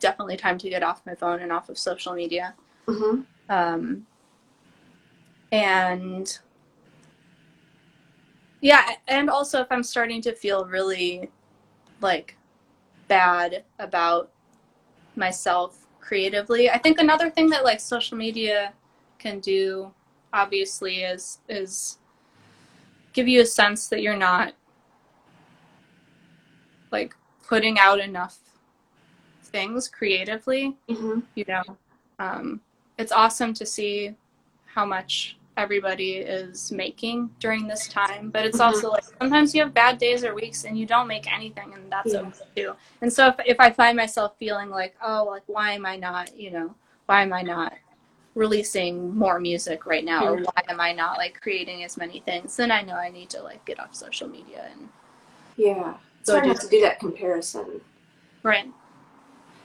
definitely 0.00 0.38
time 0.38 0.56
to 0.56 0.70
get 0.70 0.82
off 0.82 1.04
my 1.04 1.14
phone 1.14 1.42
and 1.42 1.52
off 1.52 1.68
of 1.68 1.76
social 1.76 2.14
media. 2.14 2.54
Mm-hmm. 2.86 3.20
Um, 3.50 4.06
and 5.52 6.38
yeah, 8.62 8.92
and 9.06 9.28
also 9.28 9.60
if 9.60 9.66
I'm 9.70 9.82
starting 9.82 10.22
to 10.22 10.32
feel 10.32 10.64
really 10.64 11.28
like 12.00 12.34
bad 13.08 13.64
about 13.78 14.32
myself 15.18 15.86
creatively. 16.00 16.70
I 16.70 16.78
think 16.78 17.00
another 17.00 17.28
thing 17.28 17.50
that 17.50 17.64
like 17.64 17.80
social 17.80 18.16
media 18.16 18.72
can 19.18 19.40
do 19.40 19.92
obviously 20.32 21.02
is 21.02 21.38
is 21.48 21.98
give 23.12 23.26
you 23.28 23.40
a 23.40 23.46
sense 23.46 23.88
that 23.88 24.02
you're 24.02 24.16
not 24.16 24.54
like 26.92 27.14
putting 27.46 27.78
out 27.78 27.98
enough 27.98 28.38
things 29.42 29.88
creatively 29.88 30.76
mm-hmm. 30.88 31.20
you 31.34 31.44
know 31.48 31.62
um, 32.18 32.60
it's 32.98 33.12
awesome 33.12 33.54
to 33.54 33.64
see 33.64 34.14
how 34.66 34.84
much 34.84 35.37
everybody 35.58 36.16
is 36.16 36.72
making 36.72 37.30
during 37.40 37.66
this 37.66 37.88
time. 37.88 38.30
But 38.30 38.46
it's 38.46 38.58
mm-hmm. 38.58 38.74
also 38.74 38.90
like 38.90 39.04
sometimes 39.20 39.54
you 39.54 39.62
have 39.62 39.74
bad 39.74 39.98
days 39.98 40.24
or 40.24 40.34
weeks 40.34 40.64
and 40.64 40.78
you 40.78 40.86
don't 40.86 41.08
make 41.08 41.30
anything, 41.30 41.74
and 41.74 41.90
that's 41.92 42.14
yeah. 42.14 42.20
okay 42.20 42.44
too. 42.56 42.72
And 43.02 43.12
so 43.12 43.28
if 43.28 43.34
if 43.44 43.60
I 43.60 43.70
find 43.70 43.96
myself 43.96 44.36
feeling 44.38 44.70
like, 44.70 44.96
oh, 45.02 45.24
like 45.24 45.42
why 45.46 45.72
am 45.72 45.84
I 45.84 45.96
not, 45.96 46.34
you 46.38 46.50
know, 46.50 46.74
why 47.06 47.22
am 47.22 47.32
I 47.32 47.42
not 47.42 47.74
releasing 48.34 49.14
more 49.16 49.40
music 49.40 49.84
right 49.84 50.04
now, 50.04 50.24
or 50.26 50.36
why 50.36 50.62
am 50.68 50.80
I 50.80 50.92
not 50.92 51.18
like 51.18 51.40
creating 51.40 51.84
as 51.84 51.96
many 51.96 52.20
things? 52.20 52.56
Then 52.56 52.70
I 52.70 52.82
know 52.82 52.94
I 52.94 53.10
need 53.10 53.28
to 53.30 53.42
like 53.42 53.64
get 53.64 53.80
off 53.80 53.94
social 53.94 54.28
media 54.28 54.68
and 54.72 54.88
yeah, 55.56 55.94
So 56.22 56.38
I 56.38 56.46
have 56.46 56.60
to 56.60 56.68
do 56.68 56.80
that 56.82 57.00
comparison. 57.00 57.80
Right 58.44 58.68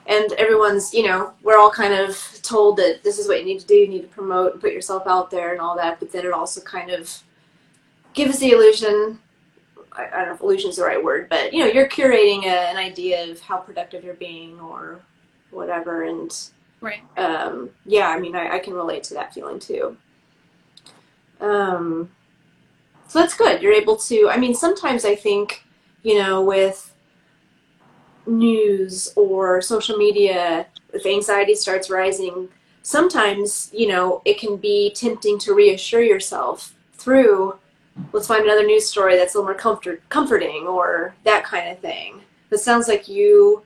and 0.07 0.31
everyone's 0.33 0.93
you 0.93 1.03
know 1.07 1.33
we're 1.43 1.57
all 1.57 1.71
kind 1.71 1.93
of 1.93 2.17
told 2.41 2.77
that 2.77 3.03
this 3.03 3.19
is 3.19 3.27
what 3.27 3.39
you 3.39 3.45
need 3.45 3.59
to 3.59 3.67
do. 3.67 3.75
You 3.75 3.87
need 3.87 4.01
to 4.01 4.07
promote 4.07 4.53
and 4.53 4.61
put 4.61 4.73
yourself 4.73 5.07
out 5.07 5.31
there 5.31 5.51
and 5.51 5.61
all 5.61 5.75
that. 5.77 5.99
But 5.99 6.11
then 6.11 6.25
it 6.25 6.33
also 6.33 6.61
kind 6.61 6.91
of 6.91 7.23
gives 8.13 8.39
the 8.39 8.51
illusion 8.51 9.19
I, 9.95 10.05
I 10.05 10.17
don't 10.19 10.27
know 10.27 10.33
if 10.35 10.41
illusion 10.41 10.69
is 10.69 10.77
the 10.77 10.83
right 10.83 11.03
word 11.03 11.29
but 11.29 11.53
you 11.53 11.59
know 11.59 11.67
you're 11.67 11.87
curating 11.87 12.43
a, 12.43 12.69
an 12.69 12.77
idea 12.77 13.29
of 13.29 13.39
how 13.39 13.57
productive 13.57 14.03
you're 14.03 14.13
being 14.15 14.59
or 14.59 15.01
whatever. 15.51 16.03
And 16.03 16.35
right. 16.81 17.01
um, 17.17 17.69
yeah 17.85 18.09
i 18.09 18.19
mean 18.19 18.35
I, 18.35 18.55
I 18.55 18.59
can 18.59 18.73
relate 18.73 19.03
to 19.05 19.13
that 19.15 19.33
feeling 19.33 19.59
too. 19.59 19.97
Um, 21.39 22.09
so 23.07 23.19
that's 23.19 23.35
good. 23.35 23.61
You're 23.61 23.73
able 23.73 23.97
to 23.97 24.29
i 24.29 24.37
mean 24.37 24.53
sometimes 24.53 25.05
i 25.05 25.15
think 25.15 25.63
you 26.03 26.17
know 26.17 26.41
with 26.41 26.92
news 28.25 29.13
or 29.15 29.61
social 29.61 29.97
media, 29.97 30.67
if 30.93 31.05
anxiety 31.05 31.55
starts 31.55 31.89
rising, 31.89 32.49
sometimes, 32.81 33.69
you 33.73 33.87
know, 33.87 34.21
it 34.25 34.39
can 34.39 34.57
be 34.57 34.91
tempting 34.93 35.39
to 35.39 35.53
reassure 35.53 36.03
yourself 36.03 36.75
through, 36.93 37.57
let's 38.11 38.27
find 38.27 38.43
another 38.43 38.65
news 38.65 38.87
story 38.87 39.15
that's 39.15 39.35
a 39.35 39.37
little 39.37 39.51
more 39.51 39.59
comfort, 39.59 40.01
comforting 40.09 40.67
or 40.67 41.15
that 41.23 41.43
kind 41.43 41.69
of 41.69 41.79
thing. 41.79 42.21
It 42.51 42.57
sounds 42.57 42.87
like 42.87 43.07
you 43.07 43.63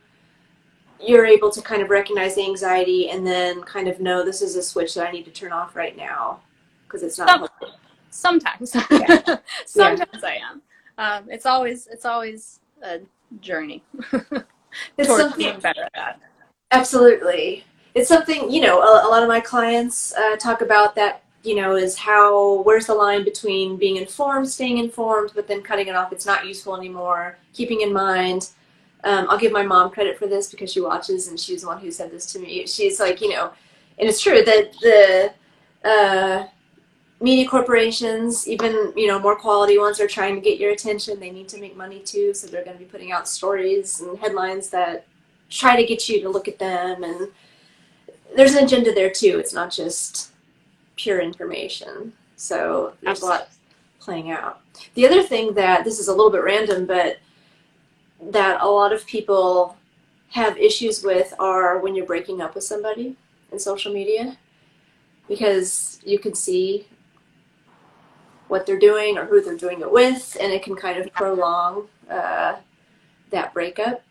you're 0.99 1.25
able 1.25 1.51
to 1.51 1.61
kind 1.61 1.81
of 1.81 1.89
recognize 1.89 2.35
the 2.35 2.43
anxiety 2.43 3.09
and 3.09 3.25
then 3.25 3.61
kind 3.61 3.87
of 3.87 3.99
know 3.99 4.25
this 4.25 4.41
is 4.41 4.55
a 4.55 4.63
switch 4.63 4.95
that 4.95 5.07
I 5.07 5.11
need 5.11 5.25
to 5.25 5.31
turn 5.31 5.51
off 5.51 5.75
right 5.75 5.95
now 5.95 6.39
because 6.87 7.03
it's 7.03 7.19
not 7.19 7.51
Some, 7.59 8.39
sometimes 8.39 8.73
yeah. 8.91 9.37
sometimes 9.65 10.23
yeah. 10.23 10.29
I 10.29 10.39
am 10.49 10.61
um, 10.97 11.29
it's 11.29 11.45
always 11.45 11.87
it's 11.87 12.05
always 12.05 12.59
a 12.81 12.99
journey. 13.41 13.83
it's 14.97 15.09
something 15.09 15.59
better 15.59 15.83
at 15.83 15.93
that. 15.95 16.19
Absolutely, 16.71 17.63
it's 17.95 18.09
something 18.09 18.51
you 18.51 18.61
know. 18.61 18.81
A, 18.81 19.07
a 19.07 19.09
lot 19.09 19.23
of 19.23 19.29
my 19.29 19.39
clients 19.39 20.13
uh, 20.15 20.35
talk 20.37 20.61
about 20.61 20.95
that. 20.95 21.23
You 21.43 21.55
know, 21.55 21.75
is 21.75 21.97
how 21.97 22.61
where's 22.63 22.87
the 22.87 22.93
line 22.93 23.23
between 23.23 23.77
being 23.77 23.97
informed, 23.97 24.49
staying 24.49 24.79
informed, 24.79 25.31
but 25.35 25.47
then 25.47 25.61
cutting 25.61 25.87
it 25.87 25.95
off. 25.95 26.11
It's 26.11 26.25
not 26.25 26.45
useful 26.45 26.75
anymore. 26.75 27.37
Keeping 27.53 27.81
in 27.81 27.93
mind. 27.93 28.49
Um, 29.03 29.27
I'll 29.29 29.37
give 29.37 29.51
my 29.51 29.61
mom 29.61 29.91
credit 29.91 30.17
for 30.17 30.27
this 30.27 30.49
because 30.49 30.73
she 30.73 30.81
watches 30.81 31.27
and 31.27 31.39
she's 31.39 31.61
the 31.61 31.67
one 31.67 31.79
who 31.79 31.91
said 31.91 32.11
this 32.11 32.25
to 32.33 32.39
me. 32.39 32.65
She's 32.65 32.99
like, 32.99 33.21
you 33.21 33.29
know, 33.29 33.51
and 33.99 34.09
it's 34.09 34.21
true 34.21 34.43
that 34.43 34.73
the 34.81 35.33
uh, 35.87 36.47
media 37.19 37.47
corporations, 37.47 38.47
even 38.47 38.93
you 38.95 39.07
know 39.07 39.19
more 39.19 39.35
quality 39.35 39.77
ones, 39.77 39.99
are 39.99 40.07
trying 40.07 40.35
to 40.35 40.41
get 40.41 40.59
your 40.59 40.71
attention. 40.71 41.19
They 41.19 41.31
need 41.31 41.47
to 41.49 41.59
make 41.59 41.75
money 41.75 41.99
too, 41.99 42.33
so 42.33 42.47
they're 42.47 42.63
going 42.63 42.77
to 42.77 42.83
be 42.83 42.89
putting 42.89 43.11
out 43.11 43.27
stories 43.27 44.01
and 44.01 44.17
headlines 44.19 44.69
that 44.69 45.05
try 45.49 45.75
to 45.75 45.85
get 45.85 46.07
you 46.09 46.21
to 46.21 46.29
look 46.29 46.47
at 46.47 46.59
them. 46.59 47.03
And 47.03 47.29
there's 48.35 48.55
an 48.55 48.65
agenda 48.65 48.93
there 48.93 49.09
too. 49.09 49.39
It's 49.39 49.53
not 49.53 49.71
just 49.71 50.31
pure 50.95 51.19
information. 51.19 52.13
So 52.35 52.93
there's 53.01 53.17
Absolutely. 53.17 53.35
a 53.35 53.39
lot 53.39 53.49
playing 53.99 54.31
out. 54.31 54.61
The 54.93 55.05
other 55.05 55.23
thing 55.23 55.53
that 55.55 55.83
this 55.83 55.99
is 55.99 56.07
a 56.07 56.13
little 56.13 56.31
bit 56.31 56.43
random, 56.43 56.85
but 56.85 57.19
that 58.21 58.61
a 58.61 58.67
lot 58.67 58.93
of 58.93 59.05
people 59.05 59.77
have 60.29 60.57
issues 60.57 61.03
with 61.03 61.33
are 61.39 61.79
when 61.79 61.95
you're 61.95 62.05
breaking 62.05 62.41
up 62.41 62.53
with 62.55 62.63
somebody 62.63 63.15
in 63.51 63.59
social 63.59 63.93
media 63.93 64.37
because 65.27 65.99
you 66.05 66.19
can 66.19 66.33
see 66.33 66.87
what 68.47 68.65
they're 68.65 68.79
doing 68.79 69.17
or 69.17 69.25
who 69.25 69.41
they're 69.41 69.57
doing 69.57 69.81
it 69.81 69.91
with, 69.91 70.37
and 70.39 70.51
it 70.51 70.63
can 70.63 70.75
kind 70.75 70.97
of 70.97 71.11
prolong 71.13 71.87
uh, 72.09 72.55
that 73.29 73.53
breakup. 73.53 74.01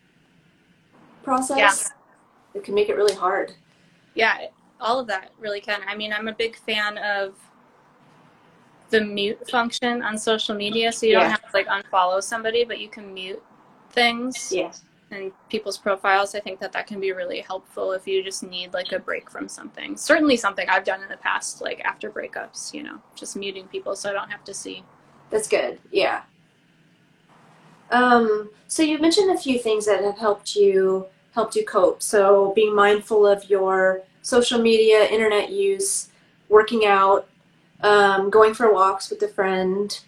process, 1.23 1.57
Yeah. 1.57 2.59
it 2.59 2.63
can 2.63 2.73
make 2.73 2.87
it 2.87 2.95
really 2.95 3.13
hard. 3.13 3.53
Yeah, 4.13 4.47
all 4.79 4.97
of 4.97 5.07
that 5.07 5.31
really 5.39 5.59
can. 5.59 5.81
I 5.85 5.93
mean, 5.93 6.13
I'm 6.13 6.29
a 6.29 6.33
big 6.33 6.55
fan 6.55 6.97
of 6.99 7.35
the 8.91 9.01
mute 9.01 9.49
function 9.49 10.01
on 10.03 10.17
social 10.17 10.55
media, 10.55 10.89
so 10.89 11.05
you 11.05 11.11
Yeah. 11.13 11.23
don't 11.23 11.31
have 11.31 11.41
to 11.41 11.49
like 11.53 11.67
unfollow 11.67 12.23
somebody, 12.23 12.63
but 12.63 12.79
you 12.79 12.87
can 12.87 13.13
mute 13.13 13.43
things 13.89 14.53
Yeah. 14.53 14.71
In 15.11 15.31
people's 15.49 15.77
profiles. 15.77 16.35
I 16.35 16.39
think 16.39 16.59
that 16.59 16.71
that 16.73 16.87
can 16.87 16.99
be 16.99 17.11
really 17.11 17.39
helpful 17.39 17.91
if 17.93 18.07
you 18.07 18.23
just 18.23 18.43
need 18.43 18.73
like 18.73 18.91
a 18.91 18.99
break 18.99 19.29
from 19.29 19.47
something. 19.47 19.95
Certainly 19.95 20.37
something 20.37 20.67
I've 20.69 20.83
done 20.83 21.01
in 21.01 21.09
the 21.09 21.17
past, 21.17 21.61
like 21.61 21.79
after 21.81 22.09
breakups, 22.09 22.73
you 22.73 22.83
know, 22.83 22.99
just 23.15 23.35
muting 23.35 23.67
people 23.67 23.95
so 23.95 24.09
I 24.09 24.13
don't 24.13 24.29
have 24.29 24.43
to 24.45 24.53
see. 24.53 24.83
That's 25.29 25.47
good. 25.47 25.79
Yeah. 25.91 26.23
Um, 27.91 28.49
so 28.67 28.83
you 28.83 28.99
mentioned 28.99 29.31
a 29.31 29.37
few 29.39 29.59
things 29.59 29.85
that 29.85 30.03
have 30.03 30.17
helped 30.17 30.55
you 30.55 31.07
helped 31.33 31.55
you 31.55 31.63
cope. 31.63 32.01
So 32.01 32.51
being 32.55 32.75
mindful 32.75 33.25
of 33.27 33.47
your 33.49 34.01
social 34.23 34.59
media, 34.59 35.05
internet 35.05 35.51
use, 35.51 36.09
working 36.49 36.85
out, 36.85 37.29
um, 37.81 38.29
going 38.29 38.55
for 38.55 38.73
walks 38.73 39.09
with 39.09 39.21
a 39.21 39.27
friend, 39.27 39.99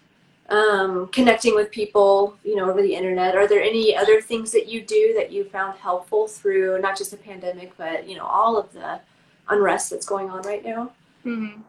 um, 0.50 1.08
connecting 1.08 1.54
with 1.54 1.70
people, 1.70 2.36
you 2.44 2.56
know, 2.56 2.68
over 2.68 2.82
the 2.82 2.94
internet. 2.94 3.36
Are 3.36 3.46
there 3.46 3.62
any 3.62 3.96
other 3.96 4.20
things 4.20 4.50
that 4.52 4.68
you 4.68 4.82
do 4.82 5.14
that 5.16 5.30
you 5.30 5.44
found 5.44 5.78
helpful 5.78 6.26
through 6.26 6.80
not 6.80 6.98
just 6.98 7.12
the 7.12 7.16
pandemic, 7.16 7.76
but 7.76 8.08
you 8.08 8.16
know, 8.16 8.26
all 8.26 8.56
of 8.56 8.72
the 8.72 9.00
unrest 9.48 9.90
that's 9.90 10.06
going 10.06 10.28
on 10.28 10.42
right 10.42 10.64
now? 10.64 10.92
hmm 11.22 11.60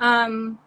Um, 0.00 0.58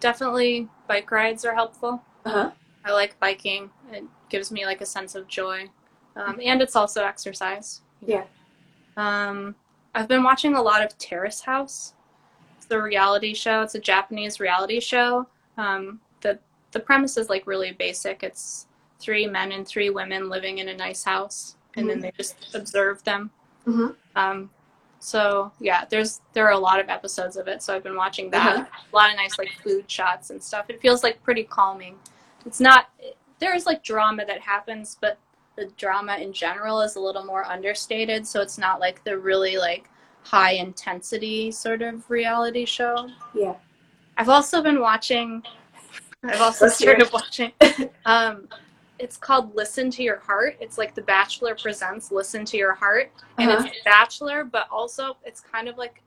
definitely 0.00 0.68
bike 0.86 1.10
rides 1.10 1.44
are 1.44 1.54
helpful. 1.54 2.02
Uh 2.24 2.30
huh. 2.30 2.50
I 2.84 2.92
like 2.92 3.18
biking. 3.18 3.70
It 3.92 4.04
gives 4.28 4.52
me 4.52 4.64
like 4.64 4.80
a 4.80 4.86
sense 4.86 5.14
of 5.14 5.26
joy. 5.26 5.68
Um, 6.14 6.40
and 6.44 6.60
it's 6.62 6.76
also 6.76 7.04
exercise. 7.04 7.82
Yeah. 8.04 8.24
Um, 8.96 9.54
I've 9.94 10.08
been 10.08 10.22
watching 10.22 10.54
a 10.54 10.62
lot 10.62 10.84
of 10.84 10.96
Terrace 10.98 11.40
House. 11.40 11.94
It's 12.56 12.66
the 12.66 12.80
reality 12.80 13.34
show. 13.34 13.62
It's 13.62 13.74
a 13.74 13.80
Japanese 13.80 14.40
reality 14.40 14.80
show. 14.80 15.26
Um, 15.56 16.00
the 16.72 16.80
premise 16.80 17.16
is 17.16 17.28
like 17.28 17.46
really 17.46 17.72
basic. 17.72 18.22
It's 18.22 18.66
three 18.98 19.26
men 19.26 19.52
and 19.52 19.66
three 19.66 19.90
women 19.90 20.28
living 20.28 20.58
in 20.58 20.68
a 20.68 20.76
nice 20.76 21.04
house, 21.04 21.56
and 21.76 21.88
then 21.88 22.00
they 22.00 22.12
just 22.16 22.54
observe 22.54 23.02
them. 23.04 23.30
Mhm. 23.66 23.94
Um, 24.16 24.50
so 25.00 25.52
yeah, 25.58 25.84
there's 25.88 26.20
there 26.32 26.46
are 26.46 26.52
a 26.52 26.58
lot 26.58 26.78
of 26.80 26.88
episodes 26.88 27.36
of 27.36 27.48
it. 27.48 27.62
So 27.62 27.74
I've 27.74 27.82
been 27.82 27.96
watching 27.96 28.30
that. 28.30 28.56
Uh-huh. 28.56 28.82
A 28.92 28.96
lot 28.96 29.10
of 29.10 29.16
nice 29.16 29.38
like 29.38 29.50
food 29.62 29.90
shots 29.90 30.30
and 30.30 30.42
stuff. 30.42 30.66
It 30.68 30.80
feels 30.80 31.02
like 31.02 31.22
pretty 31.22 31.44
calming. 31.44 31.98
It's 32.46 32.60
not 32.60 32.88
there's 33.38 33.66
like 33.66 33.82
drama 33.82 34.24
that 34.26 34.40
happens, 34.40 34.96
but 35.00 35.18
the 35.56 35.66
drama 35.76 36.16
in 36.16 36.32
general 36.32 36.80
is 36.80 36.96
a 36.96 37.00
little 37.00 37.24
more 37.24 37.44
understated. 37.44 38.26
So 38.26 38.40
it's 38.40 38.58
not 38.58 38.80
like 38.80 39.02
the 39.04 39.18
really 39.18 39.56
like 39.56 39.88
high 40.22 40.52
intensity 40.52 41.50
sort 41.50 41.82
of 41.82 42.08
reality 42.08 42.64
show. 42.64 43.08
Yeah. 43.34 43.54
I've 44.16 44.28
also 44.28 44.62
been 44.62 44.80
watching. 44.80 45.42
I've 46.24 46.40
also 46.40 46.66
Let's 46.66 46.78
started 46.78 47.10
watching. 47.12 47.52
Um, 48.04 48.48
it's 48.98 49.16
called 49.16 49.54
Listen 49.56 49.90
to 49.92 50.02
Your 50.02 50.18
Heart. 50.18 50.56
It's 50.60 50.78
like 50.78 50.94
The 50.94 51.02
Bachelor 51.02 51.54
presents 51.56 52.10
Listen 52.12 52.44
to 52.46 52.56
Your 52.56 52.74
Heart, 52.74 53.10
and 53.38 53.50
Uh-huh. 53.50 53.64
it's 53.66 53.76
Bachelor, 53.84 54.44
but 54.44 54.68
also 54.70 55.16
it's 55.24 55.40
kind 55.40 55.68
of 55.68 55.76
like 55.78 56.02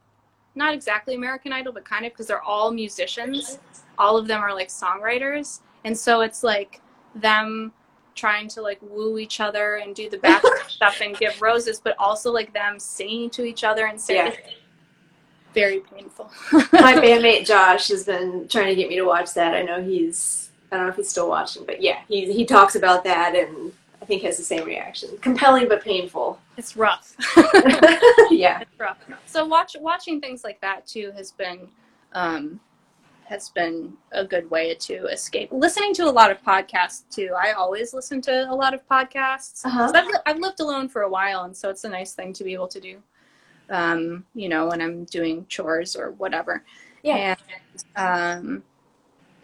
not 0.56 0.74
exactly 0.74 1.16
American 1.16 1.52
Idol, 1.52 1.74
but 1.74 1.84
kind 1.86 2.06
of 2.06 2.12
because 2.14 2.28
they're 2.28 2.42
all 2.42 2.72
musicians. 2.72 3.60
All 3.98 4.16
of 4.18 4.28
them 4.28 4.42
are 4.42 4.54
like 4.54 4.70
songwriters, 4.70 5.60
and 5.84 5.98
so 5.98 6.22
it's 6.22 6.44
like 6.44 6.82
them 7.16 7.74
trying 8.14 8.48
to 8.50 8.62
like 8.62 8.80
woo 8.82 9.18
each 9.18 9.42
other 9.42 9.76
and 9.76 9.94
do 9.96 10.10
the 10.10 10.18
bachelor 10.18 10.58
stuff 10.70 11.02
and 11.02 11.18
give 11.18 11.42
roses, 11.42 11.82
but 11.82 11.96
also 12.00 12.32
like 12.32 12.54
them 12.54 12.80
singing 12.80 13.30
to 13.32 13.44
each 13.44 13.64
other 13.66 13.88
and 13.88 14.00
saying 14.00 14.32
Yeah. 14.34 14.52
Very 15.56 15.80
painful. 15.80 16.30
my 16.52 16.62
bandmate 16.72 17.48
Josh 17.48 17.88
has 17.88 18.04
been 18.04 18.48
trying 18.48 18.68
to 18.68 18.76
get 18.76 18.90
me 18.90 18.98
to 18.98 19.06
watch 19.06 19.34
that. 19.34 19.56
I 19.56 19.64
know 19.64 19.82
he's 19.82 20.52
I 20.72 20.76
don't 20.76 20.86
know 20.86 20.92
if 20.92 20.98
he's 20.98 21.10
still 21.10 21.30
watching, 21.30 21.66
but 21.66 21.82
yeah, 21.82 22.02
he 22.08 22.32
he 22.32 22.46
talks 22.46 22.76
about 22.76 23.04
that 23.06 23.34
and 23.34 23.72
I 24.02 24.06
think 24.06 24.22
has 24.22 24.38
the 24.38 24.44
same 24.44 24.66
reaction. 24.66 25.18
Compelling 25.22 25.68
but 25.68 25.84
painful. 25.84 26.40
it's 26.58 26.78
rough. 26.78 27.16
yeah. 28.30 28.60
it's 28.60 28.80
rough. 28.80 29.00
So 29.26 29.46
watch 29.46 29.76
watching 29.80 30.22
things 30.22 30.44
like 30.44 30.62
that 30.62 30.86
too 30.86 31.12
has 31.16 31.32
been 31.32 31.68
um, 32.14 32.60
has 33.24 33.50
been 33.50 33.94
a 34.12 34.24
good 34.24 34.50
way 34.52 34.76
to 34.76 35.08
escape. 35.08 35.50
Listening 35.52 35.94
to 35.96 36.04
a 36.04 36.12
lot 36.12 36.30
of 36.30 36.42
podcasts 36.44 37.04
too. 37.10 37.34
I 37.36 37.54
always 37.54 37.94
listen 37.94 38.22
to 38.22 38.52
a 38.52 38.54
lot 38.54 38.74
of 38.74 38.88
podcasts. 38.88 39.66
Uh-huh. 39.66 39.88
So 39.88 39.96
I've, 39.96 40.12
I've 40.26 40.40
lived 40.40 40.60
alone 40.60 40.88
for 40.88 41.02
a 41.02 41.10
while, 41.10 41.44
and 41.44 41.56
so 41.56 41.70
it's 41.70 41.84
a 41.86 41.90
nice 41.90 42.14
thing 42.14 42.34
to 42.34 42.44
be 42.44 42.54
able 42.54 42.68
to 42.68 42.80
do. 42.80 43.02
Um, 43.70 44.26
you 44.36 44.48
know, 44.50 44.68
when 44.68 44.82
I'm 44.82 45.06
doing 45.06 45.46
chores 45.48 45.96
or 45.96 46.12
whatever. 46.12 46.64
Yeah. 47.04 47.36
And 47.36 47.84
um, 47.96 48.64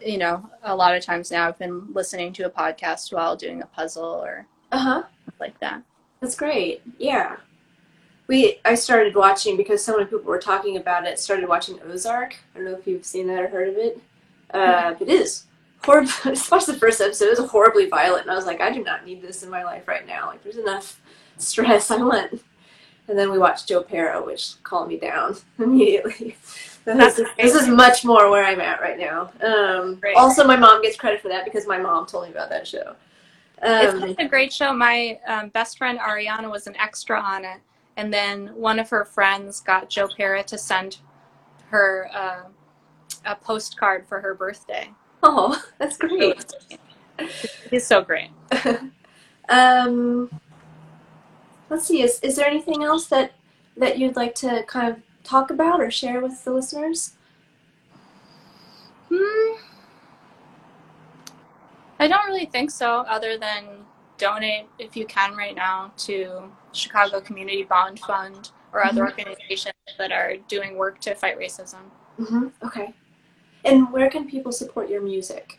you 0.04 0.18
know, 0.18 0.48
a 0.64 0.74
lot 0.74 0.94
of 0.96 1.04
times 1.04 1.30
now 1.30 1.48
I've 1.48 1.58
been 1.58 1.92
listening 1.92 2.32
to 2.34 2.46
a 2.46 2.50
podcast 2.50 3.12
while 3.12 3.36
doing 3.36 3.62
a 3.62 3.66
puzzle 3.66 4.04
or 4.04 4.46
Uh-huh. 4.72 5.02
like 5.40 5.58
that. 5.60 5.82
That's 6.20 6.34
great. 6.36 6.82
Yeah. 6.98 7.36
We 8.28 8.58
I 8.64 8.74
started 8.76 9.14
watching 9.14 9.56
because 9.56 9.84
so 9.84 9.92
many 9.92 10.04
people 10.06 10.20
were 10.20 10.38
talking 10.38 10.76
about 10.76 11.06
it, 11.06 11.18
started 11.18 11.48
watching 11.48 11.78
Ozark. 11.84 12.36
I 12.54 12.58
don't 12.58 12.66
know 12.66 12.76
if 12.78 12.86
you've 12.86 13.04
seen 13.04 13.26
that 13.28 13.40
or 13.42 13.48
heard 13.48 13.68
of 13.68 13.76
it. 13.76 14.00
Uh, 14.54 14.92
but 14.94 15.02
it 15.02 15.08
is 15.08 15.46
horrible. 15.84 16.10
I 16.24 16.30
just 16.30 16.50
watched 16.50 16.66
the 16.66 16.74
first 16.74 17.00
episode. 17.00 17.26
It 17.26 17.40
was 17.40 17.50
horribly 17.50 17.86
violent, 17.86 18.22
and 18.22 18.30
I 18.30 18.34
was 18.36 18.46
like, 18.46 18.60
I 18.60 18.70
do 18.70 18.84
not 18.84 19.04
need 19.06 19.22
this 19.22 19.42
in 19.42 19.50
my 19.50 19.64
life 19.64 19.88
right 19.88 20.06
now. 20.06 20.26
Like, 20.26 20.42
there's 20.42 20.58
enough 20.58 21.00
stress. 21.38 21.90
I 21.90 21.96
want. 21.96 22.40
And 23.08 23.18
then 23.18 23.30
we 23.30 23.38
watched 23.38 23.68
Joe 23.68 23.82
Pera, 23.82 24.22
which 24.24 24.62
calmed 24.62 24.88
me 24.88 24.98
down 24.98 25.36
immediately. 25.58 26.36
This 26.84 27.20
is, 27.20 27.28
this 27.36 27.54
is 27.54 27.68
much 27.68 28.04
more 28.04 28.28
where 28.28 28.44
I'm 28.44 28.60
at 28.60 28.80
right 28.80 28.98
now. 28.98 29.30
Um, 29.40 30.00
also, 30.16 30.44
my 30.44 30.56
mom 30.56 30.82
gets 30.82 30.96
credit 30.96 31.20
for 31.22 31.28
that 31.28 31.44
because 31.44 31.64
my 31.64 31.78
mom 31.78 32.06
told 32.06 32.24
me 32.24 32.32
about 32.32 32.50
that 32.50 32.66
show. 32.66 32.96
It's 33.62 33.94
Um, 33.94 34.00
such 34.00 34.16
a 34.18 34.26
great 34.26 34.52
show. 34.52 34.72
My 34.72 35.20
um, 35.28 35.50
best 35.50 35.78
friend 35.78 36.00
Ariana 36.00 36.50
was 36.50 36.66
an 36.66 36.74
extra 36.78 37.20
on 37.20 37.44
it, 37.44 37.60
and 37.96 38.12
then 38.12 38.48
one 38.56 38.80
of 38.80 38.90
her 38.90 39.04
friends 39.04 39.60
got 39.60 39.90
Joe 39.90 40.08
Pera 40.08 40.42
to 40.42 40.58
send 40.58 40.98
her 41.68 42.10
uh, 42.12 42.48
a 43.26 43.36
postcard 43.36 44.04
for 44.08 44.20
her 44.20 44.34
birthday. 44.34 44.90
oh, 45.22 45.62
that's 45.78 45.96
great. 45.96 46.44
He's 47.70 47.86
so 47.86 48.02
great. 48.02 48.30
um, 49.48 50.28
let's 51.72 51.86
see. 51.86 52.02
Is, 52.02 52.20
is 52.20 52.36
there 52.36 52.46
anything 52.46 52.84
else 52.84 53.06
that 53.06 53.32
that 53.78 53.98
you'd 53.98 54.14
like 54.14 54.34
to 54.34 54.62
kind 54.64 54.88
of 54.92 54.98
talk 55.24 55.50
about 55.50 55.80
or 55.80 55.90
share 55.90 56.20
with 56.20 56.44
the 56.44 56.52
listeners? 56.52 57.14
Hmm. 59.08 59.56
I 61.98 62.08
don't 62.08 62.26
really 62.26 62.44
think 62.46 62.70
so, 62.70 63.00
other 63.08 63.38
than 63.38 63.64
donate 64.18 64.66
if 64.78 64.96
you 64.96 65.06
can 65.06 65.34
right 65.34 65.54
now 65.56 65.92
to 65.96 66.42
Chicago 66.72 67.20
Community 67.20 67.62
Bond 67.62 67.98
Fund 68.00 68.50
or 68.72 68.84
other 68.84 69.02
Mhm. 69.02 69.10
organizations 69.10 69.74
that 69.96 70.12
are 70.12 70.36
doing 70.48 70.76
work 70.76 71.00
to 71.00 71.14
fight 71.14 71.38
racism. 71.38 71.90
Mm-hmm. 72.20 72.48
Okay. 72.66 72.94
And 73.64 73.90
where 73.92 74.10
can 74.10 74.28
people 74.28 74.52
support 74.52 74.90
your 74.90 75.00
music? 75.00 75.58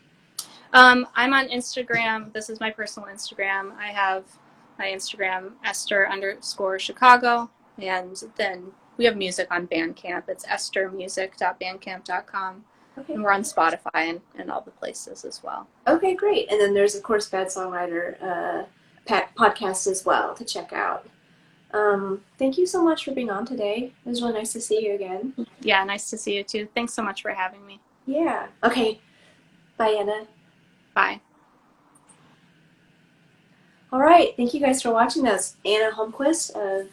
Um, 0.72 1.06
I'm 1.16 1.32
on 1.32 1.48
Instagram. 1.48 2.32
This 2.32 2.48
is 2.50 2.60
my 2.60 2.70
personal 2.70 3.08
Instagram. 3.08 3.76
I 3.76 3.88
have 3.88 4.24
my 4.78 4.86
Instagram 4.86 5.52
Esther 5.64 6.08
underscore 6.08 6.78
Chicago, 6.78 7.50
and 7.78 8.22
then 8.36 8.72
we 8.96 9.04
have 9.04 9.16
music 9.16 9.48
on 9.50 9.66
Bandcamp. 9.66 10.28
It's 10.28 10.46
esthermusic.bandcamp.com, 10.46 12.64
Okay. 12.98 13.14
and 13.14 13.24
we're 13.24 13.32
on 13.32 13.42
Spotify 13.42 13.80
and, 13.94 14.20
and 14.38 14.50
all 14.50 14.60
the 14.60 14.70
places 14.70 15.24
as 15.24 15.42
well. 15.42 15.66
Okay, 15.88 16.14
great. 16.14 16.50
And 16.50 16.60
then 16.60 16.74
there's 16.74 16.94
of 16.94 17.02
course 17.02 17.28
Bad 17.28 17.48
Songwriter 17.48 18.22
uh, 18.22 18.64
podcast 19.36 19.90
as 19.90 20.04
well 20.04 20.34
to 20.34 20.44
check 20.44 20.72
out. 20.72 21.08
Um, 21.72 22.20
thank 22.38 22.56
you 22.56 22.66
so 22.66 22.84
much 22.84 23.04
for 23.04 23.10
being 23.10 23.30
on 23.30 23.44
today. 23.44 23.92
It 24.06 24.08
was 24.08 24.22
really 24.22 24.34
nice 24.34 24.52
to 24.52 24.60
see 24.60 24.86
you 24.86 24.94
again. 24.94 25.34
Yeah, 25.60 25.82
nice 25.82 26.08
to 26.10 26.16
see 26.16 26.36
you 26.36 26.44
too. 26.44 26.68
Thanks 26.72 26.94
so 26.94 27.02
much 27.02 27.20
for 27.20 27.32
having 27.32 27.66
me. 27.66 27.80
Yeah. 28.06 28.46
Okay. 28.62 29.00
Bye, 29.76 29.96
Anna. 29.98 30.28
Bye. 30.94 31.20
All 33.94 34.00
right. 34.00 34.36
Thank 34.36 34.52
you 34.52 34.58
guys 34.58 34.82
for 34.82 34.90
watching. 34.90 35.22
That's 35.22 35.54
Anna 35.64 35.94
Holmquist 35.94 36.50
of, 36.56 36.88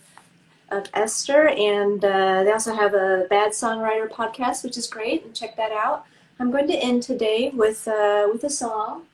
of 0.70 0.86
Esther. 0.93 1.47
And 1.47 2.06
uh, 2.06 2.43
they 2.43 2.52
also 2.52 2.76
have 2.76 2.93
a 2.93 3.26
Bad 3.28 3.54
Songwriter 3.54 4.08
podcast, 4.08 4.64
which 4.64 4.78
is 4.78 4.86
great. 4.86 5.26
And 5.26 5.36
check 5.36 5.58
that 5.58 5.72
out. 5.72 6.06
I'm 6.39 6.52
going 6.52 6.68
to 6.68 6.76
end 6.76 7.02
today 7.02 7.49
with, 7.56 7.88
uh, 7.88 8.28
with 8.32 8.43
a 8.43 8.52
song. 8.52 9.08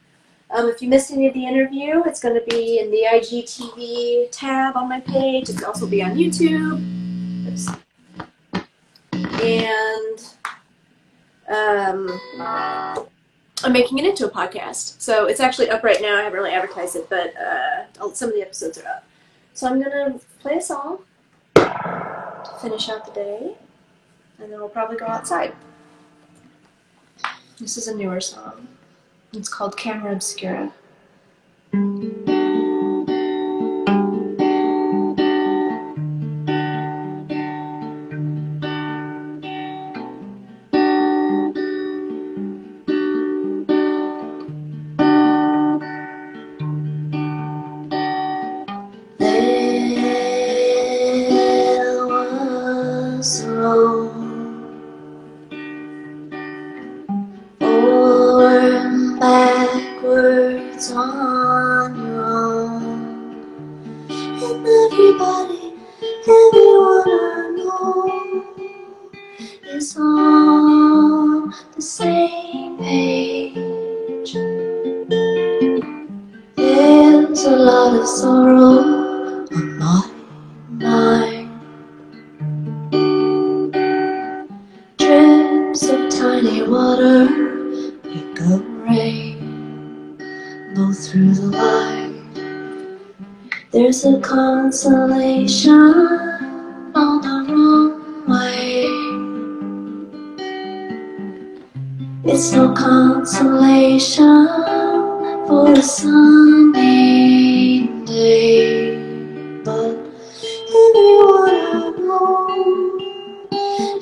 Um, 0.51 0.67
if 0.67 0.81
you 0.81 0.89
missed 0.89 1.11
any 1.11 1.27
of 1.27 1.33
the 1.33 1.45
interview, 1.45 2.03
it's 2.05 2.19
going 2.19 2.35
to 2.35 2.43
be 2.53 2.79
in 2.79 2.91
the 2.91 3.03
IGTV 3.09 4.31
tab 4.33 4.75
on 4.75 4.89
my 4.89 4.99
page. 4.99 5.49
It's 5.49 5.63
also 5.63 5.87
be 5.87 6.03
on 6.03 6.15
YouTube. 6.15 6.83
Oops. 7.47 7.69
And 9.41 10.25
um, 11.47 12.19
I'm 13.63 13.73
making 13.73 13.97
it 13.97 14.05
into 14.05 14.25
a 14.25 14.29
podcast. 14.29 15.01
So 15.01 15.25
it's 15.25 15.39
actually 15.39 15.69
up 15.69 15.83
right 15.83 16.01
now. 16.01 16.15
I 16.17 16.23
haven't 16.23 16.37
really 16.39 16.51
advertised 16.51 16.95
it, 16.95 17.09
but 17.09 17.35
uh, 17.37 18.13
some 18.13 18.29
of 18.29 18.35
the 18.35 18.41
episodes 18.41 18.77
are 18.77 18.87
up. 18.87 19.03
So 19.53 19.67
I'm 19.67 19.81
gonna 19.81 20.19
play 20.39 20.57
a 20.57 20.61
song 20.61 20.99
to 21.55 22.57
finish 22.61 22.89
out 22.89 23.05
the 23.05 23.13
day, 23.13 23.55
and 24.39 24.51
then 24.51 24.59
we'll 24.59 24.69
probably 24.69 24.97
go 24.97 25.07
outside. 25.07 25.55
This 27.59 27.77
is 27.77 27.87
a 27.87 27.95
newer 27.95 28.21
song. 28.21 28.67
It's 29.33 29.49
called 29.49 29.75
Camera 29.75 30.13
Obscura. 30.13 30.71
There 31.71 31.81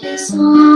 Is 0.03 0.33
all 0.33 0.74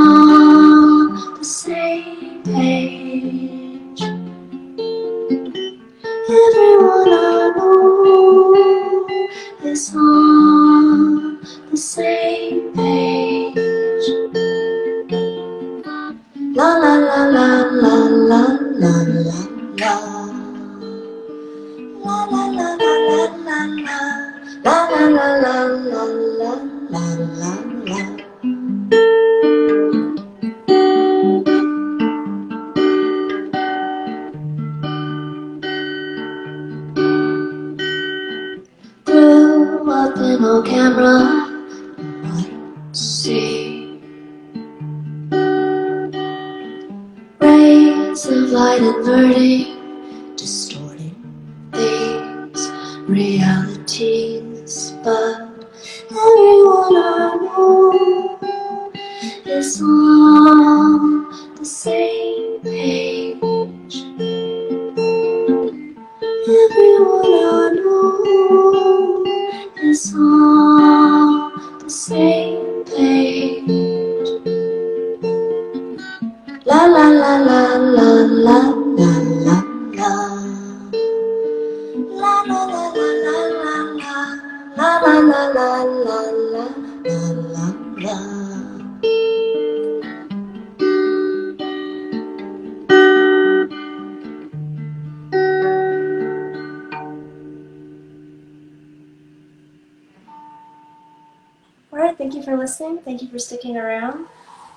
for 102.50 102.58
listening. 102.58 102.97
Thank 103.00 103.22
you 103.22 103.28
for 103.28 103.38
sticking 103.38 103.78
around. 103.78 104.26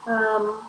Um, 0.07 0.66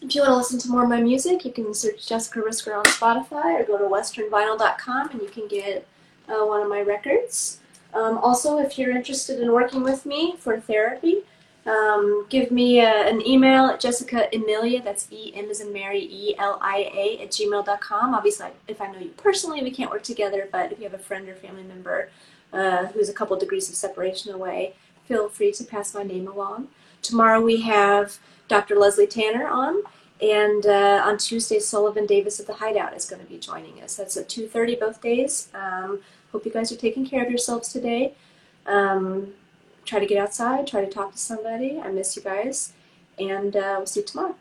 if 0.00 0.14
you 0.14 0.22
want 0.22 0.30
to 0.30 0.36
listen 0.36 0.58
to 0.60 0.70
more 0.70 0.84
of 0.84 0.88
my 0.88 1.02
music, 1.02 1.44
you 1.44 1.52
can 1.52 1.74
search 1.74 2.08
Jessica 2.08 2.40
Risker 2.40 2.76
on 2.76 2.84
Spotify 2.84 3.60
or 3.60 3.64
go 3.64 3.76
to 3.76 3.84
westernvinyl.com 3.84 5.10
and 5.10 5.20
you 5.20 5.28
can 5.28 5.46
get 5.48 5.86
uh, 6.28 6.46
one 6.46 6.62
of 6.62 6.68
my 6.68 6.80
records. 6.80 7.58
Um, 7.92 8.16
also, 8.18 8.58
if 8.58 8.78
you're 8.78 8.90
interested 8.90 9.40
in 9.40 9.52
working 9.52 9.82
with 9.82 10.06
me 10.06 10.36
for 10.38 10.58
therapy, 10.58 11.18
um, 11.66 12.26
give 12.30 12.50
me 12.50 12.80
a, 12.80 13.06
an 13.06 13.26
email 13.26 13.66
at 13.66 13.80
Jessica 13.80 14.28
Emelia, 14.32 14.82
that's 14.82 15.08
E 15.10 15.32
M 15.34 15.50
as 15.50 15.60
in 15.60 15.72
Mary, 15.72 16.08
E 16.10 16.34
L 16.38 16.58
I 16.62 16.90
A, 16.94 17.22
at 17.22 17.30
gmail.com. 17.30 18.14
Obviously, 18.14 18.48
if 18.66 18.80
I 18.80 18.90
know 18.90 18.98
you 18.98 19.10
personally, 19.16 19.62
we 19.62 19.70
can't 19.70 19.90
work 19.90 20.02
together, 20.02 20.48
but 20.50 20.72
if 20.72 20.78
you 20.78 20.84
have 20.84 20.94
a 20.94 20.98
friend 20.98 21.28
or 21.28 21.34
family 21.34 21.64
member 21.64 22.08
uh, 22.52 22.86
who's 22.86 23.08
a 23.10 23.14
couple 23.14 23.36
degrees 23.38 23.68
of 23.68 23.74
separation 23.74 24.32
away, 24.32 24.74
feel 25.06 25.28
free 25.28 25.52
to 25.52 25.64
pass 25.64 25.94
my 25.94 26.02
name 26.02 26.26
along. 26.28 26.68
Tomorrow 27.02 27.40
we 27.40 27.60
have 27.62 28.18
Dr. 28.48 28.76
Leslie 28.76 29.06
Tanner 29.06 29.46
on, 29.46 29.82
and 30.20 30.66
uh, 30.66 31.02
on 31.04 31.18
Tuesday, 31.18 31.58
Sullivan 31.58 32.06
Davis 32.06 32.40
at 32.40 32.46
the 32.46 32.54
Hideout 32.54 32.94
is 32.94 33.04
going 33.04 33.22
to 33.22 33.28
be 33.28 33.38
joining 33.38 33.82
us. 33.82 33.96
That's 33.96 34.16
at 34.16 34.28
2.30 34.28 34.80
both 34.80 35.02
days. 35.02 35.48
Um, 35.54 36.00
hope 36.32 36.44
you 36.46 36.52
guys 36.52 36.72
are 36.72 36.76
taking 36.76 37.06
care 37.06 37.22
of 37.22 37.28
yourselves 37.28 37.68
today. 37.68 38.14
Um, 38.66 39.34
try 39.84 39.98
to 39.98 40.06
get 40.06 40.18
outside, 40.18 40.66
try 40.66 40.84
to 40.84 40.90
talk 40.90 41.12
to 41.12 41.18
somebody. 41.18 41.80
I 41.80 41.90
miss 41.90 42.16
you 42.16 42.22
guys, 42.22 42.72
and 43.18 43.56
uh, 43.56 43.74
we'll 43.78 43.86
see 43.86 44.00
you 44.00 44.06
tomorrow. 44.06 44.36